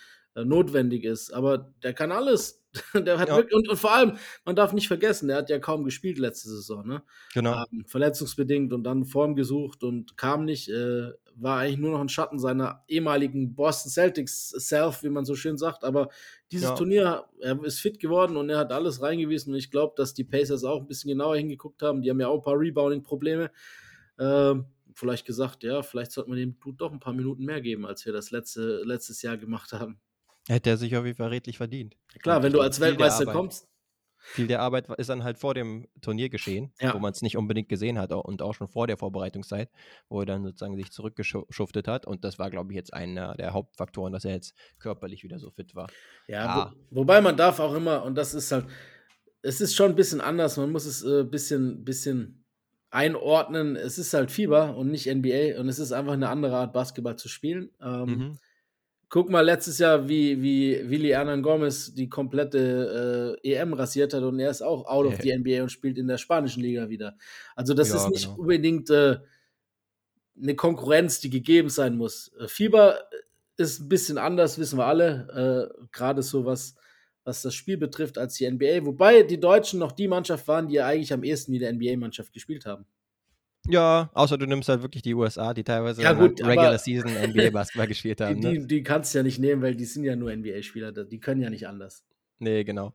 notwendig 0.44 1.04
ist. 1.04 1.32
Aber 1.32 1.72
der 1.82 1.92
kann 1.94 2.12
alles. 2.12 2.62
der 2.94 3.18
hat 3.18 3.28
Ja. 3.28 3.36
wirklich, 3.36 3.54
und, 3.54 3.68
und 3.70 3.76
vor 3.78 3.92
allem, 3.94 4.18
man 4.44 4.54
darf 4.56 4.72
nicht 4.74 4.88
vergessen, 4.88 5.28
der 5.28 5.38
hat 5.38 5.48
ja 5.50 5.58
kaum 5.58 5.82
gespielt 5.84 6.18
letzte 6.18 6.48
Saison, 6.50 6.86
ne? 6.86 7.02
Genau. 7.32 7.64
ähm, 7.72 7.84
verletzungsbedingt 7.86 8.72
und 8.74 8.84
dann 8.84 9.06
Form 9.06 9.34
gesucht 9.34 9.82
und 9.82 10.16
kam 10.18 10.44
nicht, 10.44 10.68
äh, 10.68 11.10
war 11.36 11.58
eigentlich 11.58 11.78
nur 11.78 11.92
noch 11.92 12.00
ein 12.00 12.08
Schatten 12.10 12.38
seiner 12.38 12.82
ehemaligen 12.88 13.54
Boston 13.54 13.90
Celtics 13.90 14.50
Self, 14.50 15.02
wie 15.02 15.08
man 15.10 15.24
so 15.24 15.34
schön 15.34 15.56
sagt. 15.58 15.84
Aber 15.84 16.08
dieses 16.52 16.68
Ja. 16.68 16.74
Turnier, 16.74 17.24
er 17.40 17.62
ist 17.64 17.80
fit 17.80 17.98
geworden 17.98 18.36
und 18.36 18.48
er 18.50 18.58
hat 18.58 18.72
alles 18.72 19.00
reingewiesen. 19.02 19.52
Und 19.52 19.58
ich 19.58 19.70
glaube, 19.70 19.94
dass 19.96 20.14
die 20.14 20.24
Pacers 20.24 20.64
auch 20.64 20.80
ein 20.80 20.86
bisschen 20.86 21.08
genauer 21.08 21.36
hingeguckt 21.36 21.82
haben. 21.82 22.02
Die 22.02 22.10
haben 22.10 22.20
ja 22.20 22.28
auch 22.28 22.38
ein 22.38 22.44
paar 22.44 22.58
Rebounding-Probleme. 22.58 23.50
Ähm, 24.18 24.66
vielleicht 24.94 25.26
gesagt, 25.26 25.62
ja, 25.62 25.82
vielleicht 25.82 26.12
sollte 26.12 26.30
man 26.30 26.38
dem 26.38 26.58
Dude 26.58 26.78
doch 26.78 26.92
ein 26.92 27.00
paar 27.00 27.12
Minuten 27.12 27.44
mehr 27.44 27.60
geben, 27.60 27.84
als 27.84 28.06
wir 28.06 28.14
das 28.14 28.30
letzte, 28.30 28.82
letztes 28.84 29.20
Jahr 29.22 29.36
gemacht 29.36 29.72
haben. 29.74 30.00
Hätte 30.48 30.70
er 30.70 30.76
sich 30.76 30.96
auf 30.96 31.04
jeden 31.04 31.16
Fall 31.16 31.28
redlich 31.28 31.56
verdient. 31.56 31.96
Klar, 32.22 32.38
Und 32.38 32.42
wenn 32.44 32.52
du 32.52 32.60
als 32.60 32.80
Weltmeister 32.80 33.26
kommst, 33.26 33.66
Viel 34.18 34.48
der 34.48 34.60
Arbeit 34.60 34.88
ist 34.98 35.08
dann 35.08 35.22
halt 35.22 35.38
vor 35.38 35.54
dem 35.54 35.86
Turnier 36.00 36.28
geschehen, 36.28 36.72
Ja. 36.80 36.92
wo 36.94 36.98
man 36.98 37.12
es 37.12 37.22
nicht 37.22 37.36
unbedingt 37.36 37.68
gesehen 37.68 37.96
hat 37.96 38.12
und 38.12 38.42
auch 38.42 38.54
schon 38.54 38.66
vor 38.66 38.88
der 38.88 38.96
Vorbereitungszeit, 38.96 39.70
wo 40.08 40.18
er 40.20 40.26
dann 40.26 40.42
sozusagen 40.42 40.76
sich 40.76 40.90
zurückgeschuftet 40.90 41.86
hat. 41.86 42.06
Und 42.06 42.24
das 42.24 42.36
war, 42.38 42.50
glaube 42.50 42.72
ich, 42.72 42.76
jetzt 42.76 42.92
einer 42.92 43.36
der 43.36 43.52
Hauptfaktoren, 43.52 44.12
dass 44.12 44.24
er 44.24 44.32
jetzt 44.32 44.54
körperlich 44.80 45.22
wieder 45.22 45.38
so 45.38 45.50
fit 45.52 45.76
war. 45.76 45.86
Ja, 46.26 46.44
Ja. 46.44 46.72
Wo, 46.90 47.02
wobei 47.02 47.20
man 47.20 47.36
darf 47.36 47.60
auch 47.60 47.74
immer, 47.74 48.02
und 48.04 48.16
das 48.16 48.34
ist 48.34 48.50
halt, 48.50 48.66
es 49.42 49.60
ist 49.60 49.76
schon 49.76 49.90
ein 49.90 49.96
bisschen 49.96 50.20
anders, 50.20 50.56
man 50.56 50.72
muss 50.72 50.86
es 50.86 51.04
ein 51.04 51.20
äh, 51.20 51.24
bisschen, 51.24 51.84
bisschen 51.84 52.44
einordnen. 52.90 53.76
Es 53.76 53.98
ist 53.98 54.12
halt 54.14 54.30
Fieber 54.32 54.76
und 54.76 54.90
nicht 54.90 55.06
NBA 55.06 55.60
und 55.60 55.68
es 55.68 55.78
ist 55.78 55.92
einfach 55.92 56.14
eine 56.14 56.28
andere 56.30 56.56
Art, 56.56 56.72
Basketball 56.72 57.16
zu 57.16 57.28
spielen. 57.28 57.70
Ähm, 57.80 58.04
Mhm. 58.08 58.38
Guck 59.08 59.30
mal 59.30 59.42
letztes 59.42 59.78
Jahr, 59.78 60.08
wie, 60.08 60.42
wie 60.42 60.90
Willi 60.90 61.10
Hernan 61.10 61.42
Gomez 61.42 61.94
die 61.94 62.08
komplette 62.08 63.38
äh, 63.44 63.52
EM 63.52 63.72
rasiert 63.72 64.12
hat 64.12 64.22
und 64.24 64.40
er 64.40 64.50
ist 64.50 64.62
auch 64.62 64.84
out 64.86 65.06
of 65.06 65.20
the 65.22 65.32
NBA 65.38 65.62
und 65.62 65.70
spielt 65.70 65.96
in 65.96 66.08
der 66.08 66.18
spanischen 66.18 66.62
Liga 66.62 66.88
wieder. 66.88 67.16
Also 67.54 67.72
das 67.72 67.90
Ja, 67.90 67.96
ist 67.96 68.08
nicht 68.08 68.24
genau. 68.24 68.40
unbedingt 68.40 68.90
äh, 68.90 69.18
eine 70.40 70.54
Konkurrenz, 70.54 71.20
die 71.20 71.30
gegeben 71.30 71.68
sein 71.68 71.96
muss. 71.96 72.32
Äh, 72.38 72.48
Fieber 72.48 73.08
ist 73.56 73.80
ein 73.80 73.88
bisschen 73.88 74.18
anders, 74.18 74.58
wissen 74.58 74.78
wir 74.78 74.86
alle, 74.86 75.70
äh, 75.80 75.86
gerade 75.92 76.22
so 76.22 76.44
was, 76.44 76.74
was 77.24 77.42
das 77.42 77.54
Spiel 77.54 77.76
betrifft 77.78 78.18
als 78.18 78.34
die 78.34 78.50
NBA. 78.50 78.84
Wobei 78.84 79.22
die 79.22 79.40
Deutschen 79.40 79.78
noch 79.80 79.92
die 79.92 80.08
Mannschaft 80.08 80.46
waren, 80.48 80.68
die 80.68 80.74
ja 80.74 80.86
eigentlich 80.86 81.12
am 81.12 81.24
ehesten 81.24 81.52
wie 81.52 81.58
der 81.58 81.72
NBA-Mannschaft 81.72 82.32
gespielt 82.32 82.66
haben. 82.66 82.86
Ja, 83.68 84.10
außer 84.14 84.38
du 84.38 84.46
nimmst 84.46 84.68
halt 84.68 84.82
wirklich 84.82 85.02
die 85.02 85.14
USA, 85.14 85.54
die 85.54 85.64
teilweise 85.64 86.02
Ja, 86.02 86.12
gut, 86.12 86.40
Regular 86.44 86.78
Season 86.78 87.10
NBA-Basketball 87.12 87.86
gespielt 87.86 88.20
Die, 88.20 88.24
haben. 88.24 88.40
Ne? 88.40 88.52
die, 88.60 88.66
die 88.66 88.82
kannst 88.82 89.14
du 89.14 89.18
ja 89.18 89.22
nicht 89.22 89.38
nehmen, 89.38 89.62
weil 89.62 89.74
die 89.74 89.84
sind 89.84 90.04
ja 90.04 90.16
nur 90.16 90.30
NBA-Spieler, 90.30 90.92
die 90.92 91.20
können 91.20 91.40
ja 91.40 91.50
nicht 91.50 91.66
anders. 91.66 92.04
Nee, 92.38 92.64
genau. 92.64 92.92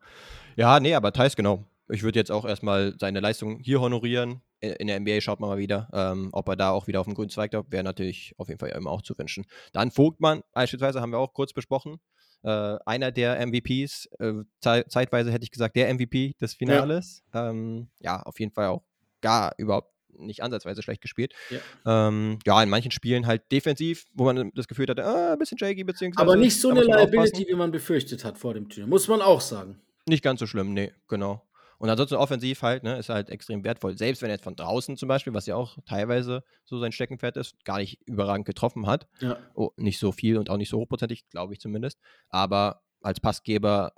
Ja, 0.56 0.80
nee, 0.80 0.94
aber 0.94 1.12
Thais, 1.14 1.36
genau. 1.36 1.66
Ich 1.90 2.04
würde 2.04 2.20
jetzt 2.20 2.32
auch 2.32 2.46
erstmal 2.46 2.96
seine 3.00 3.20
Leistung 3.20 3.60
hier 3.60 3.82
honorieren. 3.82 4.42
In 4.60 4.88
der 4.88 5.00
NBA 5.00 5.20
schaut 5.22 5.40
man 5.40 5.50
mal 5.50 5.58
wieder, 5.58 5.90
ähm, 5.92 6.30
ob 6.34 6.48
er 6.48 6.56
da 6.56 6.70
auch 6.70 6.86
wieder 6.88 7.00
auf 7.02 7.08
dem 7.08 7.16
grünen 7.16 7.32
Zweig 7.32 7.50
da 7.52 7.64
wäre 7.70 7.84
natürlich 7.84 8.36
auf 8.38 8.48
jeden 8.48 8.60
Fall 8.60 8.70
immer 8.70 8.92
auch 8.92 9.02
zu 9.02 9.18
wünschen. 9.18 9.46
Dann 9.74 9.90
Vogtmann, 9.90 10.44
beispielsweise, 10.54 11.02
haben 11.02 11.12
wir 11.12 11.18
auch 11.18 11.34
kurz 11.34 11.52
besprochen. 11.52 12.00
Äh, 12.44 12.78
einer 12.86 13.12
der 13.12 13.40
MVPs, 13.40 14.08
äh, 14.20 14.34
zei- 14.60 14.84
zeitweise 14.84 15.32
hätte 15.32 15.44
ich 15.44 15.52
gesagt, 15.52 15.76
der 15.76 15.90
MVP 15.90 16.36
des 16.40 16.54
Finales. 16.54 17.24
Ja, 17.34 17.50
ähm, 17.50 17.90
ja 18.00 18.22
auf 18.22 18.40
jeden 18.40 18.52
Fall 18.52 18.68
auch 18.68 18.84
gar 19.22 19.54
überhaupt 19.58 19.91
nicht 20.18 20.44
ansatzweise 20.44 20.82
schlecht 20.82 21.02
gespielt. 21.02 21.34
Ja. 21.50 22.08
Ähm, 22.08 22.40
ja, 22.46 22.62
in 22.62 22.70
manchen 22.70 22.92
Spielen 22.92 23.28
halt 23.28 23.52
defensiv, 23.52 24.06
wo 24.14 24.26
man 24.26 24.52
das 24.56 24.68
Gefühl 24.68 24.88
hatte, 24.88 25.06
ah, 25.06 25.34
ein 25.34 25.40
bisschen 25.40 25.58
shaky, 25.58 25.84
beziehungsweise. 25.84 26.28
Aber 26.28 26.36
nicht 26.36 26.60
so 26.60 26.70
eine. 26.70 26.82
Liability, 26.82 27.48
wie 27.48 27.56
man 27.56 27.72
befürchtet 27.72 28.24
hat 28.26 28.38
vor 28.38 28.54
dem 28.54 28.70
Turnier, 28.70 28.88
muss 28.88 29.08
man 29.08 29.22
auch 29.22 29.42
sagen. 29.42 29.82
Nicht 30.08 30.24
ganz 30.24 30.40
so 30.40 30.48
schlimm, 30.48 30.74
nee, 30.74 30.92
genau. 31.08 31.46
Und 31.82 31.90
ansonsten 31.90 32.14
offensiv 32.14 32.62
halt, 32.62 32.84
ne, 32.84 33.00
ist 33.00 33.10
halt 33.10 33.32
extrem 33.32 33.64
wertvoll. 33.64 33.98
Selbst 33.98 34.22
wenn 34.22 34.30
er 34.30 34.36
jetzt 34.36 34.44
von 34.44 34.56
draußen 34.56 34.98
zum 34.98 35.10
Beispiel, 35.10 35.34
was 35.34 35.48
ja 35.48 35.56
auch 35.56 35.80
teilweise 35.88 36.44
so 36.64 36.78
sein 36.78 36.92
Steckenpferd 36.92 37.38
ist, 37.38 37.66
gar 37.66 37.80
nicht 37.80 38.00
überragend 38.06 38.46
getroffen 38.46 38.86
hat. 38.86 39.08
Ja. 39.20 39.40
Oh, 39.56 39.72
nicht 39.78 39.98
so 39.98 40.12
viel 40.12 40.38
und 40.38 40.52
auch 40.52 40.58
nicht 40.58 40.70
so 40.70 40.78
hochprozentig, 40.78 41.28
glaube 41.30 41.54
ich 41.54 41.60
zumindest. 41.60 41.98
Aber 42.30 42.84
als 43.02 43.20
Passgeber, 43.20 43.94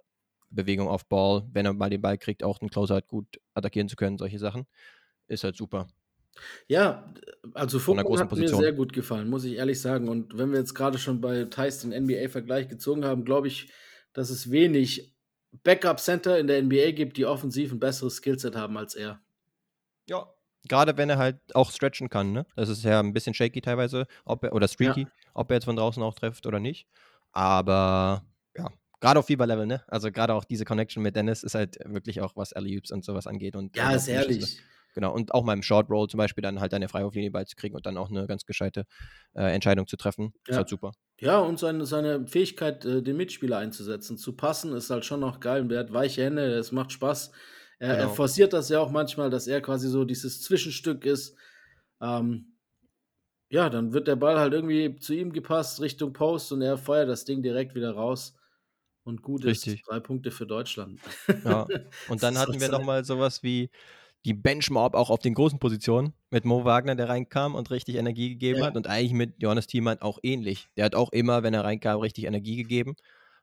Bewegung 0.50 0.88
auf 0.88 1.10
Ball, 1.10 1.46
wenn 1.52 1.66
er 1.66 1.74
mal 1.74 1.90
den 1.90 2.02
Ball 2.02 2.18
kriegt, 2.18 2.42
auch 2.42 2.58
den 2.58 2.70
Closer 2.70 2.94
halt 2.94 3.10
gut 3.10 3.42
attackieren 3.54 3.90
zu 3.90 3.98
können, 3.98 4.18
solche 4.18 4.40
Sachen, 4.40 4.66
ist 5.28 5.44
halt 5.44 5.58
super. 5.58 5.88
Ja, 6.68 7.14
also 7.54 7.78
großen 7.78 8.00
hat 8.00 8.08
mir 8.08 8.28
Position. 8.28 8.62
sehr 8.62 8.74
gut 8.74 8.94
gefallen, 8.94 9.30
muss 9.30 9.44
ich 9.44 9.56
ehrlich 9.56 9.80
sagen. 9.80 10.10
Und 10.10 10.38
wenn 10.38 10.52
wir 10.52 10.60
jetzt 10.60 10.74
gerade 10.74 10.98
schon 10.98 11.22
bei 11.22 11.46
Thais 11.46 11.80
den 11.80 11.92
NBA-Vergleich 11.92 12.68
gezogen 12.68 13.06
haben, 13.06 13.26
glaube 13.26 13.48
ich, 13.48 13.72
dass 14.14 14.30
es 14.30 14.52
wenig 14.52 15.16
Backup-Center 15.64 16.40
in 16.40 16.48
der 16.48 16.62
NBA 16.64 16.92
gibt, 16.92 17.18
die 17.18 17.26
offensiv 17.26 17.72
ein 17.72 17.80
besseres 17.80 18.16
Skillset 18.16 18.56
haben 18.56 18.78
als 18.78 18.96
er. 18.96 19.22
Ja. 20.10 20.34
Gerade 20.70 20.96
wenn 20.96 21.10
er 21.10 21.18
halt 21.18 21.42
auch 21.54 21.72
stretchen 21.72 22.10
kann, 22.10 22.32
ne? 22.32 22.46
Das 22.56 22.70
ist 22.70 22.86
ja 22.86 23.02
ein 23.02 23.12
bisschen 23.12 23.34
shaky 23.34 23.60
teilweise, 23.60 24.08
ob 24.24 24.46
er, 24.46 24.54
oder 24.54 24.70
streaky, 24.70 25.08
ob 25.34 25.52
er 25.52 25.56
jetzt 25.56 25.66
von 25.66 25.76
draußen 25.76 26.02
auch 26.02 26.14
trifft 26.14 26.48
oder 26.48 26.62
nicht. 26.62 26.88
Aber 27.34 28.26
ja, 28.56 28.70
gerade 29.02 29.20
auf 29.20 29.26
Fieberlevel, 29.26 29.66
ne? 29.66 29.84
Also 29.88 30.10
gerade 30.10 30.34
auch 30.34 30.46
diese 30.46 30.64
Connection 30.64 31.04
mit 31.04 31.18
Dennis 31.18 31.44
ist 31.44 31.56
halt 31.56 31.78
wirklich 31.84 32.22
auch, 32.22 32.38
was 32.38 32.54
Alley-Oops 32.54 32.92
und 32.92 33.04
sowas 33.04 33.28
angeht. 33.28 33.58
Und 33.58 33.76
Ja, 33.76 33.90
und 33.90 33.96
ist 33.96 34.08
ehrlich. 34.08 34.62
Genau, 34.94 35.14
und 35.14 35.34
auch 35.34 35.44
mal 35.44 35.54
im 35.54 35.64
Short 35.64 35.90
Roll 35.90 36.08
zum 36.08 36.18
Beispiel 36.20 36.42
dann 36.42 36.60
halt 36.60 36.74
eine 36.74 36.88
Freiwurflinie 36.90 37.32
beizukriegen 37.32 37.76
und 37.76 37.86
dann 37.86 37.98
auch 37.98 38.10
eine 38.10 38.28
ganz 38.28 38.46
gescheite 38.46 38.86
äh, 39.36 39.54
Entscheidung 39.54 39.88
zu 39.88 39.98
treffen. 39.98 40.34
Ist 40.48 40.58
Ja. 40.58 40.58
halt 40.58 40.70
super. 40.70 40.94
Ja, 41.22 41.40
und 41.40 41.60
seine, 41.60 41.86
seine 41.86 42.28
Fähigkeit, 42.28 42.86
äh, 42.86 43.02
den 43.04 43.18
Mitspieler 43.18 43.58
einzusetzen, 43.58 44.18
zu 44.18 44.36
passen, 44.36 44.74
ist 44.76 44.90
halt 44.90 45.06
schon 45.06 45.22
noch 45.22 45.40
geil. 45.40 45.68
Der 45.68 45.80
hat 45.82 45.94
weiche 45.94 46.24
Hände, 46.24 46.44
es 46.56 46.72
macht 46.72 46.92
Spaß. 46.92 47.32
Er, 47.80 47.98
er 47.98 48.10
Genau. 48.10 48.10
forciert 48.10 48.54
das 48.54 48.70
ja 48.70 48.80
auch 48.80 48.92
manchmal, 48.92 49.30
dass 49.30 49.48
er 49.48 49.62
quasi 49.62 49.90
so 49.90 50.06
dieses 50.06 50.42
Zwischenstück 50.42 51.06
ist. 51.06 51.38
Ähm, 52.02 52.58
ja, 53.50 53.70
dann 53.70 53.94
wird 53.94 54.08
der 54.08 54.16
Ball 54.18 54.40
halt 54.40 54.54
irgendwie 54.54 54.98
zu 55.00 55.14
ihm 55.16 55.34
gepasst, 55.34 55.82
Richtung 55.82 56.14
Post, 56.14 56.52
und 56.54 56.62
er 56.62 56.78
feuert 56.78 57.10
das 57.10 57.26
Ding 57.26 57.44
direkt 57.44 57.76
wieder 57.76 57.92
raus. 57.94 58.36
Und 59.04 59.22
gut 59.24 59.46
Richtig. 59.46 59.84
ist 59.84 59.88
drei 59.88 60.00
Punkte 60.02 60.32
für 60.32 60.48
Deutschland. 60.48 61.02
Ja. 61.44 61.70
Und 62.06 62.24
dann 62.24 62.38
hatten 62.38 62.60
wir 62.60 62.70
nochmal 62.70 63.06
sowas 63.06 63.44
wie 63.44 63.70
die 64.26 64.34
Benchmob 64.34 64.96
auch 64.96 65.10
auf 65.10 65.20
den 65.20 65.34
großen 65.34 65.60
Positionen 65.60 66.14
mit 66.32 66.46
Mo 66.46 66.64
Wagner, 66.66 66.96
der 66.96 67.10
reinkam 67.10 67.56
und 67.56 67.72
richtig 67.72 67.96
Energie 67.96 68.30
gegeben 68.30 68.60
Ja. 68.60 68.68
hat. 68.68 68.76
Und 68.78 68.88
eigentlich 68.88 69.14
mit 69.14 69.42
Johannes 69.42 69.68
Thiemann 69.68 70.00
auch 70.02 70.20
ähnlich. 70.24 70.68
Der 70.78 70.86
hat 70.86 70.96
auch 70.96 71.12
immer, 71.12 71.44
wenn 71.44 71.54
er 71.54 71.64
reinkam, 71.66 72.00
richtig 72.00 72.26
Energie 72.26 72.56
gegeben. 72.56 72.96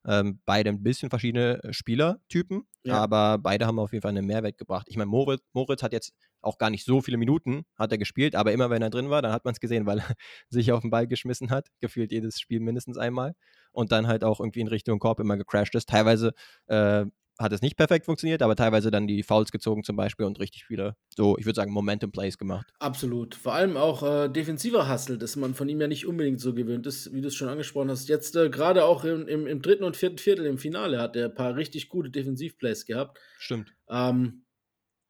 Ähm, 0.07 0.41
beide 0.47 0.71
ein 0.71 0.83
bisschen 0.83 1.11
verschiedene 1.11 1.63
äh, 1.63 1.75
Spielertypen, 1.75 2.63
Ja. 2.85 2.95
aber 2.95 3.37
beide 3.37 3.67
haben 3.67 3.79
auf 3.79 3.93
jeden 3.93 4.01
Fall 4.01 4.09
einen 4.17 4.25
Mehrwert 4.25 4.57
gebracht. 4.57 4.87
Ich 4.89 4.97
meine, 4.97 5.11
Moritz, 5.11 5.43
Moritz 5.53 5.83
hat 5.83 5.93
jetzt 5.93 6.15
auch 6.41 6.57
gar 6.57 6.71
nicht 6.71 6.87
so 6.87 7.03
viele 7.03 7.19
Minuten, 7.19 7.65
hat 7.77 7.93
er 7.93 7.99
gespielt, 7.99 8.35
aber 8.35 8.53
immer 8.53 8.71
wenn 8.71 8.81
er 8.81 8.89
drin 8.89 9.11
war, 9.11 9.21
dann 9.21 9.33
hat 9.33 9.45
man 9.45 9.53
es 9.53 9.61
gesehen, 9.61 9.85
weil 9.85 9.99
er 9.99 10.07
sich 10.49 10.73
auf 10.73 10.81
den 10.81 10.89
Ball 10.91 11.07
geschmissen 11.07 11.51
hat, 11.51 11.69
gefühlt 11.81 12.13
jedes 12.13 12.41
Spiel 12.41 12.61
mindestens 12.61 12.97
einmal 12.97 13.35
und 13.73 13.93
dann 13.93 14.07
halt 14.07 14.25
auch 14.25 14.41
irgendwie 14.41 14.61
in 14.61 14.69
Richtung 14.69 14.99
Korb 15.01 15.21
immer 15.21 15.37
gecrashed 15.37 15.75
ist. 15.75 15.91
Teilweise 15.91 16.33
äh, 16.69 17.05
hat 17.41 17.53
es 17.53 17.63
nicht 17.63 17.77
perfekt 17.77 18.05
funktioniert, 18.05 18.43
aber 18.43 18.55
teilweise 18.55 18.91
dann 18.91 19.07
die 19.07 19.23
Fouls 19.23 19.51
gezogen 19.51 19.83
zum 19.83 19.97
Beispiel 19.97 20.27
und 20.27 20.39
richtig 20.39 20.67
viele, 20.67 20.95
so 21.17 21.39
ich 21.39 21.47
würde 21.47 21.57
sagen, 21.57 21.73
Momentum-Plays 21.73 22.37
gemacht. 22.37 22.71
Absolut. 22.79 23.35
Vor 23.35 23.55
allem 23.55 23.77
auch 23.79 24.03
äh, 24.03 24.29
defensiver 24.29 24.93
Hustle, 24.93 25.17
das 25.17 25.37
man 25.37 25.55
von 25.55 25.69
ihm 25.69 25.81
ja 25.81 25.89
nicht 25.89 26.07
unbedingt 26.07 26.41
so 26.41 26.53
gewöhnt 26.53 26.87
ist, 26.87 27.15
wie 27.15 27.23
du 27.23 27.29
es 27.29 27.35
schon 27.35 27.49
angesprochen 27.49 27.91
hast. 27.91 28.09
Jetzt 28.09 28.37
äh, 28.37 28.51
gerade 28.51 28.85
auch 28.85 29.05
im, 29.05 29.27
im, 29.27 29.47
im 29.47 29.63
dritten 29.63 29.85
und 29.85 29.97
vierten 29.97 30.19
Viertel 30.19 30.45
im 30.45 30.59
Finale 30.59 31.01
hat 31.01 31.17
er 31.17 31.27
ein 31.27 31.35
paar 31.35 31.57
richtig 31.57 31.89
gute 31.89 32.11
Defensivplays 32.11 32.85
gehabt. 32.85 33.19
Stimmt. 33.39 33.75
Ähm, 33.89 34.45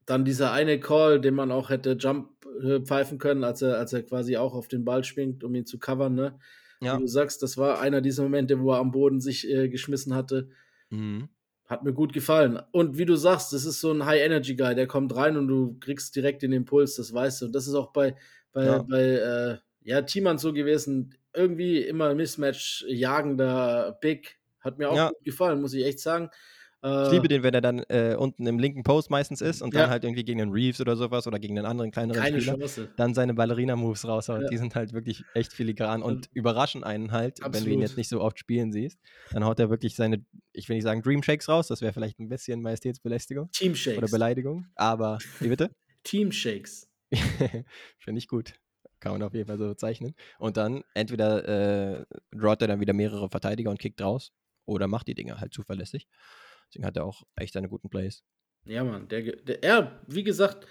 dann 0.07 0.25
dieser 0.25 0.53
eine 0.53 0.79
Call, 0.79 1.21
den 1.21 1.35
man 1.35 1.51
auch 1.51 1.69
hätte 1.69 1.97
Jump 1.99 2.31
äh, 2.63 2.81
pfeifen 2.81 3.19
können, 3.19 3.43
als 3.43 3.63
er, 3.63 3.79
als 3.79 3.93
er 3.93 4.05
quasi 4.05 4.37
auch 4.37 4.55
auf 4.55 4.69
den 4.69 4.85
Ball 4.85 5.03
schwingt, 5.03 5.43
um 5.43 5.55
ihn 5.55 5.67
zu 5.67 5.79
covern. 5.79 6.15
Ne? 6.15 6.39
Ja. 6.81 6.97
Wie 6.97 7.01
du 7.01 7.07
sagst, 7.09 7.43
das 7.43 7.59
war 7.59 7.81
einer 7.81 8.01
dieser 8.01 8.23
Momente, 8.23 8.61
wo 8.61 8.73
er 8.73 8.79
am 8.79 8.93
Boden 8.93 9.21
sich 9.21 9.49
äh, 9.49 9.69
geschmissen 9.69 10.15
hatte. 10.15 10.51
Mhm. 10.91 11.29
Hat 11.71 11.85
mir 11.85 11.93
gut 11.93 12.13
gefallen. 12.13 12.61
Und 12.73 12.99
wie 12.99 13.05
du 13.07 13.15
sagst, 13.15 13.53
das 13.53 13.65
ist 13.65 13.81
so 13.81 13.93
ein 13.93 14.05
High-Energy-Guy, 14.05 14.75
der 14.75 14.89
kommt 14.89 15.15
rein 15.15 15.37
und 15.37 15.47
du 15.47 15.79
kriegst 15.79 16.17
direkt 16.17 16.43
den 16.43 16.53
Impuls, 16.53 16.97
das 16.97 17.13
weißt 17.15 17.43
du. 17.43 17.47
Und 17.47 17.53
das 17.55 17.69
ist 17.69 17.75
auch 17.75 17.93
bei, 17.93 18.17
bei, 18.53 18.65
Ja. 18.67 18.83
bei 18.83 19.01
äh, 19.03 19.59
ja, 19.85 20.03
Thiemann 20.03 20.39
so 20.39 20.53
gewesen. 20.53 21.15
irgendwie 21.33 21.79
immer 21.79 22.13
Mismatch 22.17 22.85
jagender 22.89 23.97
Big. 24.01 24.41
Hat 24.59 24.79
mir 24.79 24.91
auch 24.91 24.97
Ja. 24.97 25.09
gut 25.11 25.23
gefallen, 25.25 25.61
muss 25.61 25.73
ich 25.75 25.85
echt 25.85 26.01
sagen. 26.01 26.29
Ich 26.83 26.89
Äh, 26.89 27.11
liebe 27.11 27.29
den, 27.29 27.43
wenn 27.43 27.53
er 27.53 27.61
dann 27.61 27.81
äh, 27.91 28.17
unten 28.19 28.47
im 28.47 28.59
linken 28.59 28.83
Post 28.85 29.11
meistens 29.11 29.43
ist 29.43 29.61
und 29.61 29.75
Ja. 29.75 29.83
dann 29.83 29.91
halt 29.91 30.03
irgendwie 30.05 30.25
gegen 30.25 30.39
den 30.39 30.51
Reeves 30.51 30.81
oder 30.81 30.97
sowas 30.97 31.27
oder 31.27 31.39
gegen 31.39 31.59
einen 31.59 31.67
anderen 31.67 31.91
kleineren 31.91 32.19
keine 32.23 32.41
Spieler 32.41 32.57
Chance. 32.59 32.89
dann 32.97 33.13
seine 33.13 33.35
Ballerina-Moves 33.35 34.09
raushaut. 34.09 34.43
Ja. 34.43 34.49
Die 34.49 34.57
sind 34.57 34.75
halt 34.75 34.95
wirklich 34.95 35.23
echt 35.35 35.53
filigran 35.53 36.03
und 36.03 36.13
Und- 36.13 36.31
überraschen 36.33 36.83
einen 36.83 37.13
halt, 37.13 37.41
wenn 37.43 37.53
du 37.53 37.59
ihn 37.59 37.63
Absolut. 37.65 37.81
jetzt 37.83 37.97
nicht 37.99 38.09
so 38.09 38.23
oft 38.23 38.39
spielen 38.39 38.73
siehst. 38.73 38.99
Dann 39.33 39.45
haut 39.45 39.61
er 39.61 39.69
wirklich 39.69 39.95
seine, 39.95 40.25
ich 40.55 40.69
will 40.71 40.77
nicht 40.77 40.85
sagen 40.85 41.03
Dream 41.03 41.23
Shakes 41.23 41.51
raus, 41.51 41.69
das 41.69 41.83
wäre 41.83 41.93
vielleicht 41.93 42.19
ein 42.19 42.29
bisschen 42.31 42.63
Majestätsbelästigung 42.63 43.51
Team 43.51 43.75
oder. 43.99 44.09
Beleidigung, 44.09 44.67
aber 44.75 45.19
wie 45.41 45.49
bitte? 45.49 45.71
Team 46.05 46.33
Shakes. 46.33 46.89
Finde 47.99 48.19
ich 48.19 48.27
gut. 48.29 48.55
Kann 49.01 49.13
man 49.13 49.23
auf 49.23 49.35
jeden 49.35 49.47
Fall 49.49 49.59
so 49.59 49.75
zeichnen. 49.75 50.15
Und 50.39 50.57
dann 50.57 50.83
entweder 50.95 52.01
äh, 52.01 52.05
drawt 52.33 52.63
er 52.63 52.69
dann 52.69 52.81
wieder 52.81 52.93
mehrere 52.95 53.29
Verteidiger 53.29 53.71
und 53.71 53.79
kickt 53.79 54.01
raus 54.01 54.33
oder 54.67 54.87
macht 54.89 55.09
die 55.09 55.15
Dinge 55.15 55.41
halt 55.41 55.53
zuverlässig. 55.55 56.07
Deswegen 56.71 56.87
hat 56.87 56.97
er 56.97 57.05
auch 57.05 57.23
echt 57.37 57.53
seine 57.55 57.69
guten 57.69 57.91
Plays. 57.91 58.23
Ja, 58.65 58.85
Mann. 58.85 59.09
Der, 59.09 59.23
der, 59.23 59.63
er, 59.63 60.01
wie 60.07 60.23
gesagt, 60.23 60.67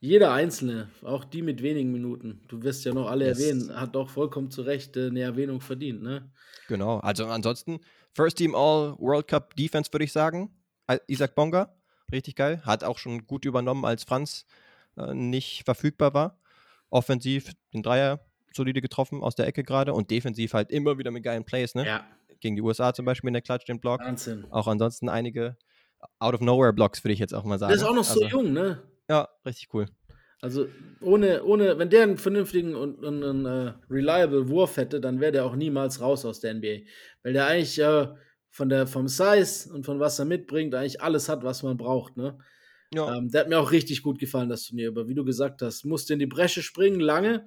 jeder 0.00 0.32
Einzelne, 0.32 0.90
auch 1.02 1.24
die 1.24 1.42
mit 1.42 1.62
wenigen 1.62 1.92
Minuten, 1.92 2.42
du 2.48 2.62
wirst 2.62 2.84
ja 2.84 2.92
noch 2.92 3.08
alle 3.08 3.26
Yes. 3.26 3.38
erwähnen, 3.40 3.76
hat 3.80 3.94
doch 3.94 4.08
vollkommen 4.10 4.50
zu 4.50 4.62
Recht 4.62 4.96
äh, 4.96 5.06
eine 5.08 5.20
Erwähnung 5.20 5.60
verdient, 5.60 6.02
ne? 6.02 6.32
Genau. 6.68 6.98
Also 6.98 7.26
ansonsten, 7.26 7.80
First 8.14 8.38
Team 8.38 8.54
All 8.54 8.96
World 8.98 9.28
Cup 9.28 9.54
Defense 9.56 9.92
würde 9.92 10.04
ich 10.04 10.12
sagen. 10.12 10.56
Isaac 11.06 11.34
Bonga, 11.34 11.74
richtig 12.10 12.34
geil. 12.36 12.60
Hat 12.64 12.84
auch 12.84 12.98
schon 12.98 13.26
gut 13.26 13.44
übernommen, 13.44 13.84
als 13.84 14.04
Franz 14.04 14.44
äh, 14.96 15.14
nicht 15.14 15.64
verfügbar 15.64 16.12
war. 16.14 16.40
Offensiv 16.90 17.52
den 17.72 17.82
Dreier 17.82 18.20
solide 18.52 18.82
getroffen 18.82 19.22
aus 19.22 19.34
der 19.34 19.46
Ecke 19.46 19.62
gerade 19.62 19.94
und 19.94 20.10
defensiv 20.10 20.52
halt 20.52 20.70
immer 20.70 20.98
wieder 20.98 21.10
mit 21.10 21.22
geilen 21.22 21.44
Plays, 21.44 21.74
ne? 21.74 21.86
Ja, 21.86 22.04
Gegen 22.42 22.56
die 22.56 22.62
USA 22.62 22.92
zum 22.92 23.06
Beispiel 23.06 23.28
in 23.28 23.34
der 23.34 23.42
Klatsch 23.42 23.66
den 23.66 23.80
Block. 23.80 24.00
Wahnsinn. 24.00 24.46
Auch 24.50 24.66
ansonsten 24.66 25.08
einige 25.08 25.56
Out 26.18 26.34
of 26.34 26.40
Nowhere 26.40 26.72
Blocks, 26.72 27.02
würde 27.04 27.14
ich 27.14 27.20
jetzt 27.20 27.32
auch 27.32 27.44
mal 27.44 27.58
sagen. 27.58 27.70
Der 27.70 27.76
ist 27.76 27.84
auch 27.84 27.94
noch 27.94 28.04
so 28.04 28.20
also, 28.22 28.36
jung, 28.36 28.52
ne? 28.52 28.82
Ja, 29.08 29.28
richtig 29.46 29.72
cool. 29.72 29.86
Also 30.40 30.66
ohne, 31.00 31.44
ohne, 31.44 31.78
wenn 31.78 31.88
der 31.88 32.02
einen 32.02 32.18
vernünftigen 32.18 32.74
und, 32.74 33.04
und 33.04 33.22
einen 33.22 33.46
äh, 33.46 33.72
reliable 33.88 34.48
Wurf 34.48 34.76
hätte, 34.76 35.00
dann 35.00 35.20
wäre 35.20 35.30
der 35.30 35.44
auch 35.44 35.54
niemals 35.54 36.00
raus 36.00 36.24
aus 36.24 36.40
der 36.40 36.54
NBA. 36.54 36.78
Weil 37.22 37.32
der 37.32 37.46
eigentlich 37.46 37.78
äh, 37.78 38.08
von 38.50 38.68
der, 38.68 38.88
vom 38.88 39.06
Size 39.06 39.72
und 39.72 39.86
von 39.86 40.00
was 40.00 40.18
er 40.18 40.24
mitbringt, 40.24 40.74
eigentlich 40.74 41.00
alles 41.00 41.28
hat, 41.28 41.44
was 41.44 41.62
man 41.62 41.76
braucht, 41.76 42.16
ne? 42.16 42.38
Ja, 42.92 43.16
Ähm, 43.16 43.30
der 43.30 43.42
hat 43.42 43.48
mir 43.48 43.58
auch 43.58 43.70
richtig 43.70 44.02
gut 44.02 44.18
gefallen, 44.18 44.48
das 44.48 44.64
Turnier. 44.64 44.88
Aber 44.88 45.06
wie 45.06 45.14
du 45.14 45.24
gesagt 45.24 45.62
hast, 45.62 45.84
musste 45.84 46.12
in 46.12 46.18
die 46.18 46.26
Bresche 46.26 46.62
springen, 46.62 47.00
lange, 47.00 47.46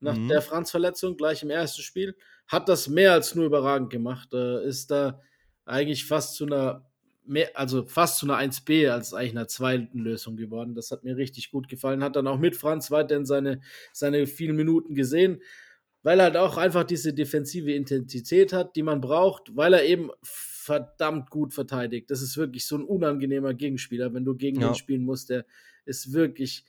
nach 0.00 0.16
Mhm. 0.16 0.28
der 0.28 0.42
Franz-Verletzung, 0.42 1.16
gleich 1.16 1.42
im 1.42 1.50
ersten 1.50 1.82
Spiel. 1.82 2.14
Hat 2.46 2.68
das 2.68 2.88
mehr 2.88 3.12
als 3.12 3.34
nur 3.34 3.46
überragend 3.46 3.90
gemacht. 3.90 4.32
Äh, 4.34 4.66
ist 4.66 4.90
da 4.90 5.20
eigentlich 5.64 6.04
fast 6.06 6.34
zu 6.36 6.46
einer, 6.46 6.86
mehr, 7.24 7.50
also 7.54 7.84
fast 7.84 8.18
zu 8.18 8.26
einer 8.26 8.36
1B 8.38 8.88
als 8.90 9.14
eigentlich 9.14 9.32
einer 9.32 9.48
zweiten 9.48 9.98
Lösung 9.98 10.36
geworden. 10.36 10.74
Das 10.74 10.90
hat 10.90 11.04
mir 11.04 11.16
richtig 11.16 11.50
gut 11.50 11.68
gefallen. 11.68 12.02
Hat 12.04 12.16
dann 12.16 12.26
auch 12.26 12.38
mit 12.38 12.56
Franz 12.56 12.90
weiterhin 12.90 13.24
seine, 13.24 13.60
seine 13.92 14.26
vielen 14.26 14.56
Minuten 14.56 14.94
gesehen, 14.94 15.40
weil 16.02 16.18
er 16.20 16.24
halt 16.24 16.36
auch 16.36 16.58
einfach 16.58 16.84
diese 16.84 17.14
defensive 17.14 17.72
Intensität 17.72 18.52
hat, 18.52 18.76
die 18.76 18.82
man 18.82 19.00
braucht, 19.00 19.56
weil 19.56 19.72
er 19.72 19.84
eben 19.84 20.10
verdammt 20.22 21.30
gut 21.30 21.54
verteidigt. 21.54 22.10
Das 22.10 22.20
ist 22.20 22.36
wirklich 22.36 22.66
so 22.66 22.76
ein 22.76 22.84
unangenehmer 22.84 23.54
Gegenspieler, 23.54 24.12
wenn 24.12 24.24
du 24.24 24.34
gegen 24.34 24.60
Ja. 24.60 24.68
ihn 24.68 24.74
spielen 24.74 25.04
musst. 25.04 25.30
Der 25.30 25.46
ist 25.86 26.12
wirklich 26.12 26.64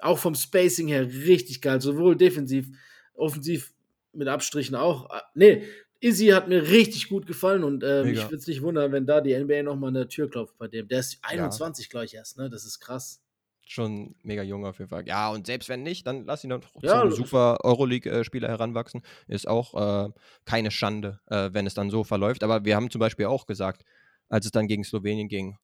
auch 0.00 0.18
vom 0.18 0.34
Spacing 0.34 0.88
her 0.88 1.06
richtig 1.06 1.60
geil, 1.60 1.80
sowohl 1.80 2.16
defensiv, 2.16 2.68
offensiv 3.14 3.72
mit 4.12 4.28
Abstrichen 4.28 4.74
auch. 4.76 5.08
Ah, 5.10 5.22
Nee, 5.34 5.64
Izzy 6.00 6.28
hat 6.28 6.48
mir 6.48 6.62
richtig 6.68 7.08
gut 7.08 7.26
gefallen 7.26 7.62
und 7.62 7.84
ähm, 7.84 8.06
Mega. 8.06 8.20
ich 8.22 8.24
würde 8.26 8.36
es 8.36 8.46
nicht 8.46 8.62
wundern, 8.62 8.90
wenn 8.92 9.06
da 9.06 9.20
die 9.20 9.32
NBA 9.32 9.62
nochmal 9.62 9.88
an 9.88 9.94
der 9.94 10.08
Tür 10.08 10.30
klopft 10.30 10.56
bei 10.56 10.66
dem. 10.68 10.88
Der 10.88 11.00
ist 11.00 11.18
21, 11.22 11.90
glaube 11.90 12.06
ich, 12.06 12.14
erst, 12.14 12.38
ne? 12.38 12.48
Das 12.48 12.64
ist 12.64 12.80
krass. 12.80 13.22
schon 13.66 14.14
mega 14.22 14.42
jung 14.42 14.64
auf 14.66 14.78
jeden 14.78 14.88
Fall. 14.88 15.06
Ja, 15.06 15.28
und 15.30 15.46
selbst 15.46 15.68
wenn 15.68 15.82
nicht, 15.82 16.06
dann 16.06 16.24
lass 16.24 16.42
ihn 16.42 16.50
doch 16.50 16.62
Ja, 16.82 17.00
zum 17.02 17.10
lo- 17.10 17.14
super 17.16 17.58
Euroleague-Spieler 17.62 18.48
heranwachsen. 18.48 19.02
Ist 19.28 19.46
auch 19.46 20.06
äh, 20.08 20.10
keine 20.46 20.70
Schande, 20.70 21.20
äh, 21.26 21.50
wenn 21.52 21.66
es 21.66 21.74
dann 21.74 21.90
so 21.90 22.02
verläuft. 22.02 22.42
Aber 22.42 22.64
wir 22.64 22.74
haben 22.76 22.90
zum 22.90 22.98
Beispiel 22.98 23.26
auch 23.26 23.46
gesagt, 23.46 23.84
als 24.30 24.46
es 24.46 24.52
dann 24.52 24.66
gegen 24.68 24.82
Slowenien 24.84 25.28
ging, 25.28 25.56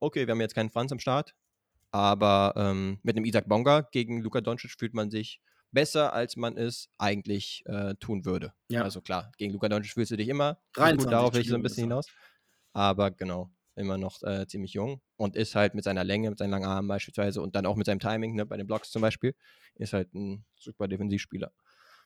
okay, 0.00 0.26
wir 0.26 0.32
haben 0.32 0.40
jetzt 0.40 0.54
keinen 0.56 0.70
Franz 0.70 0.90
am 0.92 0.98
Start, 0.98 1.34
aber 1.92 2.52
ähm, 2.56 2.98
mit 3.02 3.16
einem 3.16 3.24
Isaac 3.24 3.48
Bonga 3.48 3.82
gegen 3.92 4.20
Luka 4.22 4.40
Doncic 4.40 4.72
fühlt 4.78 4.92
man 4.94 5.10
sich 5.10 5.40
besser, 5.74 6.12
als 6.14 6.36
man 6.36 6.56
es 6.56 6.88
eigentlich 6.98 7.62
äh, 7.66 7.94
tun 7.96 8.24
würde. 8.24 8.52
Ja. 8.70 8.82
Also 8.82 9.00
klar, 9.02 9.30
gegen 9.36 9.52
Luka 9.52 9.68
Doncic 9.68 9.92
fühlst 9.92 10.12
du 10.12 10.16
dich 10.16 10.28
immer. 10.28 10.52
nicht 10.52 10.76
23 10.76 11.04
Gut, 11.04 11.12
darauf 11.12 11.34
will 11.34 11.40
ich 11.42 11.48
so 11.48 11.56
ein 11.56 11.62
bisschen 11.62 11.84
hinaus. 11.84 12.06
Aber 12.72 13.10
genau, 13.10 13.50
immer 13.76 13.98
noch 13.98 14.22
äh, 14.22 14.46
ziemlich 14.46 14.72
jung 14.72 15.00
und 15.16 15.36
ist 15.36 15.54
halt 15.54 15.74
mit 15.74 15.84
seiner 15.84 16.04
Länge, 16.04 16.30
mit 16.30 16.38
seinen 16.38 16.50
langen 16.50 16.64
Armen 16.66 16.88
beispielsweise 16.88 17.42
und 17.42 17.54
dann 17.56 17.66
auch 17.66 17.76
mit 17.76 17.86
seinem 17.86 18.00
Timing, 18.00 18.34
ne, 18.34 18.46
bei 18.46 18.56
den 18.56 18.66
Blocks 18.66 18.90
zum 18.90 19.02
Beispiel, 19.02 19.34
ist 19.74 19.92
halt 19.92 20.12
ein 20.14 20.44
super 20.56 20.88
Defensivspieler. 20.88 21.52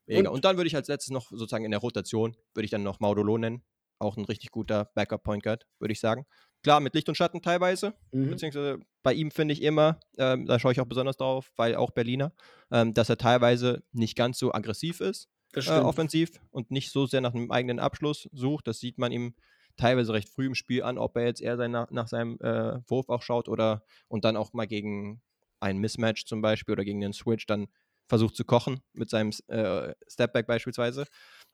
Mega. 0.07 0.31
Und- 0.31 0.37
Und, 0.37 0.45
dann 0.45 0.57
würde 0.57 0.69
ich 0.69 0.77
als 0.77 0.89
letztes 0.89 1.11
noch 1.13 1.29
sozusagen 1.31 1.65
in 1.65 1.71
der 1.71 1.81
Rotation, 1.81 2.37
würde 2.55 2.65
ich 2.65 2.71
dann 2.71 2.83
noch 2.83 3.01
Maudolo 3.01 3.37
nennen. 3.39 3.63
Auch 4.01 4.17
ein 4.17 4.25
richtig 4.25 4.51
guter 4.53 4.87
Backup-Point 4.95 5.43
Guard, 5.43 5.67
würde 5.81 5.93
ich 5.93 6.01
sagen. 6.01 6.25
Klar, 6.63 6.81
mit 6.81 6.95
Licht 6.95 7.09
und 7.09 7.17
Schatten 7.17 7.43
teilweise, 7.43 7.95
Mhm. 8.13 8.31
beziehungsweise 8.31 8.79
bei 9.09 9.15
ihm 9.15 9.31
finde 9.31 9.55
ich 9.55 9.63
immer, 9.63 9.99
ähm, 10.19 10.45
da 10.45 10.59
schaue 10.59 10.73
ich 10.73 10.83
auch 10.83 10.87
besonders 10.87 11.17
drauf, 11.17 11.51
weil 11.57 11.77
auch 11.77 11.93
Berliner, 11.93 12.31
ähm, 12.71 12.93
dass 12.93 13.09
er 13.09 13.17
teilweise 13.17 13.83
nicht 13.93 14.17
ganz 14.17 14.39
so 14.39 14.53
aggressiv 14.53 15.01
ist, 15.01 15.31
äh, 15.55 15.71
offensiv 15.71 16.33
und 16.51 16.71
nicht 16.71 16.93
so 16.93 17.07
sehr 17.07 17.23
nach 17.23 17.33
einem 17.33 17.51
eigenen 17.51 17.79
Abschluss 17.79 18.29
sucht. 18.33 18.67
Das 18.67 18.81
sieht 18.81 18.99
man 18.99 19.11
ihm 19.11 19.35
teilweise 19.79 20.13
recht 20.13 20.29
früh 20.29 20.45
im 20.45 20.55
Spiel 20.55 20.83
an, 20.83 20.99
ob 20.99 21.17
er 21.17 21.25
jetzt 21.25 21.41
eher 21.41 21.57
sein, 21.57 21.71
nach, 21.71 21.91
nach 21.91 22.07
seinem 22.07 22.39
äh, 22.41 22.81
Wurf 22.87 23.09
auch 23.09 23.23
schaut 23.23 23.49
oder 23.49 23.83
und 24.09 24.27
dann 24.27 24.37
auch 24.37 24.53
mal 24.53 24.67
gegen 24.67 25.23
ein 25.59 25.79
Mismatch 25.79 26.27
zum 26.27 26.43
Beispiel 26.43 26.75
oder 26.75 26.85
gegen 26.85 27.01
den 27.01 27.15
Switch 27.15 27.47
dann 27.47 27.69
versucht 28.09 28.37
zu 28.37 28.45
kochen 28.45 28.81
mit 28.93 29.09
seinem 29.09 29.31
äh, 29.47 29.95
Stepback 30.07 30.47
beispielsweise. 30.47 31.07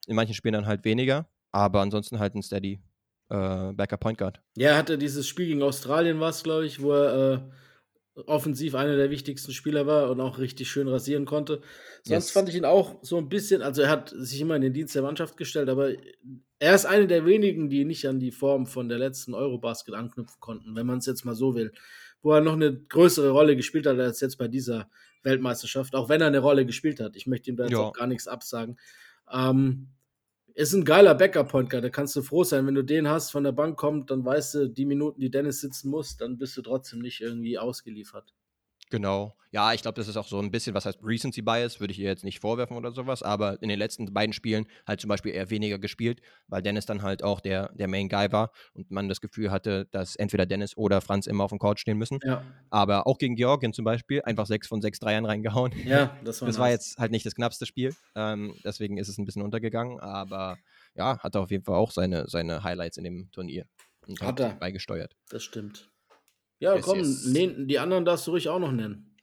In 0.08 0.16
manchen 0.16 0.34
Spielen 0.34 0.54
dann 0.54 0.66
halt 0.66 0.84
weniger, 0.84 1.28
aber 1.52 1.82
ansonsten 1.82 2.18
halt 2.18 2.34
ein 2.34 2.42
steady 2.42 2.80
äh, 3.30 3.72
Backup 3.72 4.00
Point 4.00 4.18
Guard. 4.18 4.40
Ja, 4.56 4.70
er 4.70 4.76
hatte 4.76 4.98
dieses 4.98 5.26
Spiel 5.26 5.46
gegen 5.46 5.62
Australien, 5.62 6.20
war 6.20 6.30
es, 6.30 6.42
glaube 6.42 6.66
ich, 6.66 6.82
wo 6.82 6.92
er 6.92 7.50
äh, 8.16 8.20
offensiv 8.26 8.74
einer 8.76 8.96
der 8.96 9.10
wichtigsten 9.10 9.52
Spieler 9.52 9.86
war 9.86 10.10
und 10.10 10.20
auch 10.20 10.38
richtig 10.38 10.70
schön 10.70 10.86
rasieren 10.86 11.24
konnte. 11.24 11.60
Sonst 12.04 12.26
Yes. 12.26 12.30
fand 12.30 12.48
ich 12.48 12.54
ihn 12.54 12.64
auch 12.64 12.98
so 13.02 13.16
ein 13.18 13.28
bisschen, 13.28 13.60
also 13.62 13.82
er 13.82 13.90
hat 13.90 14.14
sich 14.16 14.40
immer 14.40 14.54
in 14.56 14.62
den 14.62 14.72
Dienst 14.72 14.94
der 14.94 15.02
Mannschaft 15.02 15.36
gestellt, 15.36 15.68
aber 15.68 15.90
er 16.60 16.74
ist 16.74 16.86
einer 16.86 17.06
der 17.06 17.26
wenigen, 17.26 17.68
die 17.70 17.84
nicht 17.84 18.06
an 18.06 18.20
die 18.20 18.30
Form 18.30 18.66
von 18.66 18.88
der 18.88 18.98
letzten 18.98 19.34
Eurobasket 19.34 19.94
anknüpfen 19.94 20.36
konnten, 20.40 20.76
wenn 20.76 20.86
man 20.86 20.98
es 20.98 21.06
jetzt 21.06 21.24
mal 21.24 21.34
so 21.34 21.54
will. 21.56 21.72
Wo 22.22 22.32
er 22.32 22.40
noch 22.40 22.52
eine 22.54 22.72
größere 22.72 23.30
Rolle 23.30 23.56
gespielt 23.56 23.86
hat 23.86 23.98
als 23.98 24.20
jetzt 24.20 24.38
bei 24.38 24.48
dieser 24.48 24.88
Weltmeisterschaft, 25.24 25.94
auch 25.94 26.08
wenn 26.08 26.20
er 26.20 26.28
eine 26.28 26.38
Rolle 26.38 26.64
gespielt 26.64 27.00
hat. 27.00 27.16
Ich 27.16 27.26
möchte 27.26 27.50
ihm 27.50 27.56
da 27.56 27.64
jetzt 27.64 27.72
Ja. 27.72 27.80
auch 27.80 27.92
gar 27.92 28.06
nichts 28.06 28.28
absagen. 28.28 28.78
Ähm, 29.30 29.88
ist 30.54 30.72
ein 30.72 30.84
geiler 30.84 31.14
Backup-Point 31.14 31.70
Guard. 31.70 31.84
Da 31.84 31.90
kannst 31.90 32.14
du 32.16 32.22
froh 32.22 32.44
sein, 32.44 32.66
wenn 32.66 32.74
du 32.74 32.84
den 32.84 33.08
hast, 33.08 33.30
von 33.30 33.44
der 33.44 33.52
Bank 33.52 33.76
kommt, 33.76 34.10
dann 34.10 34.24
weißt 34.24 34.54
du, 34.54 34.68
die 34.68 34.86
Minuten, 34.86 35.20
die 35.20 35.30
Dennis 35.30 35.60
sitzen 35.60 35.90
muss, 35.90 36.16
dann 36.16 36.38
bist 36.38 36.56
du 36.56 36.62
trotzdem 36.62 37.00
nicht 37.00 37.20
irgendwie 37.20 37.58
ausgeliefert. 37.58 38.32
Genau. 38.94 39.36
Ja, 39.50 39.72
ich 39.72 39.82
glaube, 39.82 39.96
das 39.96 40.06
ist 40.06 40.16
auch 40.16 40.28
so 40.28 40.38
ein 40.38 40.52
bisschen, 40.52 40.72
was 40.72 40.86
heißt 40.86 41.00
Recency 41.02 41.42
Bias, 41.42 41.80
würde 41.80 41.90
ich 41.90 41.98
ihr 41.98 42.08
jetzt 42.08 42.22
nicht 42.22 42.38
vorwerfen 42.38 42.76
oder 42.76 42.92
sowas, 42.92 43.24
aber 43.24 43.60
in 43.60 43.68
den 43.68 43.78
letzten 43.78 44.12
beiden 44.14 44.32
Spielen 44.32 44.66
halt 44.86 45.00
zum 45.00 45.08
Beispiel 45.08 45.32
eher 45.34 45.50
weniger 45.50 45.80
gespielt, 45.80 46.20
weil 46.46 46.62
Dennis 46.62 46.86
dann 46.86 47.02
halt 47.02 47.24
auch 47.24 47.40
der, 47.40 47.72
der 47.74 47.88
Main 47.88 48.08
Guy 48.08 48.30
war 48.30 48.52
und 48.72 48.92
man 48.92 49.08
das 49.08 49.20
Gefühl 49.20 49.50
hatte, 49.50 49.86
dass 49.90 50.14
entweder 50.14 50.46
Dennis 50.46 50.76
oder 50.76 51.00
Franz 51.00 51.26
immer 51.26 51.42
auf 51.42 51.50
dem 51.50 51.58
Court 51.58 51.80
stehen 51.80 51.98
müssen. 51.98 52.20
Ja, 52.22 52.44
Aber 52.70 53.08
auch 53.08 53.18
gegen 53.18 53.34
Georgien 53.34 53.72
zum 53.72 53.84
Beispiel 53.84 54.22
einfach 54.22 54.46
sechs 54.46 54.68
von 54.68 54.80
sechs 54.80 55.00
Dreiern 55.00 55.24
reingehauen. 55.24 55.72
ja 55.84 56.16
das 56.24 56.40
war 56.40 56.46
Das 56.46 56.58
war 56.58 56.70
jetzt 56.70 56.98
halt 56.98 57.10
nicht 57.10 57.26
das 57.26 57.34
knappste 57.34 57.66
Spiel, 57.66 57.96
ähm, 58.14 58.54
deswegen 58.64 58.96
ist 58.98 59.08
es 59.08 59.18
ein 59.18 59.24
bisschen 59.24 59.42
untergegangen, 59.42 59.98
aber 59.98 60.56
ja, 60.94 61.18
hat 61.18 61.34
er 61.34 61.40
auf 61.40 61.50
jeden 61.50 61.64
Fall 61.64 61.74
auch 61.74 61.90
seine, 61.90 62.28
seine 62.28 62.62
Highlights 62.62 62.96
in 62.96 63.02
dem 63.02 63.28
Turnier 63.32 63.66
und 64.06 64.20
Hat 64.20 64.38
er. 64.38 64.54
beigesteuert. 64.54 65.16
Das 65.30 65.42
stimmt. 65.42 65.90
Ja, 66.60 66.74
Yes, 66.76 66.84
komm, 66.84 66.98
yes. 66.98 67.26
nee, 67.26 67.52
die 67.66 67.78
anderen 67.78 68.04
darfst 68.04 68.26
du 68.26 68.32
ruhig 68.32 68.48
auch 68.48 68.58
noch 68.58 68.72
nennen. 68.72 69.14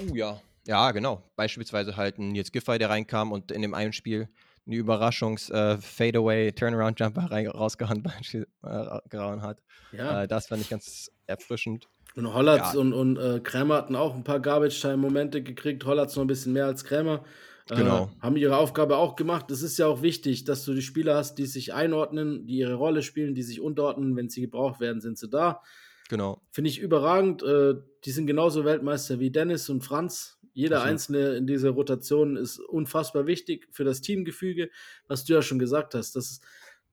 Uh, 0.00 0.14
ja. 0.14 0.40
Ja, 0.66 0.90
genau. 0.90 1.22
Beispielsweise 1.36 1.96
halt 1.96 2.18
ein 2.18 2.32
Nils 2.32 2.50
Giffey, 2.50 2.78
der 2.78 2.90
reinkam 2.90 3.30
und 3.30 3.52
in 3.52 3.62
dem 3.62 3.74
einen 3.74 3.92
Spiel 3.92 4.28
eine 4.66 4.76
Überraschungs-Fadeaway-Turnaround-Jumper 4.76 7.26
rein- 7.30 7.46
rausgehauen 7.48 8.04
äh, 8.04 9.40
hat. 9.42 9.62
Ja. 9.92 10.22
Äh, 10.24 10.28
das 10.28 10.46
fand 10.48 10.62
ich 10.62 10.68
ganz 10.70 11.10
erfrischend. 11.26 11.88
Und 12.16 12.32
Hollatz 12.32 12.74
Ja. 12.74 12.80
und, 12.80 12.92
und 12.92 13.18
äh, 13.18 13.40
Krämer 13.40 13.76
hatten 13.76 13.96
auch 13.96 14.14
ein 14.14 14.24
paar 14.24 14.40
Garbage-Time-Momente 14.40 15.42
gekriegt. 15.42 15.84
Hollatz 15.84 16.16
noch 16.16 16.24
ein 16.24 16.28
bisschen 16.28 16.52
mehr 16.52 16.66
als 16.66 16.84
Krämer. 16.84 17.24
Äh, 17.70 17.76
Genau. 17.76 18.10
haben 18.20 18.36
ihre 18.36 18.56
Aufgabe 18.56 18.96
auch 18.96 19.16
gemacht. 19.16 19.50
Es 19.50 19.62
ist 19.62 19.76
ja 19.78 19.86
auch 19.86 20.02
wichtig, 20.02 20.44
dass 20.44 20.64
du 20.64 20.72
die 20.72 20.82
Spieler 20.82 21.16
hast, 21.16 21.34
die 21.36 21.46
sich 21.46 21.74
einordnen, 21.74 22.46
die 22.46 22.58
ihre 22.58 22.74
Rolle 22.74 23.02
spielen, 23.02 23.34
die 23.34 23.42
sich 23.42 23.60
unterordnen. 23.60 24.16
Wenn 24.16 24.28
sie 24.28 24.40
gebraucht 24.40 24.80
werden, 24.80 25.00
sind 25.00 25.18
sie 25.18 25.28
da. 25.28 25.62
Genau. 26.08 26.40
Finde 26.52 26.70
ich 26.70 26.78
überragend. 26.78 27.42
Äh, 27.42 27.74
die 28.04 28.10
sind 28.10 28.26
genauso 28.26 28.64
Weltmeister 28.64 29.18
wie 29.18 29.30
Dennis 29.30 29.68
und 29.68 29.82
Franz 29.82 30.38
Jeder 30.56 30.76
Absolut. 30.76 30.92
Einzelne 30.92 31.36
in 31.36 31.46
dieser 31.46 31.70
Rotation 31.70 32.36
ist 32.36 32.58
unfassbar 32.60 33.26
wichtig 33.26 33.68
für 33.72 33.84
das 33.84 34.00
Teamgefüge, 34.00 34.70
was 35.06 35.26
du 35.26 35.34
ja 35.34 35.42
schon 35.42 35.58
gesagt 35.58 35.94
hast. 35.94 36.16
Das 36.16 36.30
ist, 36.30 36.44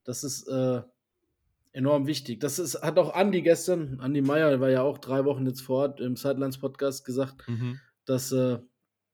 das 0.04 0.22
ist 0.22 0.46
äh, 0.48 0.82
enorm 1.72 2.06
wichtig. 2.06 2.40
Das 2.40 2.58
ist, 2.58 2.82
hat 2.82 2.98
auch 2.98 3.14
Andi 3.14 3.40
gestern, 3.40 4.00
Andi 4.00 4.20
Meyer 4.20 4.60
war 4.60 4.68
ja 4.68 4.82
auch 4.82 4.98
drei 4.98 5.24
Wochen 5.24 5.46
jetzt 5.46 5.62
vor 5.62 5.78
Ort 5.78 6.00
im 6.02 6.14
Sidelines-Podcast 6.14 7.06
gesagt, 7.06 7.48
Mhm. 7.48 7.80
dass, 8.04 8.32
äh, 8.32 8.58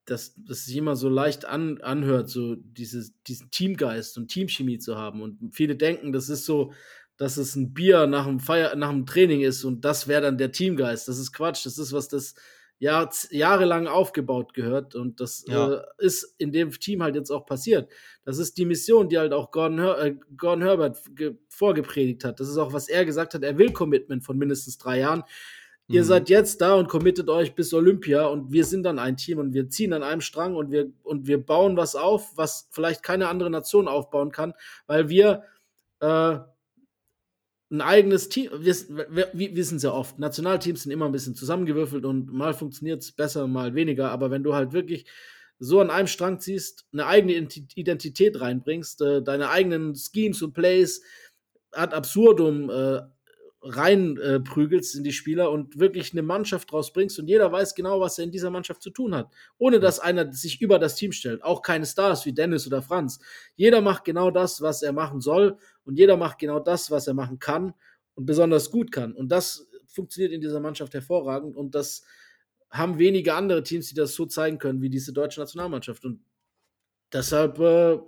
dass, 0.07 0.35
dass 0.35 0.65
sich 0.65 0.77
immer 0.77 0.97
so 0.97 1.09
leicht 1.09 1.45
an, 1.45 1.81
anhört, 1.83 2.29
so 2.29 2.57
dieses, 2.57 3.15
diesen 3.23 3.53
Teamgeist 3.53 4.19
und 4.19 4.27
Teamchemie 4.27 4.79
zu 4.79 4.97
haben. 4.97 5.23
Und 5.23 5.55
viele 5.55 5.77
denken, 5.77 6.11
das 6.13 6.29
ist 6.29 6.45
so, 6.45 6.73
dass 7.21 7.37
es 7.37 7.55
ein 7.55 7.75
Bier 7.75 8.07
nach 8.07 8.25
dem, 8.27 8.41
Feier, 8.41 8.75
nach 8.77 8.91
dem 8.91 9.05
Training 9.05 9.43
ist 9.43 9.63
und 9.65 9.85
das 9.85 10.09
wäre 10.09 10.23
dann 10.23 10.39
der 10.39 10.53
Teamgeist. 10.53 11.07
Das 11.07 11.19
ist 11.19 11.33
Quatsch. 11.33 11.67
Das 11.67 11.77
ist, 11.77 11.93
was 11.93 12.09
das 12.09 12.35
Jahr, 12.79 13.11
jahrelang 13.31 13.89
aufgebaut 13.89 14.55
gehört. 14.55 14.95
Und 14.95 15.21
das 15.21 15.45
Ja. 15.47 15.71
äh, 15.75 15.83
ist 15.99 16.35
in 16.39 16.51
dem 16.51 16.71
Team 16.71 17.03
halt 17.03 17.15
jetzt 17.17 17.31
auch 17.31 17.45
passiert. 17.45 17.91
Das 18.25 18.39
ist 18.39 18.57
die 18.57 18.65
Mission, 18.65 19.11
die 19.11 19.19
halt 19.19 19.35
auch 19.35 19.51
Gordon, 19.51 19.79
Her 19.81 19.99
äh, 19.99 20.15
Gordon 20.35 20.63
Herbert 20.63 20.99
ge- 21.15 21.37
vorgepredigt 21.51 22.25
hat. 22.25 22.41
Das 22.41 22.49
ist 22.49 22.57
auch, 22.57 22.73
was 22.73 22.89
er 22.89 23.05
gesagt 23.05 23.35
hat. 23.35 23.43
Er 23.43 23.59
will 23.59 23.71
Commitment 23.73 24.25
von 24.25 24.39
mindestens 24.39 24.79
drei 24.79 25.01
Jahren. 25.01 25.23
Ihr 25.89 26.01
Mhm. 26.01 26.07
seid 26.07 26.29
jetzt 26.31 26.63
da 26.63 26.75
und 26.77 26.89
committet 26.89 27.29
euch 27.29 27.55
bis 27.55 27.75
Olympia 27.75 28.25
und 28.29 28.51
wir 28.51 28.65
sind 28.65 28.85
dann 28.85 28.99
ein 28.99 29.19
Team 29.19 29.39
und 29.41 29.53
wir 29.53 29.69
ziehen 29.69 29.93
an 29.93 30.03
einem 30.03 30.23
Strang 30.23 30.55
und 30.57 30.71
wir, 30.71 30.91
und 31.03 31.27
wir 31.27 31.45
bauen 31.45 31.77
was 31.77 31.97
auf, 31.97 32.33
was 32.37 32.69
vielleicht 32.71 33.03
keine 33.03 33.29
andere 33.29 33.51
Nation 33.51 33.89
aufbauen 33.89 34.33
kann, 34.33 34.55
weil 34.87 35.11
wir 35.11 35.43
äh, 36.01 36.39
ein 37.71 37.81
eigenes 37.81 38.29
Team, 38.29 38.51
wir, 38.59 38.75
wir, 39.11 39.31
wir 39.33 39.57
wissen 39.57 39.77
es 39.77 39.85
ja 39.85 39.93
oft, 39.93 40.19
Nationalteams 40.19 40.83
sind 40.83 40.93
immer 40.93 41.07
ein 41.07 41.13
bisschen 41.13 41.37
zusammengewürfelt 41.37 42.05
und 42.05 42.33
mal 42.33 42.53
funktioniert 42.53 43.03
es 43.03 43.13
besser, 43.13 43.47
mal 43.47 43.75
weniger, 43.75 44.11
aber 44.11 44.31
wenn 44.31 44.43
du 44.43 44.55
halt 44.55 44.73
wirklich 44.73 45.07
so 45.61 45.81
an 45.81 45.91
einem 45.91 46.09
Strang 46.09 46.41
ziehst, 46.41 46.87
eine 46.93 47.07
eigene 47.07 47.35
Identi- 47.35 47.69
Identität 47.77 48.41
reinbringst, 48.41 49.03
äh, 49.03 49.23
deine 49.23 49.51
eigenen 49.51 49.95
Schemes 49.95 50.43
und 50.43 50.53
Plays 50.53 51.03
ad 51.71 51.95
absurdum 51.95 52.71
äh, 52.71 53.03
reinprügelst 53.63 54.95
äh, 54.95 54.99
in 54.99 55.05
die 55.05 55.13
Spieler 55.13 55.51
und 55.51 55.79
wirklich 55.79 56.13
eine 56.13 56.23
Mannschaft 56.23 56.73
draus 56.73 56.93
bringst 56.93 57.19
und 57.19 57.29
jeder 57.29 57.53
weiß 57.53 57.75
genau, 57.75 58.01
was 58.01 58.19
er 58.19 58.25
in 58.25 58.31
dieser 58.31 58.51
Mannschaft 58.51 58.83
zu 58.83 58.91
tun 58.91 59.15
hat, 59.15 59.31
ohne 59.59 59.81
dass 59.81 60.01
einer 60.01 60.33
sich 60.33 60.63
über 60.63 60.79
das 60.79 60.97
Team 60.97 61.13
stellt. 61.13 61.43
Auch 61.43 61.61
keine 61.61 61.85
Stars 61.85 62.25
wie 62.25 62.33
Dennis 62.33 62.67
oder 62.67 62.81
Franz. 62.81 63.21
Jeder 63.57 63.83
macht 63.83 64.05
genau 64.05 64.31
das, 64.31 64.63
was 64.63 64.83
er 64.83 64.93
machen 64.93 65.21
soll 65.21 65.59
und 65.85 65.99
jeder 65.99 66.17
macht 66.17 66.39
genau 66.39 66.59
das, 66.59 66.91
was 66.91 67.07
er 67.07 67.15
machen 67.15 67.39
kann 67.39 67.75
und 68.15 68.25
besonders 68.25 68.71
gut 68.71 68.93
kann. 68.93 69.13
Und 69.13 69.29
das 69.29 69.69
funktioniert 69.87 70.33
in 70.33 70.41
dieser 70.41 70.61
Mannschaft 70.61 70.95
hervorragend 70.95 71.57
und 71.57 71.75
das 71.75 72.03
haben 72.71 72.99
wenige 72.99 73.35
andere 73.35 73.63
Teams, 73.63 73.89
die 73.89 73.95
das 73.95 74.15
so 74.15 74.27
zeigen 74.27 74.59
können 74.59 74.81
wie 74.81 74.91
diese 74.91 75.13
deutsche 75.13 75.41
Nationalmannschaft. 75.41 76.05
Und 76.05 76.25
deshalb 77.13 77.59
äh, 77.59 77.99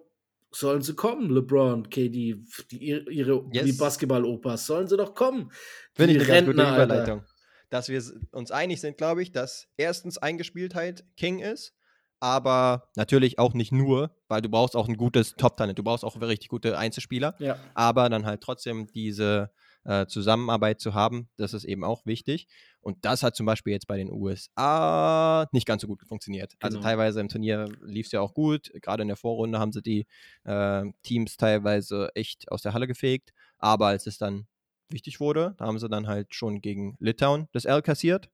sollen 0.54 0.82
sie 0.82 0.94
kommen, 0.94 1.30
LeBron, 1.30 1.88
KD, 1.88 2.36
die, 2.70 3.04
ihre 3.10 3.44
Yes. 3.52 3.64
die 3.64 3.72
Basketball-Opas, 3.72 4.66
sollen 4.66 4.86
sie 4.88 4.96
doch 4.96 5.14
kommen. 5.14 5.50
Finde 5.94 6.14
ich 6.14 6.18
eine 6.20 6.28
ganz 6.28 6.46
gute 6.46 6.58
Rentner, 6.58 6.66
Alter. 6.72 6.84
Überleitung. 6.84 7.24
Dass 7.70 7.88
wir 7.88 8.02
uns 8.32 8.50
einig 8.50 8.80
sind, 8.80 8.98
glaube 8.98 9.22
ich, 9.22 9.32
dass 9.32 9.68
erstens 9.78 10.18
Eingespieltheit 10.18 11.04
King 11.16 11.38
ist, 11.40 11.74
aber 12.20 12.88
natürlich 12.96 13.38
auch 13.38 13.54
nicht 13.54 13.72
nur, 13.72 14.14
weil 14.28 14.42
du 14.42 14.48
brauchst 14.48 14.76
auch 14.76 14.88
ein 14.88 14.96
gutes 14.96 15.34
Top-Talent. 15.36 15.78
Du 15.78 15.82
brauchst 15.82 16.04
auch 16.04 16.20
richtig 16.20 16.48
gute 16.48 16.76
Einzelspieler, 16.78 17.34
Ja. 17.38 17.58
aber 17.74 18.08
dann 18.10 18.26
halt 18.26 18.42
trotzdem 18.42 18.86
diese 18.92 19.50
äh, 19.84 20.06
Zusammenarbeit 20.06 20.80
zu 20.80 20.94
haben, 20.94 21.28
das 21.36 21.54
ist 21.54 21.64
eben 21.64 21.82
auch 21.82 22.06
wichtig. 22.06 22.46
Und 22.82 22.98
das 23.04 23.22
hat 23.22 23.36
zum 23.36 23.46
Beispiel 23.46 23.72
jetzt 23.72 23.86
bei 23.86 23.96
den 23.96 24.10
USA 24.12 25.48
nicht 25.52 25.66
ganz 25.66 25.82
so 25.82 25.88
gut 25.88 26.02
funktioniert. 26.06 26.52
Also 26.60 26.78
Genau. 26.78 26.88
teilweise 26.88 27.20
im 27.20 27.28
Turnier 27.28 27.68
lief 27.80 28.06
es 28.06 28.12
ja 28.12 28.20
auch 28.20 28.34
gut. 28.34 28.70
Gerade 28.82 29.02
in 29.02 29.08
der 29.08 29.16
Vorrunde 29.16 29.58
haben 29.58 29.72
sie 29.72 29.82
die 29.82 30.06
äh, 30.44 30.84
Teams 31.02 31.36
teilweise 31.36 32.10
echt 32.14 32.50
aus 32.50 32.62
der 32.62 32.74
Halle 32.74 32.86
gefegt. 32.86 33.32
Aber 33.58 33.86
als 33.86 34.06
es 34.06 34.18
dann 34.18 34.46
wichtig 34.90 35.20
wurde, 35.20 35.54
da 35.58 35.66
haben 35.66 35.78
sie 35.78 35.88
dann 35.88 36.06
halt 36.08 36.34
schon 36.34 36.60
gegen 36.60 36.96
Litauen 36.98 37.48
das 37.52 37.64
L 37.64 37.82
kassiert. 37.82 38.28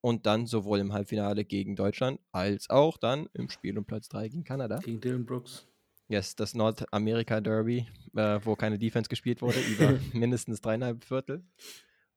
Und 0.00 0.26
dann 0.26 0.46
sowohl 0.46 0.80
im 0.80 0.92
Halbfinale 0.92 1.44
gegen 1.44 1.76
Deutschland 1.76 2.18
als 2.32 2.68
auch 2.70 2.96
dann 2.96 3.28
im 3.34 3.48
Spiel 3.50 3.78
um 3.78 3.84
Platz 3.84 4.08
3 4.08 4.28
gegen 4.30 4.42
Kanada. 4.42 4.78
Gegen 4.78 5.00
Dylan 5.00 5.24
Brooks. 5.24 5.68
Yes, 6.08 6.34
das 6.34 6.54
Nordamerika-Derby, 6.54 7.86
äh, 8.16 8.40
wo 8.42 8.56
keine 8.56 8.78
Defense 8.78 9.08
gespielt 9.08 9.42
wurde, 9.42 9.60
über 9.60 9.92
mindestens 10.12 10.60
dreieinhalb 10.60 11.04
Viertel. 11.04 11.44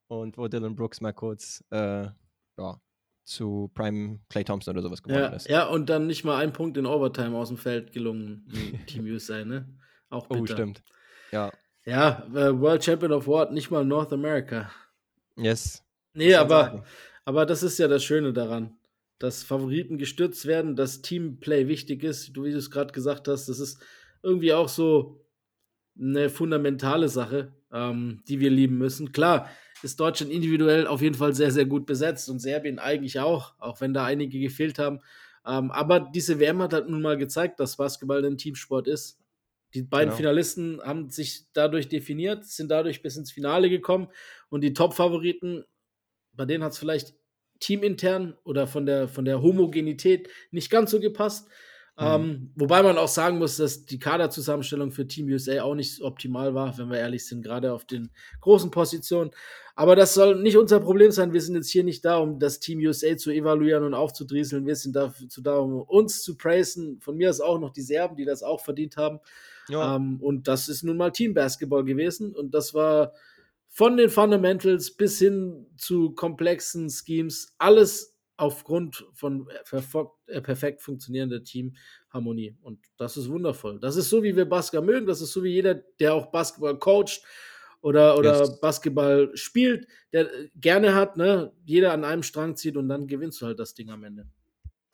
Und 0.08 0.38
wo 0.38 0.48
Dylan 0.48 0.76
Brooks 0.76 1.02
mal 1.02 1.14
kurz 1.14 1.64
äh, 1.72 2.08
ja, 2.58 2.82
zu 3.24 3.72
Prime 3.74 4.20
Clay 4.30 4.44
Thompson 4.44 4.74
oder 4.76 4.84
sowas 4.84 5.02
geworden 5.02 5.22
Ja, 5.24 5.30
ist. 5.36 5.50
ja, 5.50 5.66
und 5.68 5.90
dann 5.90 6.06
nicht 6.08 6.24
mal 6.24 6.38
ein 6.38 6.54
Punkt 6.54 6.78
in 6.78 6.86
Overtime 6.86 7.36
aus 7.36 7.48
dem 7.48 7.58
Feld 7.58 7.92
gelungen 7.92 8.48
Team 8.86 9.06
USA, 9.12 9.44
ne? 9.44 9.68
Auch 10.10 10.28
bitter. 10.28 10.42
Oh, 10.42 10.46
stimmt. 10.46 10.84
Ja, 11.32 11.52
Ja, 11.86 12.24
äh, 12.34 12.60
World 12.60 12.84
Champion 12.84 13.12
of 13.12 13.26
What, 13.28 13.52
nicht 13.52 13.72
mal 13.72 13.84
North 13.84 14.14
America. 14.14 14.70
yes. 15.36 15.82
Nee, 16.14 16.36
aber, 16.36 16.86
aber 17.26 17.46
das 17.46 17.62
ist 17.64 17.78
ja 17.78 17.88
das 17.90 18.04
Schöne 18.04 18.32
daran, 18.32 18.78
dass 19.20 19.44
Favoriten 19.44 19.98
gestürzt 19.98 20.46
werden, 20.46 20.76
dass 20.78 21.02
Teamplay 21.02 21.68
wichtig 21.68 22.04
ist, 22.04 22.38
du, 22.38 22.44
wie 22.46 22.52
du 22.52 22.58
es 22.58 22.72
gerade 22.72 22.94
gesagt 22.94 23.28
hast, 23.28 23.50
das 23.50 23.60
ist 23.60 23.84
irgendwie 24.24 24.54
auch 24.54 24.70
so 24.70 25.26
eine 26.00 26.30
fundamentale 26.30 27.10
Sache, 27.10 27.54
ähm, 27.72 28.24
die 28.28 28.40
wir 28.40 28.50
lieben 28.50 28.78
müssen. 28.78 29.12
Klar, 29.12 29.50
ist 29.86 30.00
Deutschland 30.00 30.32
individuell 30.32 30.88
auf 30.88 31.02
jeden 31.02 31.16
Fall 31.16 31.34
sehr, 31.34 31.52
sehr 31.52 31.66
gut 31.66 31.86
besetzt 31.86 32.30
und 32.30 32.40
Serbien 32.40 32.80
eigentlich 32.80 33.20
auch, 33.20 33.54
auch 33.60 33.80
wenn 33.82 33.94
da 33.94 34.04
einige 34.04 34.40
gefehlt 34.40 34.80
haben. 34.80 35.00
Ähm, 35.46 35.72
aber 35.72 36.00
diese 36.00 36.40
WM 36.40 36.62
hat 36.62 36.74
halt 36.74 36.90
nun 36.90 37.02
mal 37.02 37.18
gezeigt, 37.18 37.60
dass 37.60 37.78
Basketball 37.78 38.26
ein 38.26 38.38
Teamsport 38.38 38.88
ist. 38.88 39.20
Die 39.74 39.84
beiden 39.84 40.10
Genau. 40.10 40.18
Finalisten 40.18 40.82
haben 40.84 41.10
sich 41.10 41.46
dadurch 41.54 41.88
definiert, 41.88 42.46
sind 42.46 42.70
dadurch 42.72 43.02
bis 43.02 43.18
ins 43.18 43.32
Finale 43.32 43.70
gekommen 43.70 44.08
und 44.50 44.62
die 44.62 44.74
Top-Favoriten, 44.74 45.66
bei 46.34 46.46
denen 46.46 46.64
hat 46.64 46.72
es 46.72 46.78
vielleicht 46.80 47.14
teamintern 47.60 48.36
oder 48.44 48.68
von 48.68 48.86
der, 48.86 49.08
von 49.08 49.26
der 49.26 49.42
Homogenität 49.42 50.30
nicht 50.52 50.70
ganz 50.70 50.92
so 50.92 51.00
gepasst. 51.00 51.48
Mhm. 51.98 52.06
Ähm, 52.06 52.52
wobei 52.56 52.84
man 52.84 52.98
auch 52.98 53.08
sagen 53.08 53.38
muss, 53.38 53.56
dass 53.56 53.86
die 53.86 54.00
Kaderzusammenstellung 54.00 54.92
für 54.92 55.08
Team 55.08 55.28
USA 55.28 55.62
auch 55.62 55.76
nicht 55.76 56.02
optimal 56.02 56.54
war, 56.54 56.78
wenn 56.78 56.90
wir 56.90 57.00
ehrlich 57.00 57.26
sind, 57.26 57.42
gerade 57.42 57.72
auf 57.72 57.86
den 57.86 58.12
großen 58.42 58.70
Positionen. 58.70 59.32
Aber 59.76 59.96
das 59.96 60.14
soll 60.14 60.42
nicht 60.42 60.58
unser 60.58 60.80
Problem 60.82 61.12
sein. 61.12 61.32
Wir 61.32 61.42
sind 61.42 61.56
jetzt 61.56 61.70
hier 61.70 61.84
nicht 61.86 62.04
da, 62.04 62.18
um 62.18 62.40
das 62.40 62.60
Team 62.60 62.80
USA 62.80 63.16
zu 63.16 63.32
evaluieren 63.32 63.84
und 63.84 63.94
aufzudrieseln. 63.94 64.66
Wir 64.66 64.76
sind 64.76 64.96
dazu 64.96 65.42
da, 65.42 65.58
um 65.58 65.82
uns 65.82 66.22
zu 66.22 66.36
praisen. 66.38 67.00
Von 67.00 67.16
mir 67.16 67.30
aus 67.30 67.40
auch 67.42 67.60
noch 67.60 67.72
die 67.72 67.82
Serben, 67.82 68.18
die 68.18 68.26
das 68.26 68.44
auch 68.44 68.62
verdient 68.62 68.98
haben. 68.98 69.20
Ja, 69.70 69.96
Ähm, 69.96 70.20
und 70.22 70.48
das 70.48 70.68
ist 70.70 70.84
nun 70.84 70.98
mal 70.98 71.12
Team-Basketball 71.12 71.84
gewesen. 71.86 72.36
Und 72.36 72.54
das 72.54 72.74
war 72.74 73.14
von 73.70 73.98
den 73.98 74.10
Fundamentals 74.10 74.92
bis 74.92 75.20
hin 75.20 75.66
zu 75.78 76.12
komplexen 76.12 76.90
Schemes 76.90 77.54
alles 77.58 78.15
aufgrund 78.38 79.06
von 79.14 79.48
perfo- 79.70 80.12
äh, 80.28 80.42
perfekt 80.42 80.82
funktionierender 80.82 81.44
Teamharmonie. 81.44 82.56
Und 82.62 82.80
das 82.98 83.18
ist 83.18 83.30
wundervoll. 83.30 83.80
Das 83.80 83.96
ist 83.96 84.10
so, 84.10 84.24
wie 84.24 84.36
wir 84.36 84.46
Basketball 84.48 84.86
mögen. 84.86 85.06
Das 85.08 85.22
ist 85.22 85.32
so, 85.32 85.44
wie 85.44 85.50
jeder, 85.54 85.76
der 85.76 86.14
auch 86.14 86.28
Basketball 86.28 86.78
coacht 86.78 87.22
oder, 87.82 88.18
oder 88.18 88.40
Yes. 88.40 88.60
Basketball 88.60 89.32
spielt, 89.36 89.88
der 90.12 90.32
äh, 90.34 90.50
gerne 90.56 90.96
hat, 90.96 91.18
ne? 91.18 91.54
jeder 91.66 91.94
an 91.94 92.04
einem 92.04 92.24
Strang 92.24 92.56
zieht 92.56 92.78
und 92.78 92.90
dann 92.90 93.08
gewinnst 93.08 93.42
du 93.42 93.46
halt 93.46 93.60
das 93.60 93.74
Ding 93.74 93.90
am 93.90 94.04
Ende. 94.04 94.28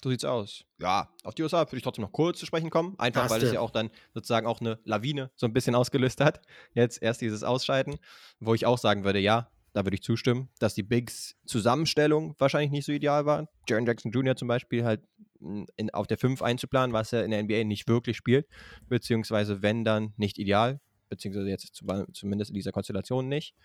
so 0.03 0.09
sieht's 0.09 0.25
aus. 0.25 0.65
Ja, 0.79 1.09
auf 1.23 1.33
die 1.35 1.43
USA 1.43 1.59
würde 1.61 1.77
ich 1.77 1.83
trotzdem 1.83 2.03
noch 2.03 2.11
kurz 2.11 2.39
zu 2.39 2.45
sprechen 2.45 2.69
kommen. 2.69 2.95
Einfach, 2.99 3.29
weil 3.29 3.41
es 3.43 3.53
ja 3.53 3.59
auch 3.61 3.69
dann 3.71 3.91
sozusagen 4.13 4.45
auch 4.47 4.59
eine 4.59 4.79
Lawine 4.83 5.31
so 5.35 5.45
ein 5.45 5.53
bisschen 5.53 5.73
ausgelöst 5.75 6.19
hat. 6.21 6.41
Jetzt 6.73 7.01
erst 7.01 7.21
dieses 7.21 7.43
Ausscheiden, 7.43 7.97
wo 8.39 8.53
ich 8.55 8.65
auch 8.65 8.77
sagen 8.79 9.03
würde, 9.03 9.19
ja, 9.19 9.49
da 9.73 9.85
würde 9.85 9.95
ich 9.95 10.03
zustimmen, 10.03 10.49
dass 10.59 10.73
die 10.73 10.83
Bigs 10.83 11.35
Zusammenstellung 11.45 12.35
wahrscheinlich 12.37 12.71
nicht 12.71 12.85
so 12.85 12.91
ideal 12.91 13.25
war. 13.25 13.47
Jaron 13.67 13.85
Jackson 13.85 14.11
Jr. 14.11 14.35
zum 14.35 14.47
Beispiel 14.47 14.83
halt 14.83 15.01
mm, 15.39 15.63
in, 15.77 15.89
auf 15.91 16.07
der 16.07 16.17
5 16.17 16.41
einzuplanen, 16.41 16.93
was 16.93 17.13
er 17.13 17.23
in 17.23 17.31
der 17.31 17.43
NBA 17.43 17.63
nicht 17.63 17.87
wirklich 17.87 18.17
spielt, 18.17 18.47
beziehungsweise 18.87 19.61
wenn 19.61 19.85
dann 19.85 20.13
nicht 20.17 20.37
ideal, 20.37 20.81
beziehungsweise 21.09 21.49
jetzt 21.49 21.73
zu, 21.75 21.85
zumindest 22.13 22.51
in 22.51 22.55
dieser 22.55 22.71
Konstellation 22.71 23.27
nicht. 23.27 23.55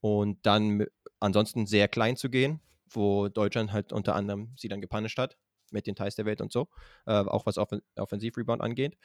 Und 0.00 0.44
dann 0.44 0.86
ansonsten 1.20 1.66
sehr 1.66 1.88
klein 1.88 2.16
zu 2.16 2.28
gehen, 2.28 2.60
wo 2.90 3.28
Deutschland 3.28 3.72
halt 3.72 3.92
unter 3.92 4.14
anderem 4.14 4.52
sie 4.56 4.68
dann 4.68 4.80
gepunished 4.80 5.18
hat 5.18 5.36
mit 5.70 5.86
den 5.86 5.96
Teils 5.96 6.16
der 6.16 6.26
Welt 6.26 6.40
und 6.40 6.52
so, 6.52 6.68
äh, 7.06 7.12
auch 7.12 7.46
was 7.46 7.58
Offen 7.58 7.80
Offensivrebound 7.96 8.60
angeht. 8.60 8.96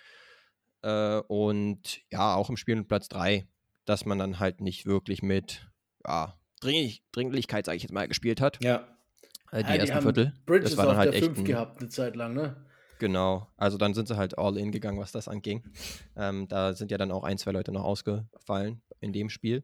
Äh, 0.81 1.19
und 1.27 2.01
ja, 2.11 2.35
auch 2.35 2.49
im 2.49 2.57
Spiel 2.57 2.75
mit 2.75 2.87
Platz 2.87 3.07
3, 3.07 3.47
dass 3.85 4.05
man 4.05 4.19
dann 4.19 4.39
halt 4.39 4.61
nicht 4.61 4.85
wirklich 4.85 5.21
mit 5.23 5.71
ja, 6.05 6.37
Dringlich 6.61 7.03
Dringlichkeit, 7.11 7.65
sage 7.65 7.75
ich 7.75 7.83
jetzt 7.83 7.91
mal, 7.91 8.07
gespielt 8.07 8.39
hat. 8.39 8.63
Ja. 8.63 8.87
Äh, 9.51 9.63
die 9.63 9.69
Ja, 9.71 9.75
ersten 9.75 9.95
haben 9.95 10.03
Viertel. 10.03 10.33
Bridges 10.45 10.69
das 10.69 10.77
war 10.77 10.85
dann 10.85 10.97
halt 10.97 11.07
der 11.13 11.15
echt 11.15 11.25
5 11.25 11.39
ein, 11.39 11.45
gehabt, 11.45 11.81
eine 11.81 11.89
Zeit 11.89 12.15
lang, 12.15 12.33
ne? 12.33 12.55
Genau, 12.99 13.47
also 13.57 13.77
dann 13.79 13.95
sind 13.95 14.07
sie 14.07 14.15
halt 14.15 14.37
all 14.37 14.57
in 14.57 14.71
gegangen, 14.71 14.99
was 14.99 15.11
das 15.11 15.27
anging. 15.27 15.63
Ähm, 16.15 16.47
da 16.47 16.73
sind 16.73 16.91
ja 16.91 16.97
dann 16.99 17.11
auch 17.11 17.23
ein, 17.23 17.39
zwei 17.39 17.51
Leute 17.51 17.71
noch 17.71 17.83
ausgefallen 17.83 18.81
in 18.99 19.11
dem 19.11 19.29
Spiel. 19.31 19.63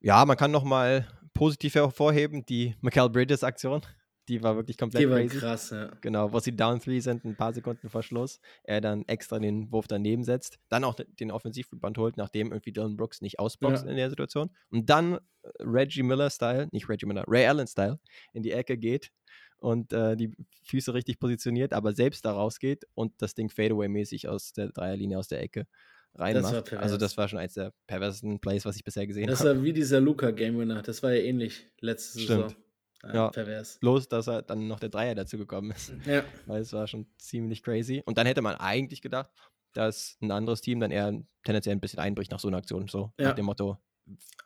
Ja, 0.00 0.22
man 0.26 0.36
kann 0.36 0.50
noch 0.50 0.62
mal 0.62 1.08
positiv 1.32 1.74
hervorheben, 1.74 2.44
die 2.44 2.76
Michael 2.82 3.08
Bridges-Aktion. 3.08 3.80
Die 4.28 4.42
war 4.42 4.56
wirklich 4.56 4.76
komplett 4.76 5.02
Die 5.02 5.08
war 5.10 5.18
crazy. 5.20 5.38
krass, 5.38 5.70
ja. 5.70 5.90
Genau, 6.00 6.32
wo 6.32 6.40
sie 6.40 6.54
down 6.56 6.80
three 6.80 7.00
sind, 7.00 7.24
ein 7.24 7.36
paar 7.36 7.52
Sekunden 7.54 7.88
vor 7.88 8.02
Schluss. 8.02 8.40
Er 8.64 8.80
dann 8.80 9.04
extra 9.06 9.38
den 9.38 9.70
Wurf 9.70 9.86
daneben 9.86 10.24
setzt, 10.24 10.58
dann 10.68 10.82
auch 10.84 10.94
den 10.94 11.30
Offensivrebound 11.30 11.96
holt, 11.98 12.16
nachdem 12.16 12.50
irgendwie 12.52 12.72
Dylan 12.72 12.96
Brooks 12.96 13.20
nicht 13.20 13.38
ausboxt 13.38 13.84
Ja. 13.84 13.90
in 13.90 13.96
der 13.96 14.10
Situation. 14.10 14.50
Und 14.70 14.90
dann 14.90 15.14
äh, 15.14 15.18
Reggie 15.60 16.02
Miller-Style, 16.02 16.68
nicht 16.72 16.88
Reggie 16.88 17.06
Miller, 17.06 17.24
Ray 17.28 17.46
Allen-Style, 17.46 17.98
in 18.32 18.42
die 18.42 18.52
Ecke 18.52 18.76
geht 18.76 19.10
und 19.58 19.92
äh, 19.92 20.16
die 20.16 20.32
Füße 20.64 20.92
richtig 20.92 21.18
positioniert, 21.18 21.72
aber 21.72 21.92
selbst 21.92 22.24
da 22.24 22.32
rausgeht 22.32 22.84
und 22.94 23.12
das 23.18 23.34
Ding 23.34 23.48
Fadeaway-mäßig 23.48 24.28
aus 24.28 24.52
der 24.52 24.68
Dreierlinie 24.70 25.18
aus 25.18 25.28
der 25.28 25.40
Ecke 25.40 25.66
reinmacht. 26.14 26.64
pervers. 26.66 26.82
also 26.82 26.96
das 26.96 27.16
war 27.16 27.28
schon 27.28 27.38
eins 27.38 27.54
der 27.54 27.72
perversesten 27.86 28.40
Plays, 28.40 28.64
was 28.64 28.76
ich 28.76 28.84
bisher 28.84 29.06
gesehen 29.06 29.26
Das 29.28 29.40
habe. 29.40 29.56
war 29.56 29.62
wie 29.62 29.72
dieser 29.72 30.00
Luca 30.00 30.30
Game 30.30 30.58
Winner. 30.58 30.82
Das 30.82 31.02
war 31.02 31.12
ja 31.12 31.22
ähnlich 31.22 31.66
letzte 31.80 32.18
Saison. 32.18 32.48
Stimmt. 32.48 32.52
Ja, 32.52 32.65
Ja. 33.14 33.28
Pervers. 33.30 33.78
Bloß, 33.80 34.08
dass 34.08 34.26
er 34.28 34.42
dann 34.42 34.68
noch 34.68 34.80
der 34.80 34.88
Dreier 34.88 35.14
dazu 35.14 35.38
gekommen 35.38 35.70
ist. 35.72 35.92
Ja. 36.06 36.24
weil 36.46 36.62
es 36.62 36.72
war 36.72 36.86
schon 36.86 37.06
ziemlich 37.18 37.62
crazy. 37.62 38.02
Und 38.06 38.18
dann 38.18 38.26
hätte 38.26 38.42
man 38.42 38.56
eigentlich 38.56 39.02
gedacht, 39.02 39.30
dass 39.72 40.16
ein 40.22 40.30
anderes 40.30 40.60
Team 40.62 40.80
dann 40.80 40.90
eher 40.90 41.12
tendenziell 41.44 41.76
ein 41.76 41.80
bisschen 41.80 41.98
einbricht 41.98 42.30
nach 42.30 42.40
so 42.40 42.48
einer 42.48 42.56
Aktion. 42.58 42.88
So 42.88 43.12
Ja. 43.18 43.28
nach 43.28 43.34
dem 43.34 43.44
Motto, 43.46 43.78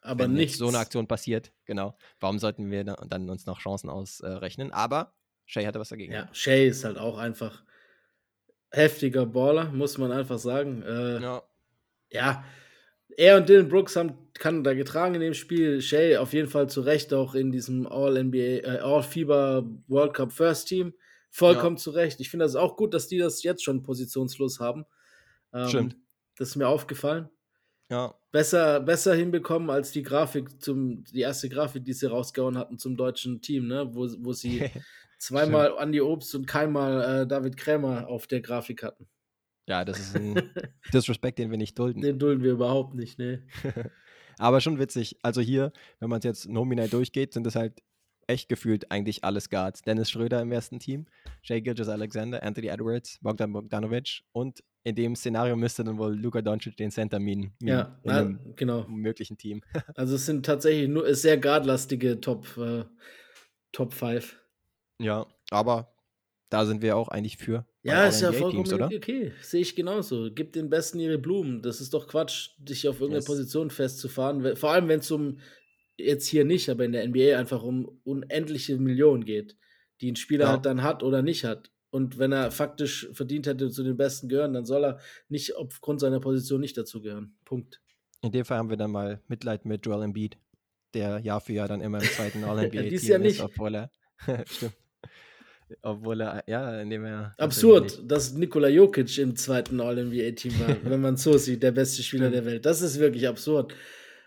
Aber 0.03 0.25
wenn 0.25 0.49
so 0.49 0.69
eine 0.69 0.79
Aktion 0.79 1.07
passiert, 1.07 1.53
genau, 1.67 1.97
warum 2.19 2.39
sollten 2.39 2.71
wir 2.71 2.83
da- 2.85 2.97
dann 3.07 3.29
uns 3.29 3.45
noch 3.47 3.59
Chancen 3.61 3.91
ausrechnen? 3.91 4.73
Aber 4.73 5.15
Shay 5.47 5.65
hatte 5.67 5.79
was 5.81 5.91
dagegen. 5.91 6.13
Ja, 6.13 6.29
Shay 6.33 6.67
ist 6.69 6.85
halt 6.85 6.97
auch 6.99 7.19
einfach 7.19 7.63
heftiger 8.71 9.27
Baller, 9.27 9.67
muss 9.73 9.99
man 9.99 10.13
einfach 10.13 10.39
sagen. 10.39 10.83
Äh, 10.83 11.21
Ja. 11.21 11.43
ja, 12.11 12.45
er 13.17 13.37
und 13.37 13.49
Dylan 13.49 13.69
Brooks 13.69 13.97
haben 13.97 14.15
Kanada 14.35 14.75
getragen 14.75 15.15
in 15.15 15.21
dem 15.21 15.35
Spiel. 15.35 15.81
Shay 15.81 16.17
auf 16.17 16.33
jeden 16.33 16.49
Fall 16.49 16.69
zu 16.69 16.81
Recht 16.81 17.13
auch 17.13 17.35
in 17.35 17.51
diesem 17.53 17.87
All-NBA, 17.87 18.37
äh, 18.37 18.79
All-FIBA 18.83 19.65
World 19.89 20.15
Cup 20.15 20.33
First 20.33 20.69
Team. 20.69 20.95
Vollkommen 21.31 21.77
zu 21.77 21.91
Recht. 21.91 22.21
Ich 22.21 22.31
finde 22.31 22.45
das 22.45 22.57
auch 22.57 22.77
gut, 22.77 22.93
dass 22.93 23.07
die 23.07 23.19
das 23.19 23.43
jetzt 23.43 23.63
schon 23.63 23.83
positionslos 23.83 24.59
haben. 24.59 24.85
Ähm, 25.53 25.69
Stimmt. 25.69 25.97
Das 26.37 26.49
ist 26.49 26.57
mir 26.57 26.69
aufgefallen. 26.69 27.29
ja, 27.91 28.15
Besser, 28.33 28.81
besser 28.81 29.15
hinbekommen 29.15 29.71
als 29.71 29.93
die 29.93 30.03
Grafik 30.03 30.63
zum, 30.63 31.05
die 31.05 31.21
erste 31.21 31.49
Grafik, 31.49 31.85
die 31.85 31.93
sie 31.93 32.07
rausgehauen 32.07 32.57
hatten 32.57 32.79
zum 32.79 32.97
deutschen 32.97 33.43
Team, 33.43 33.67
ne? 33.67 33.89
Wo, 33.93 34.09
wo 34.19 34.33
sie 34.33 34.71
zweimal 35.19 35.77
Andi 35.79 36.01
Obst 36.01 36.35
und 36.35 36.47
keinmal 36.47 37.23
äh, 37.23 37.27
David 37.27 37.57
Krämer 37.57 38.09
auf 38.09 38.27
der 38.27 38.41
Grafik 38.41 38.83
hatten. 38.83 39.09
Ja, 39.71 39.85
das 39.85 40.01
ist 40.01 40.17
ein 40.17 40.35
Disrespect, 40.93 41.39
den 41.39 41.51
wir 41.51 41.57
nicht 41.57 41.79
dulden. 41.79 42.03
Den 42.03 42.19
dulden 42.19 42.43
wir 42.43 42.51
überhaupt 42.51 42.95
nicht, 42.95 43.19
ne? 43.19 43.47
Aber 44.39 44.61
schon 44.61 44.81
witzig. 44.81 45.19
Also 45.23 45.41
hier, 45.41 45.73
wenn 46.01 46.11
man 46.11 46.19
es 46.19 46.25
jetzt 46.25 46.49
nominell 46.49 46.89
durchgeht, 46.89 47.33
sind 47.33 47.47
es 47.47 47.55
halt 47.55 47.81
echt 48.27 48.49
gefühlt 48.49 48.91
eigentlich 48.91 49.23
alles 49.23 49.49
Guards. 49.49 49.83
Dennis 49.83 50.11
Schröder 50.11 50.41
im 50.43 50.51
ersten 50.51 50.81
Team, 50.81 51.07
Jay 51.45 51.61
Gilgis 51.61 51.89
Alexander, 51.89 52.43
Anthony 52.43 52.67
Edwards, 52.67 53.19
Bogdan 53.23 53.53
Bogdanovic 53.53 54.23
und 54.33 54.65
in 54.83 54.97
dem 54.97 55.15
Szenario 55.15 55.55
müsste 55.57 55.85
dann 55.85 55.99
wohl 55.99 56.17
Luka 56.17 56.43
Doncic 56.43 56.77
den 56.77 56.91
Center 56.91 57.21
mimen. 57.21 57.53
Ja, 57.61 57.83
in 58.03 58.11
na, 58.11 58.19
einem 58.19 58.55
genau. 58.57 58.87
möglichen 58.89 59.37
Team. 59.39 59.63
Also 59.95 60.17
es 60.17 60.27
sind 60.27 60.47
tatsächlich 60.47 60.89
nur 60.89 61.15
sehr 61.15 61.39
guardlastige 61.39 62.21
Top, 62.21 62.57
äh, 62.57 62.85
Top 63.73 63.95
5. 63.95 64.41
Ja, 64.99 65.27
aber 65.51 65.93
da 66.51 66.67
sind 66.67 66.83
wir 66.83 66.97
auch 66.97 67.09
eigentlich 67.09 67.39
für. 67.39 67.65
Ja, 67.83 68.07
ist 68.07 68.21
ja 68.21 68.33
vollkommen 68.33 68.83
okay. 68.93 69.33
Sehe 69.41 69.63
ich 69.63 69.75
genauso. 69.75 70.29
Gib 70.35 70.53
den 70.53 70.69
Besten 70.69 71.01
ihre 71.01 71.17
Blumen. 71.19 71.63
Das 71.63 71.81
ist 71.81 71.95
doch 71.95 72.07
Quatsch, 72.09 72.51
dich 72.59 72.87
auf 72.89 72.97
irgendeine 72.97 73.21
Yes. 73.21 73.27
Position 73.27 73.71
festzufahren. 73.71 74.57
Vor 74.57 74.71
allem, 74.71 74.89
wenn 74.89 74.99
es 75.01 75.11
um, 75.11 75.39
jetzt 75.97 76.27
hier 76.27 76.45
nicht, 76.45 76.69
aber 76.69 76.85
in 76.85 76.93
der 76.93 77.07
NBA 77.09 77.39
einfach 77.39 77.63
um 77.63 78.01
unendliche 78.05 78.77
Millionen 78.79 79.25
geht, 79.25 79.57
die 80.01 80.11
ein 80.13 80.17
Spieler 80.17 80.47
Ja. 80.47 80.51
halt 80.53 80.67
dann 80.67 80.83
hat 80.83 81.03
oder 81.03 81.23
nicht 81.23 81.45
hat. 81.45 81.71
Und 81.91 82.19
wenn 82.19 82.33
er 82.33 82.51
faktisch 82.51 83.09
verdient 83.13 83.47
hätte, 83.47 83.71
zu 83.71 83.83
den 83.83 83.97
Besten 83.97 84.29
gehören, 84.29 84.53
dann 84.53 84.65
soll 84.65 84.85
er 84.85 84.99
nicht 85.29 85.57
aufgrund 85.57 86.01
seiner 86.01 86.21
Position 86.21 86.61
nicht 86.61 86.77
dazu 86.77 87.01
gehören. 87.01 87.37
Punkt. 87.45 87.81
In 88.23 88.33
dem 88.33 88.45
Fall 88.45 88.59
haben 88.59 88.71
wir 88.71 88.77
dann 88.77 88.91
mal 88.91 89.23
Mitleid 89.29 89.65
mit 89.65 89.87
Joel 89.87 90.03
Embiid, 90.05 90.37
der 90.95 91.19
Jahr 91.21 91.41
für 91.41 91.53
Jahr 91.55 91.69
dann 91.69 91.81
immer 91.81 91.99
im 91.99 92.05
zweiten 92.09 92.45
All-NBA-Team 92.45 92.91
Dies 92.91 93.09
Jahr 93.09 93.21
ist, 93.21 93.25
nicht. 93.25 93.41
obwohl 93.41 93.75
er, 93.75 93.91
stimmt, 94.47 94.75
obwohl 95.83 96.21
er, 96.21 96.43
ja, 96.47 96.81
indem 96.81 97.05
er 97.05 97.35
Absurd, 97.39 98.03
dass 98.11 98.33
Nikola 98.35 98.69
Jokic 98.69 99.19
im 99.19 99.37
zweiten 99.37 99.81
All-NBA-Team 99.81 100.61
war, 100.61 100.77
wenn 100.85 101.01
man 101.01 101.17
so 101.17 101.37
sieht, 101.39 101.63
der 101.63 101.73
beste 101.73 102.03
Spieler 102.03 102.31
der 102.31 102.45
Welt. 102.45 102.65
Das 102.67 102.83
ist 102.83 102.99
wirklich 102.99 103.27
absurd. 103.29 103.75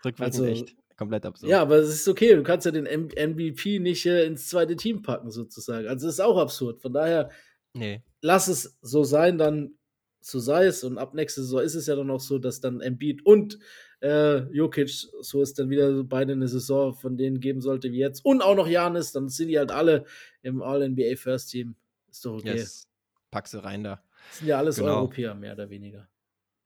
Rückwirkend 0.04 0.22
Also- 0.34 0.44
echt 0.46 0.74
komplett 0.96 1.26
absurd. 1.26 1.50
Ja, 1.50 1.60
aber 1.62 1.76
es 1.76 1.88
ist 1.88 2.08
okay. 2.08 2.34
Du 2.36 2.42
kannst 2.42 2.66
ja 2.66 2.72
den 2.72 2.86
M 2.86 3.08
MVP 3.16 3.78
nicht 3.80 4.06
äh, 4.06 4.24
ins 4.26 4.48
zweite 4.48 4.76
Team 4.76 5.02
packen, 5.02 5.30
sozusagen. 5.30 5.88
Also, 5.88 6.06
es 6.06 6.14
ist 6.14 6.20
auch 6.20 6.38
absurd. 6.38 6.80
Von 6.80 6.92
daher, 6.92 7.30
Nee, 7.76 8.02
lass 8.20 8.46
es 8.46 8.78
so 8.82 9.02
sein, 9.02 9.36
dann 9.36 9.74
so 10.20 10.38
sei 10.38 10.66
es. 10.66 10.84
Und 10.84 10.96
ab 10.98 11.12
nächste 11.14 11.42
Saison 11.42 11.60
ist 11.60 11.74
es 11.74 11.88
ja 11.88 11.96
dann 11.96 12.10
auch 12.10 12.20
so, 12.20 12.38
dass 12.38 12.60
dann 12.60 12.80
Embiid 12.80 13.26
und 13.26 13.58
äh, 14.04 14.40
Jokic, 14.52 14.90
so 15.20 15.40
ist 15.40 15.58
dann 15.58 15.70
wieder 15.70 15.94
so 15.94 16.04
beide 16.04 16.34
eine 16.34 16.46
Saison 16.46 16.92
von 16.92 17.16
denen 17.16 17.40
geben 17.40 17.62
sollte 17.62 17.90
wie 17.90 17.98
jetzt. 17.98 18.24
Und 18.24 18.42
auch 18.42 18.54
noch 18.54 18.68
Janis, 18.68 19.12
dann 19.12 19.30
sind 19.30 19.48
die 19.48 19.58
halt 19.58 19.70
alle 19.70 20.04
im 20.42 20.62
All-NBA 20.62 21.16
First 21.16 21.50
Team. 21.50 21.74
Ist 22.10 22.24
doch 22.24 22.34
okay. 22.34 22.54
yes. 22.54 22.86
pack 23.30 23.48
sie 23.48 23.62
rein 23.64 23.82
da. 23.82 24.02
Das 24.28 24.38
sind 24.38 24.48
ja 24.48 24.58
alles 24.58 24.76
Genau. 24.76 24.96
Europäer, 24.96 25.34
mehr 25.34 25.54
oder 25.54 25.70
weniger. 25.70 26.06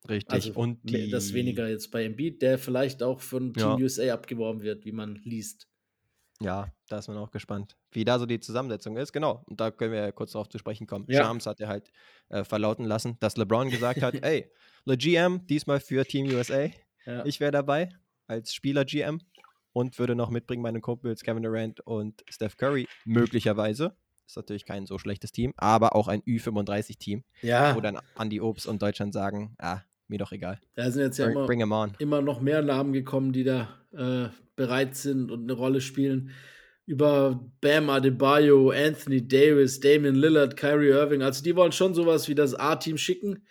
Richtig. 0.08 0.32
Also 0.32 0.52
und 0.54 0.80
die, 0.82 1.10
das 1.10 1.32
weniger 1.32 1.68
jetzt 1.68 1.90
bei 1.90 2.04
Embiid, 2.04 2.42
der 2.42 2.58
vielleicht 2.58 3.02
auch 3.02 3.20
von 3.20 3.52
Team 3.54 3.62
Ja. 3.62 3.76
USA 3.76 4.12
abgeworben 4.14 4.62
wird, 4.62 4.84
wie 4.84 4.92
man 4.92 5.16
liest. 5.22 5.68
Ja, 6.40 6.72
da 6.88 6.98
ist 6.98 7.08
man 7.08 7.16
auch 7.16 7.30
gespannt, 7.30 7.76
wie 7.90 8.04
da 8.04 8.18
so 8.18 8.26
die 8.26 8.38
Zusammensetzung 8.38 8.96
ist. 8.96 9.12
Genau, 9.12 9.42
und 9.46 9.60
da 9.60 9.70
können 9.70 9.92
wir 9.92 10.00
ja 10.00 10.12
kurz 10.12 10.32
darauf 10.32 10.48
zu 10.48 10.58
sprechen 10.58 10.86
kommen. 10.86 11.04
Ja. 11.08 11.24
Shams 11.24 11.46
hat 11.46 11.60
er 11.60 11.68
halt 11.68 11.90
äh, 12.28 12.44
verlauten 12.44 12.84
lassen, 12.84 13.16
dass 13.20 13.36
LeBron 13.36 13.70
gesagt 13.70 14.02
hat, 14.02 14.14
ey, 14.22 14.50
Le 14.84 14.96
GM, 14.96 15.46
diesmal 15.46 15.80
für 15.80 16.04
Team 16.04 16.26
USA. 16.26 16.68
Ja. 17.06 17.24
Ich 17.24 17.40
wäre 17.40 17.52
dabei 17.52 17.90
als 18.26 18.52
Spieler-GM 18.54 19.20
und 19.72 19.98
würde 19.98 20.14
noch 20.14 20.30
mitbringen 20.30 20.62
meine 20.62 20.80
Kumpels 20.80 21.22
Kevin 21.22 21.42
Durant 21.42 21.80
und 21.80 22.22
Steph 22.28 22.56
Curry, 22.56 22.88
möglicherweise. 23.04 23.96
Ist 24.26 24.36
natürlich 24.36 24.66
kein 24.66 24.84
so 24.86 24.98
schlechtes 24.98 25.32
Team, 25.32 25.54
aber 25.56 25.96
auch 25.96 26.06
ein 26.06 26.20
Ü35-Team, 26.22 27.24
ja, 27.40 27.74
wo 27.74 27.80
dann 27.80 27.98
Andy 28.18 28.40
Obst 28.42 28.66
und 28.66 28.82
Deutschland 28.82 29.14
sagen, 29.14 29.54
ah, 29.58 29.80
mir 30.08 30.18
doch 30.18 30.32
egal. 30.32 30.60
da 30.74 30.90
sind 30.90 31.02
jetzt 31.02 31.18
ja 31.18 31.26
Bring, 31.26 31.36
immer, 31.36 31.46
bring 31.46 31.72
on. 31.72 31.92
immer 31.98 32.20
noch 32.20 32.40
mehr 32.40 32.62
Namen 32.62 32.92
gekommen, 32.92 33.32
die 33.32 33.44
da 33.44 33.68
äh, 33.92 34.28
bereit 34.56 34.96
sind 34.96 35.30
und 35.30 35.44
eine 35.44 35.52
Rolle 35.52 35.80
spielen. 35.80 36.30
Über 36.84 37.40
Bam 37.60 37.90
Adebayo, 37.90 38.70
Anthony 38.70 39.26
Davis, 39.26 39.80
Damian 39.80 40.14
Lillard, 40.14 40.56
Kyrie 40.56 40.88
Irving. 40.88 41.22
Also 41.22 41.42
die 41.42 41.54
wollen 41.54 41.72
schon 41.72 41.94
sowas 41.94 42.28
wie 42.28 42.34
das 42.34 42.54
A-Team 42.54 42.96
schicken. 42.96 43.46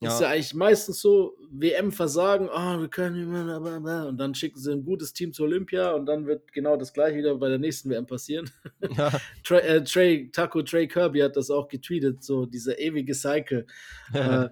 Ist 0.00 0.20
ja 0.20 0.26
Ja, 0.26 0.32
eigentlich 0.32 0.54
meistens 0.54 1.00
so, 1.00 1.36
WM-Versagen, 1.50 2.50
ah, 2.50 2.78
wir 2.78 2.88
können 2.88 3.32
und 3.32 4.18
dann 4.18 4.34
schicken 4.34 4.58
sie 4.58 4.72
ein 4.72 4.84
gutes 4.84 5.14
Team 5.14 5.32
zur 5.32 5.46
Olympia 5.46 5.92
und 5.92 6.04
dann 6.06 6.26
wird 6.26 6.52
genau 6.52 6.76
das 6.76 6.92
gleiche 6.92 7.16
wieder 7.16 7.34
bei 7.36 7.48
der 7.48 7.58
nächsten 7.58 7.88
WM 7.88 8.06
passieren. 8.06 8.50
ja, 8.96 9.10
Trey, 9.44 9.60
äh, 9.60 9.82
Trey, 9.84 10.30
Taco 10.30 10.62
Trey 10.62 10.86
Kirby 10.86 11.20
hat 11.20 11.36
das 11.36 11.50
auch 11.50 11.68
getweetet, 11.68 12.22
so 12.22 12.44
dieser 12.44 12.78
ewige 12.78 13.14
Cycle. 13.14 13.66
äh, 14.12 14.48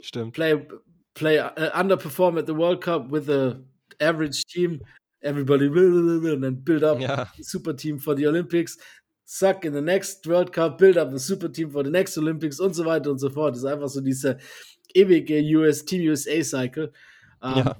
stimmt. 0.00 0.34
play 0.34 0.66
play 1.14 1.38
uh, 1.38 1.80
underperform 1.80 2.36
at 2.36 2.46
the 2.46 2.54
World 2.54 2.82
Cup 2.82 3.10
with 3.10 3.30
a 3.30 3.58
average 4.00 4.44
team. 4.46 4.80
Everybody 5.22 5.68
and 5.68 6.42
then 6.42 6.62
build 6.62 6.84
up 6.84 7.00
Ja, 7.00 7.22
a 7.22 7.42
super 7.42 7.72
team 7.72 7.98
for 7.98 8.14
the 8.14 8.26
Olympics. 8.26 8.76
Suck 9.24 9.64
in 9.64 9.72
the 9.72 9.80
next 9.80 10.26
World 10.26 10.52
Cup, 10.52 10.76
build 10.76 10.98
up 10.98 11.10
a 11.14 11.18
super 11.18 11.48
team 11.48 11.70
for 11.70 11.82
the 11.82 11.90
next 11.90 12.18
Olympics 12.18 12.60
und 12.60 12.74
so 12.74 12.84
weiter 12.84 13.10
und 13.10 13.18
so 13.18 13.30
fort. 13.30 13.52
Das 13.54 13.60
ist 13.60 13.64
einfach 13.64 13.88
so 13.88 14.02
dieser 14.02 14.36
ewige 14.94 15.40
US 15.58 15.84
Team 15.84 16.08
USA 16.08 16.42
Cycle. 16.42 16.92
Ähm, 17.42 17.64
ja, 17.64 17.76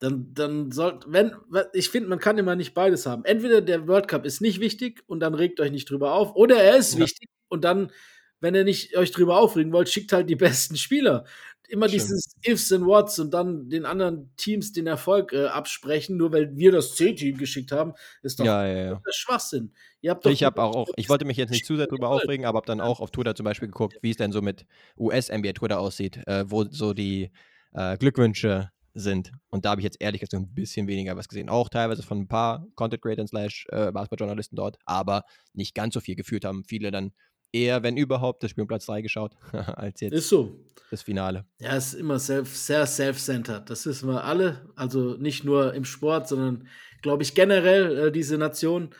Dann, 0.00 0.34
dann 0.34 0.72
sollte, 0.72 1.06
wenn, 1.12 1.32
ich 1.72 1.88
finde, 1.90 2.08
man 2.08 2.18
kann 2.18 2.36
immer 2.38 2.56
nicht 2.56 2.74
beides 2.74 3.06
haben. 3.06 3.24
Entweder 3.24 3.60
der 3.60 3.86
World 3.86 4.08
Cup 4.08 4.24
ist 4.26 4.40
nicht 4.40 4.58
wichtig 4.60 5.02
und 5.06 5.20
dann 5.20 5.34
regt 5.34 5.60
euch 5.60 5.70
nicht 5.70 5.88
drüber 5.90 6.14
auf, 6.14 6.34
oder 6.34 6.56
er 6.60 6.76
ist 6.76 6.96
Ja. 6.96 6.98
wichtig 6.98 7.28
und 7.48 7.62
dann, 7.64 7.92
wenn 8.40 8.56
ihr 8.56 8.64
nicht 8.64 8.96
euch 8.96 9.12
drüber 9.12 9.38
aufregen 9.38 9.72
wollt, 9.72 9.88
schickt 9.88 10.12
halt 10.12 10.28
die 10.28 10.36
besten 10.36 10.76
Spieler. 10.76 11.24
Immer 11.72 11.88
Stimmt. 11.88 12.02
dieses 12.02 12.36
Ifs 12.42 12.70
and 12.70 12.86
Whats 12.86 13.18
und 13.18 13.32
dann 13.32 13.70
den 13.70 13.86
anderen 13.86 14.30
Teams 14.36 14.72
den 14.72 14.86
Erfolg 14.86 15.32
äh, 15.32 15.46
absprechen, 15.46 16.18
nur 16.18 16.30
weil 16.30 16.54
wir 16.54 16.70
das 16.70 16.96
C-Team 16.96 17.38
geschickt 17.38 17.72
haben, 17.72 17.94
ist 18.22 18.38
doch 18.38 18.44
ja, 18.44 18.66
ja, 18.66 18.84
ja. 18.90 19.00
Schwachsinn. 19.10 19.72
Ich 20.02 20.42
habe 20.44 20.62
auch, 20.62 20.76
auch, 20.76 20.88
ich 20.96 21.08
wollte 21.08 21.24
mich 21.24 21.38
jetzt 21.38 21.48
nicht 21.48 21.64
zu 21.64 21.78
sehr 21.78 21.86
drüber 21.86 22.08
Voll. 22.08 22.16
aufregen, 22.18 22.44
aber 22.44 22.58
habe 22.58 22.66
dann 22.66 22.82
auch 22.82 23.00
auf 23.00 23.10
Twitter 23.10 23.34
zum 23.34 23.44
Beispiel 23.44 23.68
geguckt, 23.68 23.96
wie 24.02 24.10
es 24.10 24.18
denn 24.18 24.32
so 24.32 24.42
mit 24.42 24.66
US-NBA-Twitter 24.98 25.80
aussieht, 25.80 26.18
äh, 26.26 26.44
wo 26.46 26.64
so 26.64 26.92
die 26.92 27.30
äh, 27.72 27.96
Glückwünsche 27.96 28.68
sind. 28.92 29.32
Und 29.48 29.64
da 29.64 29.70
habe 29.70 29.80
ich 29.80 29.84
jetzt 29.84 29.96
ehrlich 29.98 30.20
gesagt 30.20 30.34
ein 30.34 30.52
bisschen 30.52 30.88
weniger 30.88 31.16
was 31.16 31.26
gesehen. 31.26 31.48
Auch 31.48 31.70
teilweise 31.70 32.02
von 32.02 32.18
ein 32.18 32.28
paar 32.28 32.66
Content-Creatern 32.74 33.28
slash 33.28 33.66
äh, 33.70 33.90
Basketball-Journalisten 33.92 34.56
dort, 34.56 34.76
aber 34.84 35.24
nicht 35.54 35.74
ganz 35.74 35.94
so 35.94 36.00
viel 36.00 36.16
gefühlt 36.16 36.44
haben. 36.44 36.64
Viele 36.64 36.90
dann 36.90 37.12
eher, 37.52 37.82
wenn 37.82 37.96
überhaupt, 37.96 38.42
das 38.42 38.50
Spiel 38.50 38.62
um 38.62 38.68
Platz 38.68 38.86
3 38.86 39.02
geschaut, 39.02 39.32
als 39.52 40.00
jetzt 40.00 40.12
Ist 40.14 40.28
so. 40.28 40.58
das 40.90 41.02
Finale. 41.02 41.44
Ja, 41.60 41.76
es 41.76 41.88
ist 41.88 42.00
immer 42.00 42.18
self, 42.18 42.56
sehr 42.56 42.86
self-centered. 42.86 43.68
Das 43.70 43.86
wissen 43.86 44.08
wir 44.08 44.24
alle. 44.24 44.68
Also 44.76 45.16
nicht 45.16 45.44
nur 45.44 45.74
im 45.74 45.84
Sport, 45.84 46.28
sondern 46.28 46.66
glaube 47.02 47.22
ich 47.22 47.34
generell 47.34 48.08
äh, 48.08 48.12
diese 48.12 48.38
Nation. 48.38 48.90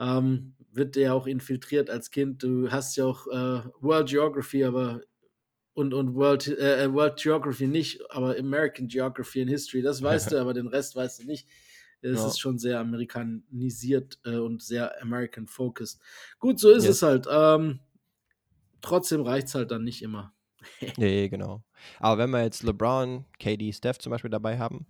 Ähm, 0.00 0.54
wird 0.72 0.96
ja 0.96 1.12
auch 1.12 1.28
infiltriert 1.28 1.88
als 1.88 2.10
Kind. 2.10 2.42
Du 2.42 2.68
hast 2.70 2.96
ja 2.96 3.04
auch 3.04 3.28
äh, 3.28 3.62
World 3.80 4.08
Geography, 4.08 4.64
aber 4.64 5.02
und, 5.72 5.94
und 5.94 6.14
World, 6.16 6.48
äh, 6.48 6.92
World 6.92 7.16
Geography 7.22 7.68
nicht, 7.68 8.00
aber 8.10 8.36
American 8.38 8.88
Geography 8.88 9.42
and 9.42 9.50
History, 9.50 9.82
das 9.82 10.02
weißt 10.02 10.32
du, 10.32 10.36
aber 10.40 10.52
den 10.52 10.66
Rest 10.66 10.96
weißt 10.96 11.22
du 11.22 11.26
nicht. 11.26 11.46
Es 12.00 12.18
Ja. 12.20 12.26
ist 12.26 12.40
schon 12.40 12.58
sehr 12.58 12.80
amerikanisiert 12.80 14.18
äh, 14.24 14.36
und 14.36 14.62
sehr 14.62 15.00
American 15.00 15.46
focused. 15.46 16.00
Gut, 16.38 16.58
so 16.60 16.70
ist 16.70 16.84
Yes. 16.84 16.96
es 16.96 17.02
halt. 17.02 17.26
Ähm, 17.30 17.80
trotzdem 18.84 19.22
reicht 19.22 19.48
es 19.48 19.54
halt 19.54 19.70
dann 19.70 19.84
nicht 19.84 20.02
immer. 20.02 20.32
Nee, 20.96 21.28
genau. 21.28 21.62
Aber 22.00 22.18
wenn 22.18 22.30
wir 22.30 22.42
jetzt 22.42 22.62
LeBron, 22.62 23.26
KD, 23.38 23.72
Steph 23.72 23.98
zum 23.98 24.10
Beispiel 24.10 24.30
dabei 24.30 24.58
haben, 24.58 24.86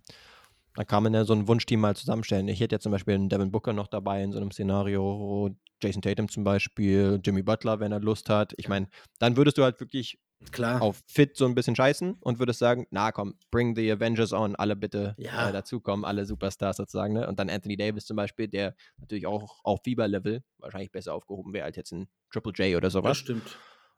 dann 0.75 0.87
kann 0.87 1.03
man 1.03 1.13
ja 1.13 1.25
so 1.25 1.33
ein 1.33 1.47
Wunschteam 1.47 1.79
mal 1.81 1.95
zusammenstellen. 1.95 2.47
Ich 2.47 2.59
hätte 2.59 2.75
ja 2.75 2.79
zum 2.79 2.91
Beispiel 2.91 3.15
einen 3.15 3.29
Devin 3.29 3.51
Booker 3.51 3.73
noch 3.73 3.87
dabei 3.87 4.23
in 4.23 4.31
so 4.31 4.37
einem 4.39 4.51
Szenario, 4.51 5.49
Jason 5.81 6.01
Tatum 6.01 6.29
zum 6.29 6.43
Beispiel, 6.43 7.19
Jimmy 7.23 7.43
Butler, 7.43 7.79
wenn 7.79 7.91
er 7.91 7.99
Lust 7.99 8.29
hat. 8.29 8.53
Ich 8.57 8.69
meine, 8.69 8.87
dann 9.19 9.35
würdest 9.37 9.57
du 9.57 9.63
halt 9.63 9.79
wirklich 9.79 10.17
Klar. 10.51 10.81
auf 10.81 11.01
Fit 11.07 11.35
so 11.37 11.45
ein 11.45 11.55
bisschen 11.55 11.75
scheißen 11.75 12.15
und 12.19 12.39
würdest 12.39 12.59
sagen, 12.59 12.87
na 12.91 13.11
komm, 13.11 13.35
bring 13.51 13.75
the 13.75 13.91
Avengers 13.91 14.31
on, 14.33 14.55
alle 14.55 14.75
bitte 14.75 15.15
Ja. 15.17 15.49
äh, 15.49 15.53
dazukommen, 15.53 16.05
alle 16.05 16.25
Superstars 16.25 16.77
sozusagen. 16.77 17.13
Ne? 17.13 17.27
Und 17.27 17.39
dann 17.39 17.49
Anthony 17.49 17.75
Davis 17.77 18.05
zum 18.05 18.15
Beispiel, 18.17 18.47
der 18.47 18.75
natürlich 18.97 19.27
auch 19.27 19.59
auf 19.63 19.81
Fieberlevel 19.83 20.43
wahrscheinlich 20.59 20.91
besser 20.91 21.13
aufgehoben 21.13 21.53
wäre 21.53 21.65
als 21.65 21.75
jetzt 21.77 21.91
ein 21.93 22.07
Triple 22.31 22.53
J 22.53 22.75
oder 22.77 22.81
das 22.87 22.93
sowas. 22.93 23.17
stimmt. 23.17 23.57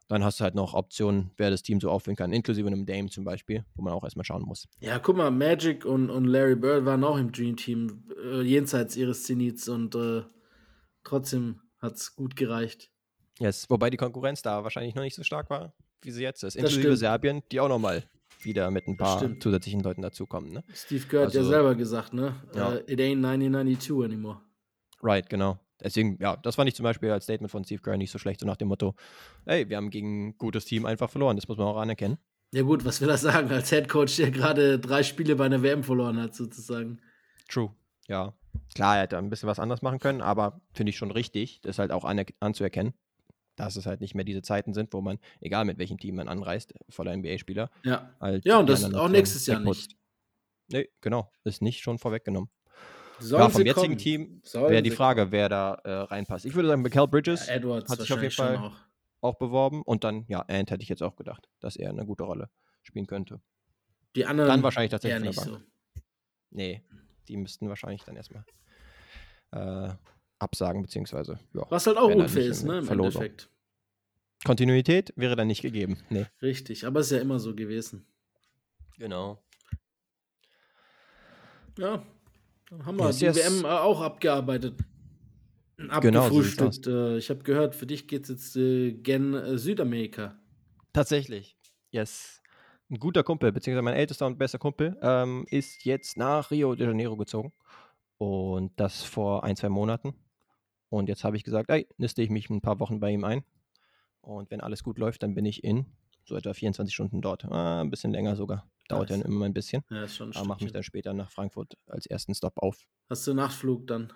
Dann 0.10 0.24
hast 0.24 0.39
du 0.39 0.45
halt 0.45 0.55
noch 0.55 0.74
Optionen, 0.74 1.32
wer 1.36 1.49
das 1.49 1.64
Team 1.64 1.82
so 1.82 1.89
aufführen 1.89 2.16
kann, 2.16 2.32
inklusive 2.32 2.66
einem 2.68 2.86
Dame 2.86 3.10
zum 3.10 3.26
Beispiel, 3.26 3.66
wo 3.76 3.82
man 3.84 3.91
auch 3.93 4.03
erstmal 4.03 4.24
schauen 4.24 4.43
muss. 4.43 4.68
Ja, 4.80 4.99
guck 4.99 5.18
mal, 5.18 5.32
Magic 5.32 5.84
und, 5.86 6.10
und 6.10 6.26
Larry 6.26 6.55
Bird 6.55 6.86
waren 6.86 7.03
auch 7.03 7.18
im 7.18 7.32
Dream 7.34 7.58
Team, 7.58 8.03
äh, 8.24 8.41
jenseits 8.41 8.95
ihres 8.95 9.24
Zenits 9.24 9.68
und 9.68 9.95
äh, 9.95 10.24
trotzdem 11.03 11.62
hat 11.80 11.95
es 11.95 12.16
gut 12.16 12.36
gereicht. 12.36 12.89
Yes. 13.39 13.70
Wobei 13.70 13.89
die 13.89 13.97
Konkurrenz 13.97 14.41
da 14.41 14.64
wahrscheinlich 14.64 14.95
noch 14.95 15.03
nicht 15.03 15.16
so 15.16 15.24
stark 15.24 15.49
war, 15.49 15.74
wie 16.01 16.12
sie 16.12 16.24
jetzt 16.24 16.43
ist. 16.43 16.55
Inklusive. 16.55 16.95
Serbien, 16.97 17.43
die 17.51 17.60
auch 17.60 17.70
nochmal 17.70 18.03
wieder 18.41 18.72
mit 18.72 18.88
ein 18.88 18.97
paar 18.97 19.39
zusätzlichen 19.39 19.82
Leuten 19.82 20.01
dazukommen. 20.01 20.53
Ne? 20.53 20.64
Steve 20.74 21.05
Kerr 21.08 21.26
hat 21.26 21.34
ja 21.34 21.39
Also- 21.41 21.49
selber 21.51 21.76
gesagt, 21.76 22.14
ne? 22.14 22.36
Ja. 22.55 22.76
Äh, 22.76 22.93
it 22.93 22.99
ain't 22.99 23.18
1992 23.26 24.03
anymore. 24.05 24.41
Right, 25.03 25.30
genau. 25.30 25.60
Deswegen, 25.84 26.18
ja, 26.20 26.36
das 26.38 26.56
fand 26.56 26.68
ich 26.68 26.76
zum 26.76 26.84
Beispiel 26.84 27.12
als 27.12 27.26
Statement 27.26 27.52
von 27.52 27.64
Steve 27.64 27.82
Kerr 27.82 27.98
nicht 27.98 28.12
so 28.12 28.18
schlecht, 28.18 28.40
so 28.40 28.46
nach 28.48 28.58
dem 28.58 28.68
Motto, 28.68 28.96
hey, 29.46 29.70
wir 29.70 29.78
haben 29.78 29.90
gegen 29.92 30.30
ein 30.30 30.38
gutes 30.38 30.66
Team 30.66 30.86
einfach 30.86 31.10
verloren, 31.10 31.36
das 31.36 31.48
muss 31.48 31.58
man 31.58 31.68
auch 31.68 31.78
anerkennen. 31.78 32.18
Ja 32.54 32.64
gut, 32.64 32.86
was 32.86 33.02
will 33.02 33.10
er 33.10 33.18
sagen 33.18 33.50
als 33.52 33.70
Head 33.70 33.90
Coach, 33.90 34.16
der 34.16 34.32
gerade 34.32 34.80
drei 34.80 35.04
Spiele 35.04 35.36
bei 35.36 35.46
einer 35.46 35.62
WM 35.62 35.84
verloren 35.84 36.20
hat, 36.22 36.34
sozusagen. 36.34 37.00
True. 37.48 37.76
Ja. 38.08 38.34
Klar, 38.74 38.96
er 38.96 39.02
hätte 39.04 39.18
ein 39.18 39.30
bisschen 39.30 39.48
was 39.48 39.60
anderes 39.60 39.82
machen 39.82 40.00
können, 40.00 40.22
aber 40.22 40.62
finde 40.74 40.90
ich 40.92 40.98
schon 40.98 41.12
richtig, 41.12 41.62
das 41.62 41.78
halt 41.78 41.92
auch 41.92 42.06
aner- 42.06 42.26
anzuerkennen, 42.40 42.94
dass 43.56 43.76
es 43.76 43.86
halt 43.86 44.02
nicht 44.02 44.16
mehr 44.16 44.24
diese 44.26 44.42
Zeiten 44.42 44.74
sind, 44.74 44.94
wo 44.94 45.02
man, 45.02 45.20
egal 45.42 45.66
mit 45.66 45.78
welchem 45.78 46.00
Team 46.00 46.16
man 46.16 46.28
anreist, 46.28 46.74
voller 46.90 47.12
NBA-Spieler, 47.16 47.70
Ja. 47.84 48.10
halt 48.20 48.46
Ja, 48.46 48.60
und 48.60 48.68
das 48.70 48.84
auch 48.94 49.10
nächstes 49.10 49.46
Jahr 49.46 49.60
wegputzt. 49.60 49.96
Nee, 50.70 50.90
genau. 51.02 51.32
Ist 51.44 51.62
nicht 51.62 51.82
schon 51.82 51.98
vorweggenommen. 52.00 52.50
Sollen 53.20 53.41
Ja, 53.43 53.49
vom 53.49 53.65
jetzigen 53.65 53.88
kommen? 53.88 53.97
Team 53.97 54.41
wäre 54.53 54.84
die 54.84 54.91
Frage, 54.91 55.32
wer 55.32 55.49
da 55.49 55.74
äh, 55.84 55.91
reinpasst. 55.91 56.45
Ich 56.45 56.53
würde 56.53 56.68
sagen, 56.68 56.82
Mikael 56.82 57.07
Bridges 57.07 57.47
Ja, 57.47 57.55
Edwards 57.55 57.89
hat 57.89 57.99
sich 57.99 58.13
auf 58.13 58.22
jeden 58.22 58.34
Fall 58.34 58.57
auch. 58.57 58.76
auch 59.22 59.36
beworben 59.38 59.82
und 59.82 60.03
dann, 60.03 60.26
ja, 60.28 60.41
Ant 60.47 60.70
hätte 60.72 60.84
ich 60.84 60.89
jetzt 60.89 61.01
auch 61.03 61.15
gedacht, 61.15 61.49
dass 61.59 61.76
er 61.76 61.89
eine 61.89 62.05
gute 62.05 62.24
Rolle 62.24 62.49
spielen 62.84 63.07
könnte. 63.07 63.41
Die 64.15 64.26
anderen 64.26 64.49
Dann 64.49 64.63
wahrscheinlich 64.63 64.91
eher 64.91 64.99
tatsächlich 64.99 65.24
nicht 65.36 65.39
so. 65.39 65.59
Nee, 66.51 66.84
die 67.28 67.38
müssten 67.38 67.68
wahrscheinlich 67.70 68.03
dann 68.03 68.15
erstmal 68.15 68.45
äh, 69.51 69.93
absagen, 70.39 70.82
beziehungsweise, 70.84 71.39
ja. 71.53 71.65
Was 71.70 71.88
halt 71.88 71.97
auch 71.97 72.09
unfair 72.13 72.45
ist, 72.45 72.63
ne, 72.63 72.80
im 72.80 72.86
Verlosung. 72.86 73.22
Endeffekt. 73.22 73.49
Kontinuität 74.45 75.11
wäre 75.15 75.36
dann 75.36 75.47
nicht 75.47 75.63
gegeben. 75.63 75.97
Nee. 76.09 76.28
Richtig, 76.41 76.86
aber 76.86 76.99
ist 76.99 77.11
ja 77.11 77.18
immer 77.20 77.39
so 77.39 77.55
gewesen. 77.55 78.05
Genau. 78.97 79.43
Ja, 81.78 82.03
dann 82.70 82.86
haben 82.86 82.97
wir 82.97 83.07
Yes, 83.07 83.18
die 83.20 83.26
yes. 83.26 83.38
WM 83.61 83.65
auch 83.65 84.01
abgearbeitet. 84.01 84.76
Genau, 85.78 85.91
so 85.91 86.39
Abgefrühstückt. 86.39 86.88
äh, 86.88 87.18
ich 87.18 87.30
habe 87.30 87.43
gehört, 87.43 87.76
für 87.76 87.86
dich 87.86 88.07
geht 88.07 88.24
es 88.24 88.30
jetzt 88.30 88.55
äh, 88.55 88.93
gen 88.93 89.34
äh, 89.36 89.57
Südamerika. 89.57 90.36
Tatsächlich. 90.91 91.55
Yes. 91.91 92.41
Ein 92.89 92.99
guter 92.99 93.24
Kumpel, 93.24 93.51
beziehungsweise 93.51 93.84
mein 93.84 93.93
ältester 93.93 94.26
und 94.26 94.38
bester 94.39 94.57
Kumpel, 94.57 94.97
ähm, 95.01 95.45
ist 95.51 95.86
jetzt 95.86 96.18
nach 96.18 96.49
Rio 96.51 96.74
de 96.74 96.88
Janeiro 96.88 97.15
gezogen. 97.15 97.53
Und 98.18 98.72
das 98.80 99.03
vor 99.03 99.43
ein, 99.43 99.55
zwei 99.55 99.70
Monaten. 99.70 100.15
Und 100.89 101.09
jetzt 101.09 101.24
habe 101.24 101.38
ich 101.38 101.43
gesagt, 101.43 101.70
ey, 101.70 101.88
niste 101.97 102.24
ich 102.24 102.30
mich 102.30 102.49
ein 102.49 102.61
paar 102.61 102.80
Wochen 102.80 102.99
bei 102.99 103.11
ihm 103.11 103.24
ein. 103.24 103.43
Und 104.22 104.49
wenn 104.49 104.61
alles 104.61 104.84
gut 104.84 104.97
läuft, 104.97 105.22
dann 105.22 105.36
bin 105.36 105.45
ich 105.45 105.63
in 105.63 105.86
so 106.28 106.36
etwa 106.36 106.54
24 106.54 106.94
Stunden 106.94 107.22
dort. 107.22 107.46
Ah, 107.46 107.82
ein 107.82 107.90
bisschen 107.90 108.12
länger 108.12 108.36
sogar. 108.36 108.70
Dauert 108.88 109.10
Nice. 109.10 109.22
immer 109.22 109.46
ein 109.46 109.54
bisschen. 109.54 109.84
Ja, 109.90 110.04
ist 110.04 110.16
schon 110.16 110.32
ein 110.32 110.36
Aber 110.36 110.48
mache 110.48 110.64
mich 110.64 110.74
dann 110.74 110.84
später 110.84 111.14
nach 111.14 111.32
Frankfurt 111.32 111.78
als 111.88 112.06
ersten 112.06 112.34
Stop 112.36 112.54
auf. 112.58 112.88
Hast 113.10 113.26
du 113.28 113.34
Nachtflug 113.34 113.88
dann? 113.88 114.14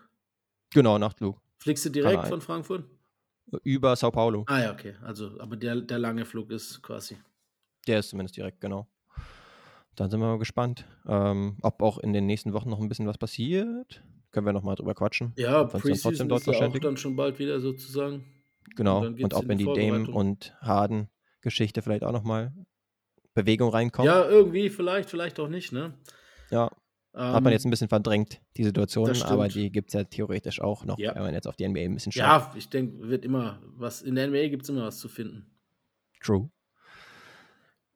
Genau, 0.73 0.97
Nachtflug. 0.97 1.41
Fliegst 1.57 1.85
du 1.85 1.89
direkt 1.89 2.27
von 2.27 2.41
Frankfurt? 2.41 2.85
Über 3.63 3.95
Sao 3.95 4.11
Paulo. 4.11 4.45
Ah 4.47 4.61
ja, 4.61 4.71
okay. 4.71 4.95
Also, 5.01 5.39
aber 5.39 5.57
der, 5.57 5.81
der 5.81 5.99
lange 5.99 6.25
Flug 6.25 6.51
ist 6.51 6.81
quasi. 6.81 7.17
Der 7.87 7.99
ist 7.99 8.09
zumindest 8.09 8.37
direkt, 8.37 8.61
genau. 8.61 8.87
Dann 9.95 10.09
sind 10.09 10.21
wir 10.21 10.27
mal 10.27 10.39
gespannt, 10.39 10.85
ähm, 11.05 11.57
ob 11.61 11.81
auch 11.81 11.97
in 11.97 12.13
den 12.13 12.25
nächsten 12.25 12.53
Wochen 12.53 12.69
noch 12.69 12.79
ein 12.79 12.87
bisschen 12.87 13.07
was 13.07 13.17
passiert. 13.17 14.03
Können 14.31 14.45
wir 14.45 14.53
noch 14.53 14.63
mal 14.63 14.75
drüber 14.75 14.95
quatschen. 14.95 15.33
Ja, 15.35 15.65
dann 15.65 15.81
Preseason 15.81 16.29
dort 16.29 16.47
ist 16.47 16.59
ja 16.59 16.67
auch 16.67 16.79
dann 16.79 16.95
schon 16.95 17.17
bald 17.17 17.37
wieder 17.39 17.59
sozusagen. 17.59 18.25
Genau. 18.75 19.03
dann 19.03 19.21
Und 19.21 19.33
ob 19.33 19.43
in 19.43 19.51
in 19.51 19.57
die 19.57 19.65
Dame 19.65 20.09
und 20.09 20.55
Harden-Geschichte 21.41 21.81
vielleicht 21.81 22.03
auch 22.03 22.11
noch 22.11 22.23
mal 22.23 22.53
Bewegung 23.33 23.69
reinkommt. 23.69 24.05
Ja, 24.05 24.27
irgendwie, 24.27 24.69
vielleicht, 24.69 25.09
vielleicht 25.09 25.39
auch 25.39 25.47
nicht, 25.47 25.71
ne? 25.71 25.93
Ja, 26.49 26.65
hat 27.13 27.33
man 27.43 27.47
Ähm, 27.47 27.51
jetzt 27.53 27.65
ein 27.65 27.69
bisschen 27.71 27.89
verdrängt, 27.89 28.41
die 28.57 28.63
Situation, 28.63 29.07
das 29.07 29.23
aber 29.23 29.47
die 29.47 29.71
gibt 29.71 29.89
es 29.89 29.93
ja 29.93 30.03
theoretisch 30.03 30.61
auch 30.61 30.85
noch, 30.85 30.97
Ja. 30.97 31.15
wenn 31.15 31.23
man 31.23 31.33
jetzt 31.33 31.47
auf 31.47 31.55
die 31.55 31.67
NBA 31.67 31.81
ein 31.81 31.93
bisschen 31.93 32.11
schaut. 32.11 32.23
Ja, 32.23 32.53
ich 32.55 32.69
denke, 32.69 33.07
wird 33.09 33.25
immer 33.25 33.61
was. 33.75 34.01
In 34.01 34.15
der 34.15 34.27
NBA 34.27 34.47
gibt 34.49 34.63
es 34.63 34.69
immer 34.69 34.83
was 34.85 34.99
zu 34.99 35.09
finden. 35.09 35.45
True. 36.21 36.49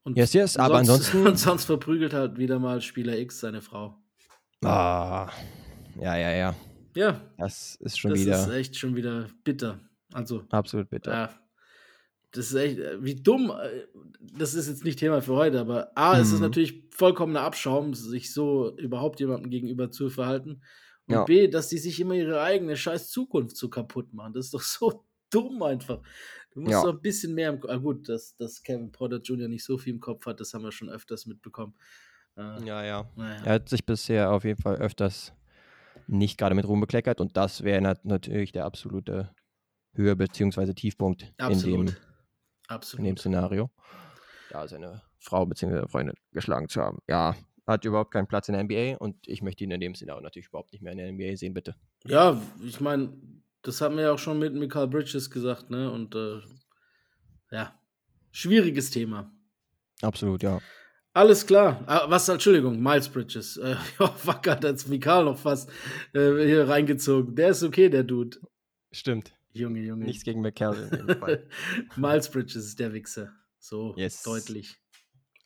Und 0.03 0.17
Yes, 0.17 0.33
yes, 0.33 0.57
aber 0.57 0.83
sonst, 0.83 0.89
ansonsten- 1.13 1.27
Und 1.27 1.37
sonst 1.37 1.65
verprügelt 1.65 2.13
halt 2.13 2.37
wieder 2.37 2.59
mal 2.59 2.81
Spieler 2.81 3.17
X 3.17 3.39
seine 3.39 3.61
Frau. 3.61 3.97
Ah, 4.63 5.29
ja, 5.99 6.15
ja, 6.17 6.31
ja. 6.31 6.55
Ja, 6.95 7.21
Das 7.37 7.75
ist 7.81 7.99
schon 7.99 8.11
das 8.11 8.19
wieder 8.21 8.39
ist 8.39 8.49
echt 8.49 8.77
schon 8.77 8.95
wieder 8.95 9.27
bitter. 9.43 9.79
Also, 10.13 10.43
absolut 10.49 10.89
bitter. 10.89 11.11
ja. 11.13 11.29
Das 12.37 12.47
ist 12.51 12.55
echt, 12.55 12.79
äh, 12.79 13.03
wie 13.03 13.15
dumm. 13.15 13.51
äh, 13.51 13.85
Das 14.37 14.53
ist 14.53 14.67
jetzt 14.67 14.83
nicht 14.83 14.99
Thema 14.99 15.21
für 15.21 15.33
heute, 15.35 15.59
aber 15.59 15.91
A, 15.95 16.17
ist 16.17 16.29
es 16.29 16.35
Mhm. 16.35 16.41
natürlich 16.41 16.83
vollkommener 16.91 17.41
Abschaum, 17.41 17.93
sich 17.93 18.33
so 18.33 18.75
überhaupt 18.77 19.19
jemandem 19.19 19.49
gegenüber 19.49 19.91
zu 19.91 20.09
verhalten. 20.09 20.61
Und 21.07 21.13
Ja. 21.13 21.23
B, 21.23 21.47
dass 21.47 21.69
die 21.69 21.77
sich 21.77 21.99
immer 21.99 22.15
ihre 22.15 22.41
eigene 22.41 22.75
scheiß 22.75 23.09
Zukunft 23.11 23.55
so 23.55 23.69
kaputt 23.69 24.13
machen. 24.13 24.33
Das 24.33 24.45
ist 24.45 24.53
doch 24.53 24.61
so 24.91 25.05
dumm 25.29 25.61
einfach. 25.63 26.01
Du 26.51 26.61
musst 26.61 26.71
Ja. 26.73 26.83
doch 26.83 26.93
ein 26.95 27.01
bisschen 27.01 27.33
mehr 27.35 27.49
im 27.49 27.59
Kopf. 27.59 27.71
Ah, 27.71 27.77
gut, 27.77 28.09
dass, 28.09 28.35
dass 28.35 28.61
Kevin 28.63 28.91
Porter 28.91 29.19
Jr. 29.21 29.47
nicht 29.47 29.63
so 29.63 29.77
viel 29.77 29.93
im 29.93 29.99
Kopf 29.99 30.25
hat, 30.25 30.39
das 30.39 30.53
haben 30.53 30.63
wir 30.63 30.71
schon 30.71 30.89
öfters 30.89 31.25
mitbekommen. 31.27 31.75
Äh, 32.37 32.65
Ja, 32.65 32.83
ja. 32.83 33.09
naja. 33.15 33.41
Er 33.45 33.53
hat 33.53 33.69
sich 33.69 33.85
bisher 33.85 34.31
auf 34.31 34.43
jeden 34.43 34.61
Fall 34.61 34.75
öfters 34.77 35.33
nicht 36.07 36.37
gerade 36.37 36.55
mit 36.55 36.67
Ruhm 36.67 36.81
bekleckert 36.81 37.21
und 37.21 37.37
das 37.37 37.63
wäre 37.63 37.81
nat 37.81 38.03
natürlich 38.05 38.51
der 38.51 38.65
absolute 38.65 39.29
Höhe- 39.93 40.15
bzw. 40.15 40.73
Tiefpunkt 40.73 41.33
in 41.49 41.59
dem, 41.61 41.95
Absolut. 42.67 42.99
in 42.99 43.05
dem 43.05 43.17
Szenario. 43.17 43.69
Da 44.49 44.67
seine 44.67 45.01
Frau 45.19 45.45
bzw. 45.45 45.87
Freundin 45.87 46.15
geschlagen 46.31 46.69
zu 46.69 46.81
haben. 46.81 46.99
Ja, 47.07 47.35
hat 47.67 47.83
überhaupt 47.85 48.11
keinen 48.11 48.27
Platz 48.27 48.47
in 48.47 48.53
der 48.53 48.63
NBA 48.63 48.97
und 48.97 49.27
ich 49.27 49.41
möchte 49.41 49.63
ihn 49.63 49.71
in 49.71 49.79
dem 49.79 49.95
Szenario 49.95 50.21
natürlich 50.21 50.47
überhaupt 50.47 50.71
nicht 50.71 50.81
mehr 50.81 50.93
in 50.93 50.97
der 50.99 51.11
NBA 51.11 51.35
sehen, 51.35 51.53
bitte. 51.53 51.75
Ja, 52.05 52.39
ich 52.63 52.79
meine, 52.79 53.13
das 53.63 53.81
haben 53.81 53.95
wir 53.95 54.03
ja 54.03 54.11
auch 54.11 54.19
schon 54.19 54.37
mit 54.39 54.53
Michael 54.53 54.87
Bridges 54.87 55.31
gesagt, 55.31 55.71
ne? 55.71 55.91
Und 55.91 56.13
äh, 56.15 56.41
ja, 57.51 57.79
schwieriges 58.31 58.91
Thema. 58.91 59.31
Absolut, 60.01 60.43
ja. 60.43 60.59
Alles 61.13 61.47
klar. 61.47 61.81
Ah, 61.87 62.05
was, 62.09 62.27
Entschuldigung, 62.27 62.81
Miles 62.83 63.09
Bridges. 63.09 63.57
Äh, 63.57 63.75
ja, 63.99 64.07
fuck, 64.17 64.47
hat 64.47 64.63
jetzt 64.63 64.89
Mikal 64.89 65.23
noch 65.23 65.37
fast 65.37 65.69
äh, 66.13 66.45
hier 66.45 66.67
reingezogen. 66.67 67.35
Der 67.35 67.49
ist 67.49 67.63
okay, 67.63 67.89
der 67.89 68.03
Dude. 68.03 68.37
Stimmt. 68.91 69.34
Junge, 69.55 69.79
Junge. 69.79 70.05
Nichts 70.05 70.23
gegen 70.23 70.41
McCall 70.41 70.89
in 70.91 71.07
dem 71.07 71.17
Fall. 71.17 71.47
Miles 71.95 72.29
Bridges 72.29 72.65
ist 72.65 72.79
der 72.79 72.93
Wichser. 72.93 73.31
So 73.59 73.93
Yes. 73.97 74.23
deutlich. 74.23 74.75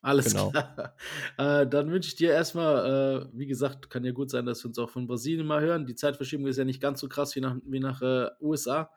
Alles 0.01 0.26
Genau. 0.26 0.51
klar. 0.51 0.95
Äh, 1.38 1.68
dann 1.68 1.91
wünsche 1.91 2.10
ich 2.10 2.16
dir 2.16 2.32
erstmal, 2.32 3.24
äh, 3.24 3.38
wie 3.38 3.45
gesagt, 3.45 3.89
kann 3.89 4.03
ja 4.03 4.12
gut 4.12 4.30
sein, 4.30 4.45
dass 4.45 4.64
wir 4.64 4.70
uns 4.70 4.80
auch 4.80 4.89
von 4.89 5.07
Brasilien 5.07 5.45
mal 5.45 5.62
hören. 5.62 5.86
Die 5.86 5.95
Zeitverschiebung 5.95 6.47
ist 6.47 6.57
ja 6.57 6.66
nicht 6.66 6.82
ganz 6.82 6.99
so 6.99 7.07
krass 7.07 7.36
wie 7.36 7.41
nach, 7.41 7.55
wie 7.66 7.80
nach 7.80 8.01
äh, 8.01 8.30
USA. 8.41 8.91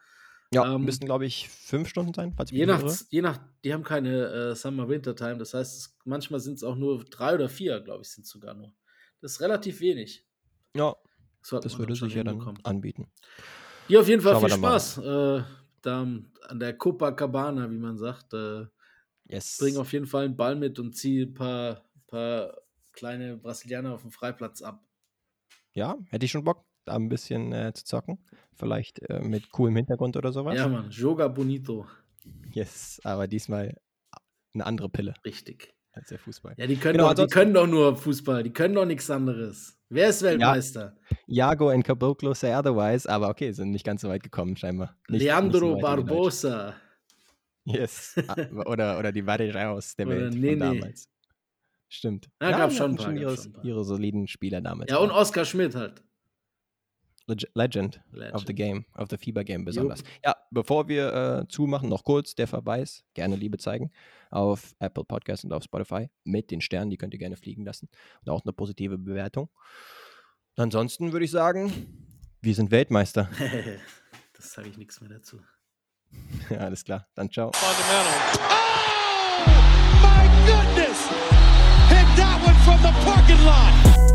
Ja, 0.52 0.74
Ähm, 0.74 0.84
müssten, 0.84 1.06
glaube 1.06 1.24
ich, 1.24 1.48
fünf 1.48 1.88
Stunden 1.88 2.12
sein, 2.12 2.34
Je 2.50 2.66
nach, 2.66 2.82
je 3.10 3.22
nach, 3.22 3.38
die 3.64 3.72
haben 3.72 3.84
keine 3.84 4.26
äh, 4.26 4.54
Summer-Winter-Time. 4.54 5.38
Das 5.38 5.54
heißt, 5.54 5.78
es, 5.78 5.98
manchmal 6.04 6.40
sind 6.40 6.54
es 6.54 6.64
auch 6.64 6.76
nur 6.76 7.04
drei 7.04 7.34
oder 7.34 7.48
vier, 7.48 7.80
glaube 7.80 8.02
ich, 8.02 8.08
sind 8.10 8.24
es 8.24 8.30
sogar 8.30 8.54
nur. 8.54 8.72
Das 9.20 9.32
ist 9.32 9.40
relativ 9.40 9.80
wenig. 9.80 10.26
Ja, 10.76 10.94
das 11.50 11.78
würde 11.78 11.94
sich 11.94 12.14
ja 12.14 12.24
dann 12.24 12.58
anbieten. 12.64 13.08
Ja, 13.88 14.00
auf 14.00 14.08
jeden 14.08 14.22
Fall 14.22 14.34
Schauen 14.34 14.48
viel. 14.48 14.58
Spaß. 14.58 14.98
Äh, 14.98 15.42
da 15.82 16.00
an 16.00 16.60
der 16.60 16.76
Copacabana, 16.76 17.70
wie 17.70 17.78
man 17.78 17.96
sagt. 17.98 18.32
Äh, 18.34 18.66
Yes. 19.24 19.56
bring 19.58 19.76
auf 19.78 19.92
jeden 19.92 20.06
Fall 20.06 20.26
einen 20.26 20.36
Ball 20.36 20.56
mit 20.56 20.78
und 20.78 20.94
zieh 20.94 21.22
ein 21.22 21.32
paar, 21.32 21.84
paar 22.06 22.54
kleine 22.92 23.36
Brasilianer 23.38 23.94
auf 23.94 24.02
dem 24.02 24.10
Freiplatz 24.10 24.60
ab. 24.60 24.84
Ja, 25.72 25.96
hätte 26.10 26.26
ich 26.26 26.30
schon 26.32 26.44
Bock, 26.44 26.66
da 26.84 26.96
ein 26.96 27.08
bisschen 27.08 27.52
äh, 27.52 27.72
zu 27.72 27.84
zocken. 27.84 28.18
Vielleicht 28.54 29.00
äh, 29.08 29.20
mit 29.20 29.50
coolem 29.50 29.76
Hintergrund 29.76 30.16
oder 30.16 30.32
sowas. 30.32 30.54
Ja, 30.56 30.68
Mann, 30.68 30.90
Joga 30.90 31.28
Bonito. 31.28 31.86
Yes, 32.52 33.00
aber 33.04 33.26
diesmal 33.26 33.80
eine 34.54 34.66
andere 34.66 34.90
Pille 34.90 35.14
Richtig. 35.24 35.72
Als 35.92 36.08
der 36.08 36.18
Fußball. 36.18 36.54
Ja, 36.56 36.66
die 36.66 36.76
können, 36.76 36.98
Genau, 36.98 37.12
doch, 37.14 37.26
die 37.26 37.30
können 37.30 37.54
doch 37.54 37.66
nur 37.66 37.96
Fußball, 37.96 38.42
die 38.42 38.52
können 38.52 38.74
doch 38.74 38.86
nichts 38.86 39.10
anderes. 39.10 39.78
Wer 39.88 40.08
ist 40.08 40.22
Weltmeister? 40.22 40.96
Jago 41.26 41.68
and 41.68 41.84
Caboclo 41.84 42.32
say 42.34 42.54
otherwise, 42.54 43.08
aber 43.08 43.28
okay, 43.28 43.52
sind 43.52 43.70
nicht 43.70 43.84
ganz 43.84 44.00
so 44.00 44.08
weit 44.08 44.22
gekommen 44.22 44.56
scheinbar. 44.56 44.96
Nicht, 45.08 45.22
Leandro. 45.22 45.78
Barbosa. 45.78 46.74
Yes. 47.64 48.16
Ah, 48.26 48.36
oder, 48.66 48.98
oder 48.98 49.12
die 49.12 49.22
Varejãos 49.22 49.94
der 49.96 50.08
Welt 50.08 50.34
Nene. 50.34 50.66
von 50.66 50.78
damals. 50.78 51.08
Stimmt. 51.88 52.30
Ja, 52.40 52.52
gab 52.52 52.72
schon 52.72 52.96
paar, 52.96 53.12
ihre, 53.12 53.36
schon 53.36 53.46
ein 53.46 53.52
paar. 53.52 53.64
ihre 53.64 53.84
soliden 53.84 54.26
Spieler 54.26 54.62
damals. 54.62 54.90
Ja, 54.90 54.96
und 54.96 55.10
Oskar 55.10 55.44
Schmidt 55.44 55.74
halt. 55.74 56.02
Leg 57.26 57.48
Legend, 57.54 58.00
Legend. 58.12 58.34
of 58.34 58.44
the 58.46 58.54
Game, 58.54 58.84
of 58.94 59.08
the 59.10 59.16
FIBA 59.16 59.44
Game 59.44 59.64
besonders. 59.64 60.02
Ja, 60.24 60.36
bevor 60.50 60.88
wir 60.88 61.12
äh, 61.42 61.48
zumachen, 61.48 61.88
noch 61.88 62.04
kurz 62.04 62.34
der 62.34 62.48
Verweis, 62.48 63.04
gerne 63.14 63.36
Liebe 63.36 63.58
zeigen, 63.58 63.92
auf 64.30 64.74
Apple 64.78 65.04
Podcast 65.04 65.44
und 65.44 65.52
auf 65.52 65.62
Spotify 65.62 66.08
mit 66.24 66.50
den 66.50 66.60
Sternen, 66.60 66.90
die 66.90 66.96
könnt 66.96 67.14
ihr 67.14 67.18
gerne 67.18 67.36
fliegen 67.36 67.64
lassen 67.64 67.88
und 68.24 68.30
auch 68.30 68.42
eine 68.44 68.52
positive 68.52 68.98
Bewertung. 68.98 69.48
Ansonsten 70.56 71.12
würde 71.12 71.24
ich 71.24 71.30
sagen, 71.30 71.72
wir 72.40 72.54
sind 72.54 72.70
Weltmeister. 72.70 73.28
das 74.34 74.52
sage 74.52 74.68
ich 74.68 74.76
nichts 74.76 75.00
mehr 75.00 75.10
dazu. 75.10 75.40
ja, 76.50 76.58
alles 76.58 76.84
klar, 76.84 77.06
dann 77.14 77.30
ciao. 77.30 77.52
Fundamental. 77.52 78.12
Oh, 78.48 78.82
my 80.02 80.26
goodness! 80.46 81.08
Hit 81.88 82.06
that 82.16 82.42
one 82.44 82.58
from 82.64 82.82
the 82.82 82.92
parking 83.04 83.44
lot. 83.44 84.11